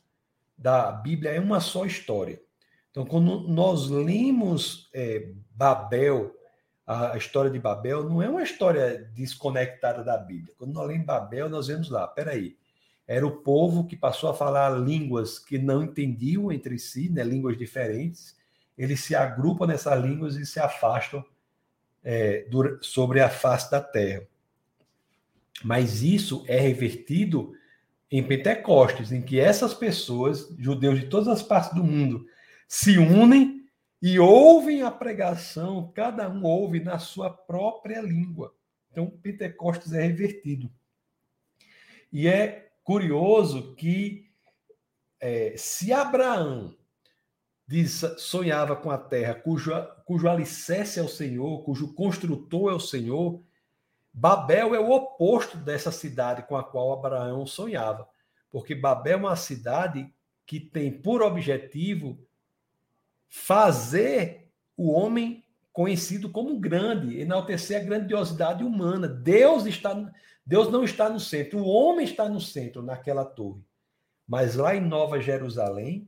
da 0.58 0.92
Bíblia 0.92 1.32
é 1.32 1.40
uma 1.40 1.60
só 1.60 1.86
história. 1.86 2.42
Então, 2.90 3.06
quando 3.06 3.48
nós 3.48 3.90
lemos 3.90 4.90
é, 4.94 5.30
Babel 5.52 6.34
a 6.86 7.18
história 7.18 7.50
de 7.50 7.60
Babel 7.60 8.08
não 8.08 8.22
é 8.22 8.30
uma 8.30 8.44
história 8.44 9.10
desconectada 9.16 10.04
da 10.04 10.18
Bíblia. 10.18 10.54
Quando 10.58 10.74
nós 10.74 10.88
lemos 10.88 11.06
Babel, 11.06 11.50
nós 11.50 11.68
vemos 11.68 11.90
lá, 11.90 12.08
peraí, 12.08 12.56
era 13.08 13.26
o 13.26 13.38
povo 13.38 13.86
que 13.86 13.96
passou 13.96 14.30
a 14.30 14.34
falar 14.34 14.70
línguas 14.70 15.40
que 15.40 15.58
não 15.58 15.84
entendiam 15.84 16.52
entre 16.52 16.78
si, 16.78 17.10
né, 17.10 17.24
línguas 17.24 17.58
diferentes. 17.58 18.36
Eles 18.78 19.00
se 19.00 19.16
agrupam 19.16 19.68
nessas 19.68 20.04
línguas 20.04 20.36
e 20.36 20.46
se 20.46 20.60
afastam 20.60 21.24
é, 22.04 22.48
sobre 22.82 23.20
a 23.20 23.30
face 23.30 23.70
da 23.72 23.82
terra. 23.82 24.24
Mas 25.64 26.04
isso 26.04 26.44
é 26.48 26.60
revertido 26.60 27.54
em 28.12 28.22
Pentecostes, 28.24 29.12
em 29.12 29.22
que 29.22 29.40
essas 29.40 29.74
pessoas, 29.74 30.54
judeus 30.60 31.00
de 31.00 31.08
todas 31.08 31.28
as 31.28 31.42
partes 31.42 31.74
do 31.74 31.84
mundo, 31.84 32.28
se 32.68 32.98
unem 32.98 33.55
e 34.08 34.20
ouvem 34.20 34.84
a 34.84 34.92
pregação, 34.92 35.92
cada 35.92 36.30
um 36.30 36.44
ouve 36.44 36.80
na 36.80 37.00
sua 37.00 37.28
própria 37.28 38.00
língua. 38.02 38.54
Então, 38.92 39.10
Pentecostes 39.10 39.94
é 39.94 40.04
revertido. 40.04 40.72
E 42.14 42.28
é 42.28 42.72
curioso 42.84 43.74
que 43.74 44.30
é, 45.20 45.56
se 45.58 45.92
Abraão 45.92 46.78
diz, 47.68 48.04
sonhava 48.20 48.76
com 48.76 48.92
a 48.92 48.98
terra 49.00 49.34
cujo, 49.34 49.72
cujo 50.06 50.30
alicerce 50.30 51.00
é 51.00 51.04
o 51.04 51.10
Senhor, 51.10 51.64
cujo 51.64 51.92
construtor 51.96 52.74
é 52.74 52.76
o 52.76 52.80
Senhor, 52.80 53.42
Babel 54.14 54.76
é 54.76 54.80
o 54.80 54.92
oposto 54.92 55.58
dessa 55.58 55.92
cidade 55.92 56.44
com 56.44 56.56
a 56.56 56.64
qual 56.64 56.94
Abraão 56.94 57.48
sonhava. 57.48 58.08
Porque 58.52 58.76
Babel 58.76 59.14
é 59.14 59.16
uma 59.16 59.36
cidade 59.36 60.08
que 60.46 60.60
tem 60.60 60.92
por 60.92 61.24
objetivo 61.24 62.24
fazer 63.30 64.50
o 64.78 64.92
homem 64.92 65.44
conhecido 65.72 66.30
como 66.30 66.60
grande, 66.60 67.20
enaltecer 67.20 67.82
a 67.82 67.84
grandiosidade 67.84 68.64
humana. 68.64 69.08
Deus 69.08 69.66
está 69.66 69.94
Deus 70.46 70.72
não 70.72 70.84
está 70.84 71.10
no 71.10 71.20
centro, 71.20 71.58
o 71.60 71.68
homem 71.68 72.06
está 72.06 72.30
no 72.30 72.40
centro 72.40 72.84
naquela 72.84 73.26
torre. 73.26 73.64
Mas 74.28 74.56
lá 74.56 74.76
em 74.76 74.82
Nova 74.82 75.20
Jerusalém, 75.20 76.08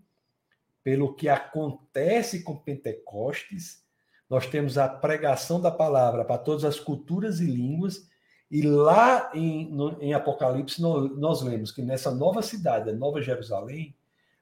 pelo 0.84 1.15
que 1.15 1.28
acontece 1.28 2.43
com 2.43 2.55
Pentecostes, 2.55 3.84
nós 4.30 4.45
temos 4.45 4.78
a 4.78 4.88
pregação 4.88 5.59
da 5.59 5.72
palavra 5.72 6.24
para 6.24 6.38
todas 6.38 6.63
as 6.63 6.80
culturas 6.80 7.39
e 7.39 7.45
línguas, 7.45 8.07
e 8.49 8.61
lá 8.61 9.32
em, 9.34 9.70
no, 9.72 10.01
em 10.01 10.13
Apocalipse 10.13 10.82
nós, 10.82 11.41
lemos 11.41 11.72
que 11.72 11.82
nessa 11.82 12.11
nova 12.11 12.41
cidade, 12.41 12.91
Nova 12.93 13.22
Jerusalém, 13.22 13.95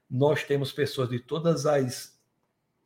nós 0.10 0.44
temos 0.44 0.72
pessoas 0.72 1.10
de 1.10 1.20
todas 1.20 1.66
as 1.66 2.15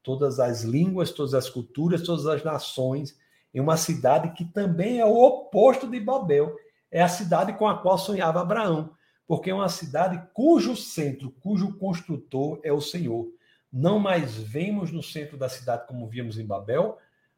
todas 0.09 0.39
as 0.39 0.63
línguas, 0.63 1.11
todas 1.11 1.35
as 1.35 1.47
culturas, 1.47 2.01
todas 2.01 2.25
as 2.25 2.43
nações, 2.43 3.15
em 3.53 3.59
uma 3.59 3.77
cidade 3.77 4.33
que 4.33 4.43
também 4.43 4.99
é 4.99 5.05
o 5.05 5.15
oposto 5.15 5.87
de 5.87 5.99
Babel. 5.99 6.55
É 6.89 6.99
a 6.99 7.07
cidade 7.07 7.53
com 7.53 7.67
a 7.67 7.77
qual 7.77 7.95
sonhava 7.95 8.41
Abraão, 8.41 8.89
porque 9.27 9.51
é 9.51 9.53
uma 9.53 9.69
cidade 9.69 10.19
cujo 10.33 10.75
centro, 10.75 11.29
cujo 11.41 11.77
construtor 11.77 12.59
é 12.63 12.73
o 12.73 12.81
Senhor. 12.81 13.27
Não 13.71 13.99
mais 13.99 14.35
vemos 14.35 14.91
no 14.91 15.03
centro 15.03 15.37
da 15.37 15.47
cidade, 15.47 15.85
como 15.87 16.07
víamos 16.07 16.39
em 16.39 16.45
Babel, 16.45 16.97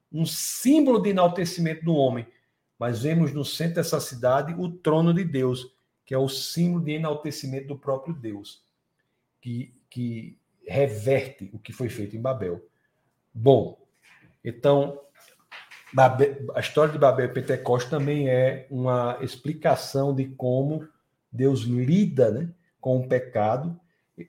um 0.09 0.25
símbolo 0.25 1.01
de 1.01 1.09
enaltecimento 1.09 1.83
do 1.83 1.93
homem, 1.93 2.25
mas 2.79 3.01
vemos 3.01 3.33
no 3.33 3.43
centro 3.43 3.75
dessa 3.75 3.99
cidade 3.99 4.55
o 4.57 4.69
trono 4.69 5.13
de 5.13 5.25
Deus, 5.25 5.75
que 6.05 6.13
é 6.13 6.17
o 6.17 6.29
símbolo 6.29 6.85
de 6.85 6.93
enaltecimento 6.93 7.67
do 7.67 7.77
próprio 7.77 8.13
Deus, 8.13 8.63
que, 9.41 9.73
que 9.89 10.37
reverte 10.71 11.49
o 11.53 11.59
que 11.59 11.73
foi 11.73 11.89
feito 11.89 12.15
em 12.15 12.21
Babel. 12.21 12.65
Bom, 13.33 13.77
então, 14.43 14.99
a 16.55 16.59
história 16.59 16.91
de 16.91 16.99
Babel 16.99 17.25
e 17.25 17.33
Pentecostes 17.33 17.89
também 17.89 18.29
é 18.29 18.67
uma 18.69 19.17
explicação 19.21 20.15
de 20.15 20.25
como 20.25 20.87
Deus 21.31 21.61
lida 21.61 22.31
né, 22.31 22.49
com 22.79 22.97
o 22.97 23.07
pecado, 23.07 23.79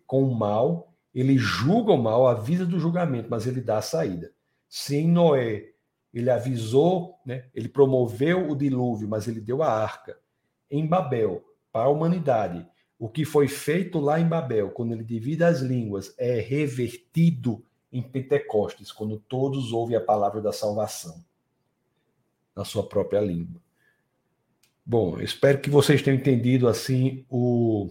com 0.06 0.24
o 0.24 0.34
mal. 0.34 0.92
Ele 1.14 1.36
julga 1.38 1.92
o 1.92 2.02
mal, 2.02 2.26
avisa 2.26 2.66
do 2.66 2.80
julgamento, 2.80 3.28
mas 3.30 3.46
ele 3.46 3.60
dá 3.60 3.78
a 3.78 3.82
saída. 3.82 4.32
Se 4.68 4.96
em 4.96 5.08
Noé 5.08 5.70
ele 6.12 6.30
avisou, 6.30 7.18
né, 7.24 7.46
ele 7.54 7.68
promoveu 7.68 8.50
o 8.50 8.56
dilúvio, 8.56 9.08
mas 9.08 9.26
ele 9.26 9.40
deu 9.40 9.62
a 9.62 9.68
arca. 9.68 10.18
Em 10.70 10.86
Babel, 10.86 11.42
para 11.72 11.84
a 11.84 11.88
humanidade, 11.88 12.66
o 13.02 13.08
que 13.08 13.24
foi 13.24 13.48
feito 13.48 13.98
lá 13.98 14.20
em 14.20 14.28
Babel, 14.28 14.70
quando 14.70 14.92
ele 14.92 15.02
divide 15.02 15.42
as 15.42 15.60
línguas, 15.60 16.14
é 16.16 16.38
revertido 16.38 17.60
em 17.92 18.00
Pentecostes, 18.00 18.92
quando 18.92 19.18
todos 19.18 19.72
ouvem 19.72 19.96
a 19.96 20.00
palavra 20.00 20.40
da 20.40 20.52
salvação 20.52 21.20
na 22.54 22.64
sua 22.64 22.88
própria 22.88 23.20
língua. 23.20 23.60
Bom, 24.86 25.20
espero 25.20 25.60
que 25.60 25.68
vocês 25.68 26.00
tenham 26.00 26.16
entendido 26.16 26.68
assim 26.68 27.26
o, 27.28 27.90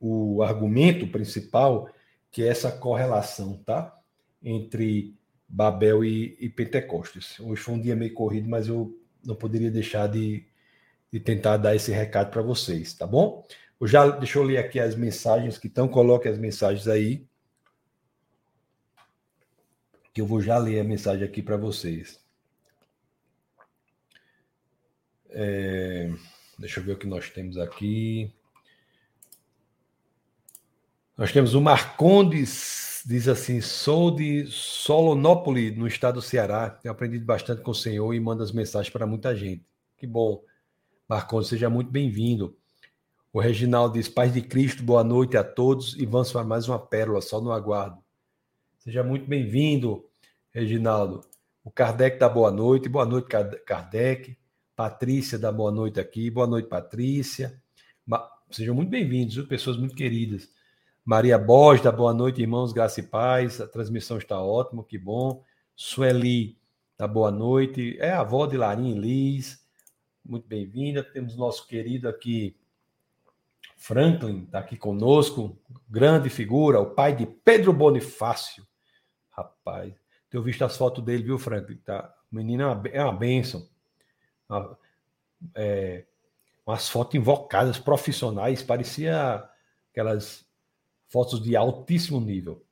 o 0.00 0.42
argumento 0.42 1.06
principal, 1.06 1.88
que 2.32 2.42
é 2.42 2.48
essa 2.48 2.72
correlação, 2.72 3.56
tá? 3.64 3.96
Entre 4.42 5.14
Babel 5.48 6.04
e, 6.04 6.36
e 6.40 6.48
Pentecostes. 6.48 7.38
Hoje 7.38 7.62
foi 7.62 7.74
um 7.74 7.80
dia 7.80 7.94
meio 7.94 8.12
corrido, 8.12 8.48
mas 8.48 8.66
eu 8.66 8.98
não 9.24 9.36
poderia 9.36 9.70
deixar 9.70 10.08
de 10.08 10.44
e 11.12 11.20
tentar 11.20 11.56
dar 11.56 11.74
esse 11.74 11.92
recado 11.92 12.30
para 12.30 12.42
vocês, 12.42 12.94
tá 12.94 13.06
bom? 13.06 13.46
Eu 13.80 13.86
já, 13.86 14.08
deixa 14.08 14.38
eu 14.38 14.42
ler 14.42 14.58
aqui 14.58 14.80
as 14.80 14.94
mensagens 14.94 15.58
que 15.58 15.66
estão, 15.66 15.86
coloque 15.88 16.28
as 16.28 16.38
mensagens 16.38 16.88
aí. 16.88 17.26
Que 20.12 20.20
eu 20.22 20.26
vou 20.26 20.40
já 20.40 20.56
ler 20.56 20.80
a 20.80 20.84
mensagem 20.84 21.26
aqui 21.26 21.42
para 21.42 21.58
vocês. 21.58 22.18
É, 25.28 26.10
deixa 26.58 26.80
eu 26.80 26.84
ver 26.84 26.92
o 26.92 26.98
que 26.98 27.06
nós 27.06 27.28
temos 27.28 27.58
aqui. 27.58 28.32
Nós 31.16 31.32
temos 31.32 31.54
o 31.54 31.60
Marcondes, 31.60 33.02
diz 33.06 33.28
assim: 33.28 33.60
sou 33.60 34.10
de 34.10 34.46
Solonópolis, 34.46 35.76
no 35.76 35.86
estado 35.86 36.14
do 36.14 36.22
Ceará. 36.22 36.70
Tenho 36.70 36.92
aprendido 36.92 37.26
bastante 37.26 37.60
com 37.60 37.72
o 37.72 37.74
Senhor 37.74 38.14
e 38.14 38.20
manda 38.20 38.42
as 38.42 38.52
mensagens 38.52 38.90
para 38.90 39.06
muita 39.06 39.36
gente. 39.36 39.64
Que 39.98 40.06
bom. 40.06 40.42
Marcondes, 41.08 41.48
seja 41.48 41.70
muito 41.70 41.88
bem-vindo. 41.88 42.56
O 43.32 43.40
Reginaldo 43.40 43.94
diz: 43.94 44.08
Paz 44.08 44.34
de 44.34 44.42
Cristo, 44.42 44.82
boa 44.82 45.04
noite 45.04 45.36
a 45.36 45.44
todos 45.44 45.96
e 45.96 46.04
vamos 46.04 46.32
para 46.32 46.42
mais 46.42 46.68
uma 46.68 46.80
pérola, 46.80 47.20
só 47.22 47.40
no 47.40 47.52
aguardo. 47.52 47.98
Seja 48.78 49.04
muito 49.04 49.24
bem-vindo, 49.24 50.04
Reginaldo. 50.50 51.20
O 51.62 51.70
Kardec 51.70 52.18
dá 52.18 52.28
boa 52.28 52.50
noite, 52.50 52.88
boa 52.88 53.06
noite, 53.06 53.28
Kardec. 53.64 54.36
Patrícia 54.74 55.38
dá 55.38 55.52
boa 55.52 55.70
noite 55.70 56.00
aqui. 56.00 56.28
Boa 56.28 56.46
noite, 56.46 56.68
Patrícia. 56.68 57.60
Sejam 58.50 58.74
muito 58.74 58.90
bem-vindos, 58.90 59.36
pessoas 59.46 59.76
muito 59.76 59.94
queridas. 59.94 60.48
Maria 61.04 61.38
Borges 61.38 61.84
dá 61.84 61.92
boa 61.92 62.12
noite, 62.12 62.40
irmãos, 62.40 62.72
graça 62.72 63.00
e 63.00 63.02
paz. 63.04 63.60
A 63.60 63.68
transmissão 63.68 64.18
está 64.18 64.40
ótima, 64.40 64.84
que 64.84 64.98
bom. 64.98 65.44
Sueli 65.74 66.58
dá 66.98 67.06
boa 67.06 67.30
noite. 67.30 67.96
É 68.00 68.10
a 68.10 68.20
avó 68.20 68.46
de 68.46 68.56
Larim 68.56 68.94
Liz. 68.98 69.65
Muito 70.28 70.48
bem-vinda. 70.48 71.04
Temos 71.04 71.36
nosso 71.36 71.66
querido 71.68 72.08
aqui, 72.08 72.56
Franklin, 73.76 74.42
está 74.42 74.58
aqui 74.58 74.76
conosco. 74.76 75.56
Grande 75.88 76.28
figura, 76.28 76.80
o 76.80 76.90
pai 76.90 77.14
de 77.14 77.26
Pedro 77.26 77.72
Bonifácio. 77.72 78.66
Rapaz, 79.30 79.94
tenho 80.28 80.42
visto 80.42 80.64
as 80.64 80.76
fotos 80.76 81.04
dele, 81.04 81.22
viu, 81.22 81.38
Franklin? 81.38 81.76
Tá? 81.76 82.12
O 82.30 82.34
menino 82.34 82.64
é 82.64 82.66
uma, 82.66 83.12
é 83.12 83.16
bênção. 83.16 83.68
É, 85.54 86.04
umas 86.66 86.88
fotos 86.88 87.14
invocadas, 87.14 87.78
profissionais, 87.78 88.64
parecia 88.64 89.48
aquelas 89.92 90.44
fotos 91.08 91.40
de 91.40 91.54
altíssimo 91.54 92.20
nível. 92.20 92.64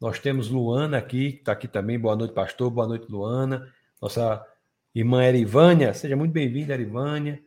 Nós 0.00 0.20
temos 0.20 0.48
Luana 0.48 0.98
aqui, 0.98 1.32
que 1.32 1.38
está 1.40 1.52
aqui 1.52 1.66
também. 1.66 1.98
Boa 1.98 2.14
noite, 2.14 2.32
pastor. 2.32 2.70
Boa 2.70 2.86
noite, 2.86 3.10
Luana. 3.10 3.72
Nossa 4.00 4.46
irmã 4.94 5.24
Erivânia, 5.24 5.94
seja 5.94 6.16
muito 6.16 6.32
bem-vinda, 6.32 6.74
Erivânia. 6.74 7.42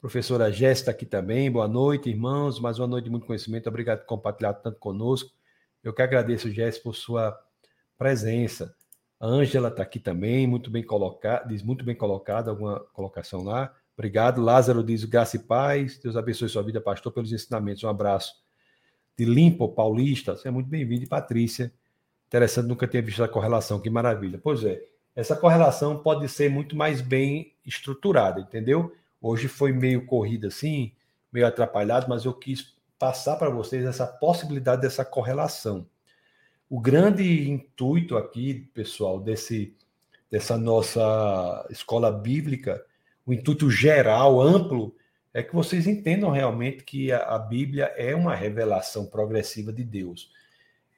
Professora 0.00 0.50
Jéssica 0.50 0.90
aqui 0.90 1.04
também. 1.04 1.50
Boa 1.50 1.68
noite, 1.68 2.08
irmãos. 2.08 2.58
Mais 2.58 2.78
uma 2.78 2.86
noite 2.86 3.04
de 3.04 3.10
muito 3.10 3.26
conhecimento. 3.26 3.68
Obrigado 3.68 4.00
por 4.00 4.06
compartilhar 4.06 4.54
tanto 4.54 4.78
conosco. 4.78 5.30
Eu 5.82 5.92
que 5.92 6.00
agradeço, 6.00 6.50
Jéssica, 6.50 6.84
por 6.84 6.94
sua 6.94 7.38
presença. 7.98 8.74
A 9.20 9.26
Ângela 9.26 9.68
está 9.68 9.82
aqui 9.82 9.98
também, 9.98 10.46
muito 10.46 10.70
bem 10.70 10.82
colocada, 10.82 11.48
diz 11.48 11.62
muito 11.62 11.84
bem 11.84 11.94
colocada, 11.94 12.50
alguma 12.50 12.80
colocação 12.92 13.42
lá. 13.42 13.74
Obrigado. 13.94 14.42
Lázaro 14.42 14.82
diz 14.84 15.04
graça 15.04 15.36
e 15.36 15.40
paz. 15.40 15.98
Deus 15.98 16.16
abençoe 16.16 16.48
sua 16.48 16.62
vida, 16.62 16.80
pastor, 16.80 17.12
pelos 17.12 17.32
ensinamentos. 17.32 17.82
Um 17.82 17.88
abraço. 17.88 18.34
De 19.18 19.24
Limpo, 19.24 19.68
Paulista, 19.68 20.38
é 20.44 20.50
muito 20.50 20.68
bem-vindo. 20.68 21.06
Patrícia, 21.08 21.72
interessante, 22.26 22.68
nunca 22.68 22.86
tinha 22.86 23.02
visto 23.02 23.24
a 23.24 23.28
correlação, 23.28 23.80
que 23.80 23.88
maravilha. 23.88 24.38
Pois 24.42 24.62
é, 24.64 24.82
essa 25.16 25.34
correlação 25.34 25.98
pode 25.98 26.28
ser 26.28 26.50
muito 26.50 26.76
mais 26.76 27.00
bem 27.00 27.54
estruturada, 27.64 28.38
entendeu? 28.38 28.94
Hoje 29.20 29.48
foi 29.48 29.72
meio 29.72 30.04
corrida 30.04 30.48
assim, 30.48 30.92
meio 31.32 31.46
atrapalhado, 31.46 32.06
mas 32.06 32.26
eu 32.26 32.34
quis 32.34 32.76
passar 32.98 33.36
para 33.36 33.48
vocês 33.48 33.84
essa 33.86 34.06
possibilidade 34.06 34.82
dessa 34.82 35.04
correlação. 35.06 35.86
O 36.68 36.78
grande 36.78 37.48
intuito 37.48 38.16
aqui, 38.16 38.68
pessoal, 38.74 39.18
desse, 39.18 39.74
dessa 40.30 40.58
nossa 40.58 41.66
escola 41.70 42.12
bíblica, 42.12 42.84
o 43.24 43.32
intuito 43.32 43.70
geral, 43.70 44.40
amplo, 44.40 44.94
é 45.32 45.42
que 45.42 45.54
vocês 45.54 45.86
entendam 45.86 46.30
realmente 46.30 46.84
que 46.84 47.10
a, 47.10 47.18
a 47.20 47.38
Bíblia 47.38 47.92
é 47.96 48.14
uma 48.14 48.34
revelação 48.34 49.06
progressiva 49.06 49.72
de 49.72 49.84
Deus. 49.84 50.30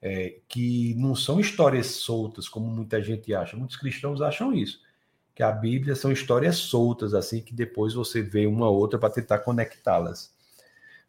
É, 0.01 0.37
que 0.49 0.95
não 0.95 1.17
são 1.17 1.41
histórias 1.41 1.87
soltas, 1.87 2.49
como 2.49 2.67
muita 2.69 3.03
gente 3.03 3.35
acha. 3.35 3.57
Muitos 3.57 3.77
cristãos 3.77 4.23
acham 4.23 4.55
isso. 4.55 4.81
Que 5.35 5.43
a 5.43 5.51
Bíblia 5.51 5.97
são 5.97 6.13
histórias 6.13 6.57
soltas, 6.57 7.15
assim, 7.15 7.41
que 7.41 7.55
depois 7.55 7.95
você 7.95 8.23
vê 8.23 8.47
uma 8.47 8.69
outra 8.69 8.99
para 8.99 9.11
tentar 9.11 9.39
conectá-las. 9.41 10.33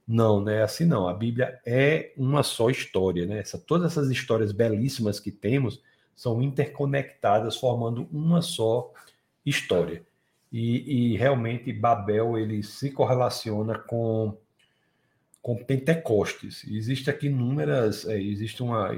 Não, 0.07 0.41
não 0.41 0.51
é 0.51 0.63
assim 0.63 0.85
não. 0.85 1.07
A 1.07 1.13
Bíblia 1.13 1.59
é 1.63 2.13
uma 2.17 2.41
só 2.41 2.71
história, 2.71 3.27
né? 3.27 3.39
Essa, 3.39 3.59
todas 3.59 3.91
essas 3.91 4.09
histórias 4.09 4.51
belíssimas 4.51 5.19
que 5.19 5.31
temos 5.31 5.83
são 6.15 6.41
interconectadas, 6.41 7.57
formando 7.57 8.07
uma 8.11 8.41
só 8.41 8.91
história. 9.45 10.03
E, 10.51 11.11
e 11.13 11.17
realmente 11.17 11.71
Babel 11.71 12.37
ele 12.39 12.63
se 12.63 12.89
correlaciona 12.91 13.77
com 13.77 14.35
com 15.41 15.55
Pentecostes. 15.63 16.65
Existe 16.67 17.09
aqui 17.09 17.27
inúmeras, 17.27 18.05
é, 18.05 18.19
existe 18.21 18.61
uma, 18.61 18.91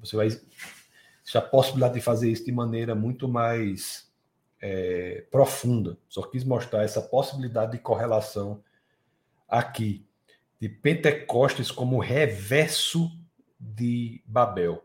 você 0.00 0.16
vai, 0.16 0.26
existe 0.26 1.36
a 1.36 1.42
possibilidade 1.42 1.94
de 1.94 2.00
fazer 2.00 2.30
isso 2.30 2.44
de 2.44 2.52
maneira 2.52 2.94
muito 2.94 3.28
mais 3.28 4.10
é, 4.60 5.24
profunda. 5.30 5.96
Só 6.08 6.22
quis 6.22 6.44
mostrar 6.44 6.82
essa 6.82 7.00
possibilidade 7.00 7.72
de 7.72 7.78
correlação 7.78 8.62
aqui 9.48 10.06
de 10.60 10.68
Pentecostes 10.68 11.70
como 11.70 11.98
reverso 11.98 13.10
de 13.58 14.22
Babel, 14.26 14.84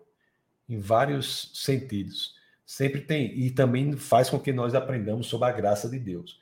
em 0.68 0.80
vários 0.80 1.52
sentidos. 1.54 2.36
Sempre 2.66 3.02
tem, 3.02 3.38
e 3.38 3.52
também 3.52 3.96
faz 3.96 4.30
com 4.30 4.40
que 4.40 4.54
nós 4.54 4.74
aprendamos 4.74 5.28
sobre 5.28 5.48
a 5.48 5.52
graça 5.52 5.90
de 5.90 6.00
Deus. 6.00 6.42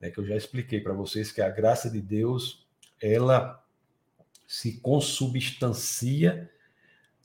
Né, 0.00 0.10
que 0.10 0.18
eu 0.18 0.24
já 0.24 0.36
expliquei 0.36 0.80
para 0.80 0.94
vocês 0.94 1.30
que 1.30 1.42
a 1.42 1.50
graça 1.50 1.90
de 1.90 2.00
Deus, 2.00 2.66
ela 3.02 3.59
se 4.50 4.80
consubstancia 4.80 6.50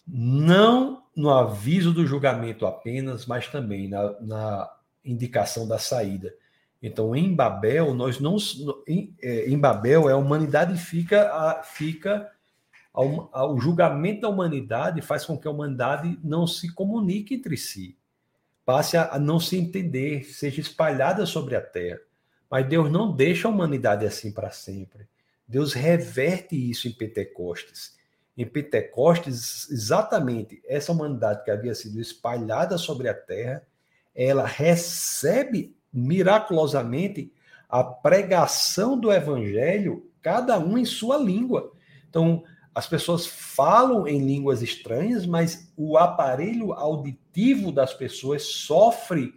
não 0.08 1.02
no 1.16 1.32
aviso 1.32 1.92
do 1.92 2.06
julgamento 2.06 2.68
apenas, 2.68 3.26
mas 3.26 3.48
também 3.48 3.88
na, 3.90 4.22
na 4.22 4.72
indicação 5.04 5.68
da 5.68 5.80
saída. 5.80 6.36
Então, 6.80 7.16
em 7.16 7.34
Babel, 7.34 7.96
nós 7.96 8.20
não. 8.20 8.38
Em, 8.88 9.12
é, 9.24 9.50
em 9.50 9.58
Babel, 9.58 10.08
a 10.08 10.16
humanidade 10.16 10.78
fica. 10.78 11.32
A, 11.32 11.64
fica 11.64 12.32
ao 12.94 13.60
julgamento 13.60 14.22
da 14.22 14.30
humanidade 14.30 15.02
faz 15.02 15.26
com 15.26 15.36
que 15.36 15.48
a 15.48 15.52
humanidade 15.52 16.20
não 16.24 16.46
se 16.46 16.72
comunique 16.74 17.34
entre 17.34 17.58
si, 17.58 17.98
passe 18.64 18.96
a, 18.96 19.16
a 19.16 19.20
não 19.20 19.40
se 19.40 19.58
entender, 19.58 20.26
seja 20.26 20.62
espalhada 20.62 21.26
sobre 21.26 21.56
a 21.56 21.62
terra. 21.62 22.00
Mas 22.50 22.70
Deus 22.70 22.90
não 22.90 23.12
deixa 23.12 23.48
a 23.48 23.52
humanidade 23.52 24.06
assim 24.06 24.32
para 24.32 24.52
sempre. 24.52 25.08
Deus 25.48 25.74
reverte 25.74 26.56
isso 26.56 26.88
em 26.88 26.92
Pentecostes. 26.92 27.96
Em 28.38 28.46
Pentecostes, 28.46 29.70
exatamente 29.70 30.62
essa 30.66 30.92
humanidade 30.92 31.44
que 31.44 31.52
havia 31.52 31.74
sido 31.74 32.00
espalhada 32.02 32.78
sobre 32.78 33.08
a 33.08 33.14
terra, 33.14 33.66
ela 34.14 34.46
recebe 34.46 35.76
miraculosamente 35.92 37.32
a 37.70 37.84
pregação 37.84 39.00
do 39.00 39.12
evangelho, 39.12 40.10
cada 40.22 40.60
um 40.60 40.78
em 40.78 40.86
sua 40.86 41.18
língua. 41.18 41.72
Então, 42.10 42.44
as 42.74 42.88
pessoas 42.88 43.26
falam 43.26 44.06
em 44.06 44.20
línguas 44.20 44.62
estranhas, 44.62 45.26
mas 45.26 45.72
o 45.78 45.98
aparelho 45.98 46.74
auditivo 46.74 47.72
das 47.72 47.94
pessoas 47.94 48.44
sofre 48.44 49.34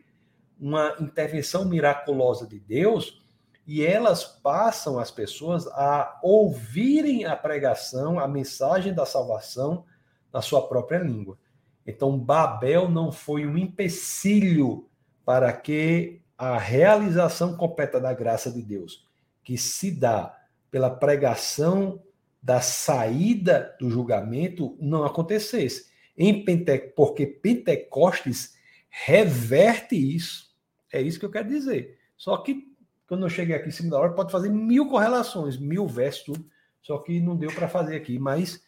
uma 0.58 0.96
intervenção 0.98 1.64
miraculosa 1.64 2.46
de 2.46 2.58
Deus 2.58 3.22
e 3.68 3.84
elas 3.84 4.24
passam 4.24 4.98
as 4.98 5.10
pessoas 5.10 5.66
a 5.66 6.18
ouvirem 6.22 7.26
a 7.26 7.36
pregação, 7.36 8.18
a 8.18 8.26
mensagem 8.26 8.94
da 8.94 9.04
salvação 9.04 9.84
na 10.32 10.40
sua 10.40 10.66
própria 10.66 11.00
língua. 11.00 11.38
Então, 11.86 12.18
Babel 12.18 12.88
não 12.88 13.12
foi 13.12 13.46
um 13.46 13.58
empecilho 13.58 14.88
para 15.22 15.52
que 15.52 16.22
a 16.38 16.56
realização 16.56 17.58
completa 17.58 18.00
da 18.00 18.14
graça 18.14 18.50
de 18.50 18.62
Deus, 18.62 19.06
que 19.44 19.58
se 19.58 19.90
dá 19.90 20.34
pela 20.70 20.88
pregação 20.88 22.02
da 22.42 22.62
saída 22.62 23.76
do 23.78 23.90
julgamento, 23.90 24.78
não 24.80 25.04
acontecesse. 25.04 25.90
Em 26.16 26.42
Pente... 26.42 26.78
Porque 26.96 27.26
Pentecostes 27.26 28.56
reverte 28.88 29.94
isso. 29.94 30.56
É 30.90 31.02
isso 31.02 31.18
que 31.18 31.26
eu 31.26 31.30
quero 31.30 31.48
dizer. 31.48 31.98
Só 32.16 32.38
que 32.38 32.66
quando 33.08 33.24
eu 33.24 33.30
cheguei 33.30 33.56
aqui 33.56 33.68
em 33.68 33.72
cima 33.72 33.90
da 33.90 33.98
hora, 33.98 34.12
pode 34.12 34.30
fazer 34.30 34.50
mil 34.50 34.88
correlações, 34.88 35.56
mil 35.56 35.88
versos, 35.88 36.24
tudo. 36.24 36.46
Só 36.82 36.98
que 36.98 37.20
não 37.20 37.36
deu 37.36 37.50
para 37.52 37.66
fazer 37.68 37.96
aqui, 37.96 38.18
mas 38.18 38.62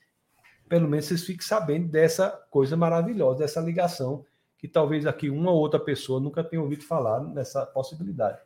pelo 0.68 0.88
menos 0.88 1.06
vocês 1.06 1.24
fiquem 1.24 1.46
sabendo 1.46 1.88
dessa 1.88 2.30
coisa 2.50 2.76
maravilhosa, 2.76 3.40
dessa 3.40 3.60
ligação 3.60 4.24
que 4.56 4.68
talvez 4.68 5.06
aqui 5.06 5.30
uma 5.30 5.50
ou 5.50 5.58
outra 5.58 5.80
pessoa 5.80 6.20
nunca 6.20 6.44
tenha 6.44 6.60
ouvido 6.60 6.84
falar 6.84 7.22
nessa 7.22 7.64
possibilidade. 7.64 8.40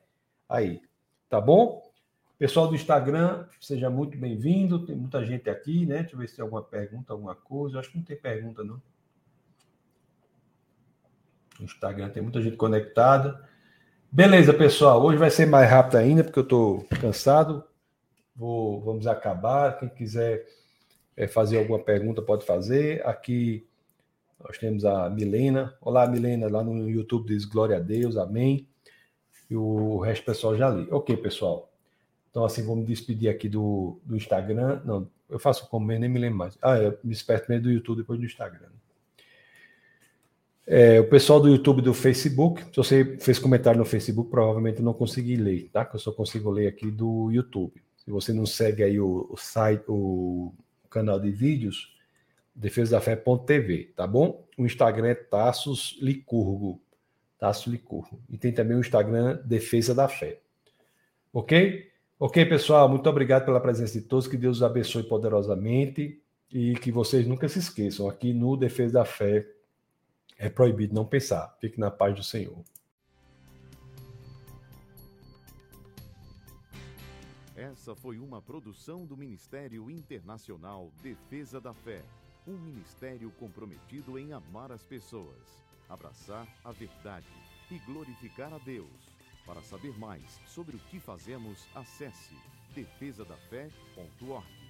Aí, 0.48 0.80
tá 1.28 1.40
bom? 1.40 1.82
Pessoal 2.38 2.68
do 2.68 2.74
Instagram, 2.74 3.46
seja 3.60 3.90
muito 3.90 4.16
bem-vindo. 4.16 4.84
Tem 4.86 4.94
muita 4.94 5.24
gente 5.24 5.50
aqui, 5.50 5.86
né? 5.86 5.98
Deixa 6.00 6.14
eu 6.14 6.18
ver 6.18 6.28
se 6.28 6.36
tem 6.36 6.42
alguma 6.42 6.62
pergunta, 6.62 7.12
alguma 7.12 7.34
coisa. 7.34 7.76
Eu 7.76 7.80
acho 7.80 7.90
que 7.90 7.98
não 7.98 8.04
tem 8.04 8.16
pergunta, 8.16 8.62
não. 8.62 8.80
No 11.58 11.64
Instagram 11.64 12.10
tem 12.10 12.22
muita 12.22 12.40
gente 12.40 12.56
conectada. 12.56 13.48
Beleza, 14.14 14.54
pessoal. 14.54 15.04
Hoje 15.04 15.18
vai 15.18 15.28
ser 15.28 15.44
mais 15.44 15.68
rápido 15.68 15.96
ainda, 15.96 16.22
porque 16.22 16.38
eu 16.38 16.44
estou 16.44 16.86
cansado. 17.00 17.64
Vou, 18.36 18.80
vamos 18.80 19.08
acabar. 19.08 19.76
Quem 19.76 19.88
quiser 19.88 20.46
é, 21.16 21.26
fazer 21.26 21.58
alguma 21.58 21.80
pergunta, 21.80 22.22
pode 22.22 22.46
fazer. 22.46 23.04
Aqui 23.04 23.66
nós 24.38 24.56
temos 24.56 24.84
a 24.84 25.10
Milena. 25.10 25.76
Olá, 25.80 26.06
Milena, 26.06 26.48
lá 26.48 26.62
no 26.62 26.88
YouTube 26.88 27.26
diz 27.26 27.44
glória 27.44 27.78
a 27.78 27.80
Deus, 27.80 28.16
amém. 28.16 28.68
E 29.50 29.56
o 29.56 29.98
resto 29.98 30.22
do 30.22 30.26
pessoal 30.26 30.56
já 30.56 30.70
li. 30.70 30.86
Ok, 30.92 31.16
pessoal. 31.16 31.68
Então, 32.30 32.44
assim, 32.44 32.62
vou 32.62 32.76
me 32.76 32.84
despedir 32.84 33.28
aqui 33.28 33.48
do, 33.48 33.98
do 34.04 34.14
Instagram. 34.14 34.80
Não, 34.84 35.10
eu 35.28 35.40
faço 35.40 35.68
como 35.68 35.88
nem 35.88 36.08
me 36.08 36.20
lembro 36.20 36.38
mais. 36.38 36.56
Ah, 36.62 36.78
eu 36.78 36.96
me 37.02 37.10
desperto 37.10 37.46
primeiro 37.46 37.64
do 37.64 37.72
YouTube, 37.72 37.98
depois 37.98 38.20
do 38.20 38.24
Instagram. 38.24 38.68
É, 40.66 40.98
o 40.98 41.08
pessoal 41.08 41.40
do 41.40 41.48
YouTube 41.48 41.82
do 41.82 41.92
Facebook, 41.92 42.62
se 42.64 42.76
você 42.76 43.18
fez 43.18 43.38
comentário 43.38 43.78
no 43.78 43.84
Facebook, 43.84 44.30
provavelmente 44.30 44.78
eu 44.78 44.84
não 44.84 44.94
consegui 44.94 45.36
ler, 45.36 45.68
tá? 45.70 45.84
Que 45.84 45.96
eu 45.96 46.00
só 46.00 46.10
consigo 46.10 46.50
ler 46.50 46.68
aqui 46.68 46.90
do 46.90 47.30
YouTube. 47.30 47.82
Se 47.98 48.10
você 48.10 48.32
não 48.32 48.46
segue 48.46 48.82
aí 48.82 48.98
o, 48.98 49.28
o 49.30 49.36
site, 49.36 49.84
o 49.88 50.54
canal 50.88 51.20
de 51.20 51.30
vídeos, 51.30 51.94
defesadafé.tv, 52.54 53.92
tá 53.94 54.06
bom? 54.06 54.46
O 54.56 54.64
Instagram 54.64 55.08
é 55.08 55.14
Tassos 55.14 55.98
Licurgo, 56.00 56.80
Tasso 57.38 57.70
Licurgo. 57.70 58.18
E 58.30 58.38
tem 58.38 58.52
também 58.52 58.76
o 58.76 58.80
Instagram 58.80 59.40
Defesa 59.44 59.94
da 59.94 60.08
Fé. 60.08 60.40
Ok? 61.32 61.90
Ok, 62.18 62.46
pessoal, 62.46 62.88
muito 62.88 63.08
obrigado 63.10 63.44
pela 63.44 63.60
presença 63.60 64.00
de 64.00 64.06
todos, 64.06 64.26
que 64.26 64.36
Deus 64.36 64.58
os 64.58 64.62
abençoe 64.62 65.02
poderosamente 65.02 66.22
e 66.50 66.74
que 66.74 66.90
vocês 66.92 67.26
nunca 67.26 67.48
se 67.48 67.58
esqueçam, 67.58 68.08
aqui 68.08 68.32
no 68.32 68.56
Defesa 68.56 68.94
da 68.94 69.04
Fé 69.04 69.46
é 70.36 70.48
proibido 70.48 70.94
não 70.94 71.04
pensar. 71.04 71.56
Fique 71.60 71.78
na 71.78 71.90
paz 71.90 72.14
do 72.14 72.22
Senhor. 72.22 72.64
Essa 77.56 77.94
foi 77.94 78.18
uma 78.18 78.42
produção 78.42 79.06
do 79.06 79.16
Ministério 79.16 79.90
Internacional 79.90 80.90
Defesa 81.02 81.60
da 81.60 81.72
Fé, 81.72 82.02
um 82.46 82.58
ministério 82.58 83.30
comprometido 83.38 84.18
em 84.18 84.32
amar 84.32 84.72
as 84.72 84.82
pessoas, 84.82 85.58
abraçar 85.88 86.46
a 86.64 86.72
verdade 86.72 87.28
e 87.70 87.78
glorificar 87.80 88.52
a 88.52 88.58
Deus. 88.58 89.14
Para 89.46 89.62
saber 89.62 89.96
mais 89.98 90.40
sobre 90.46 90.76
o 90.76 90.80
que 90.80 90.98
fazemos, 90.98 91.66
acesse 91.74 92.34
defesadafé.org. 92.74 94.63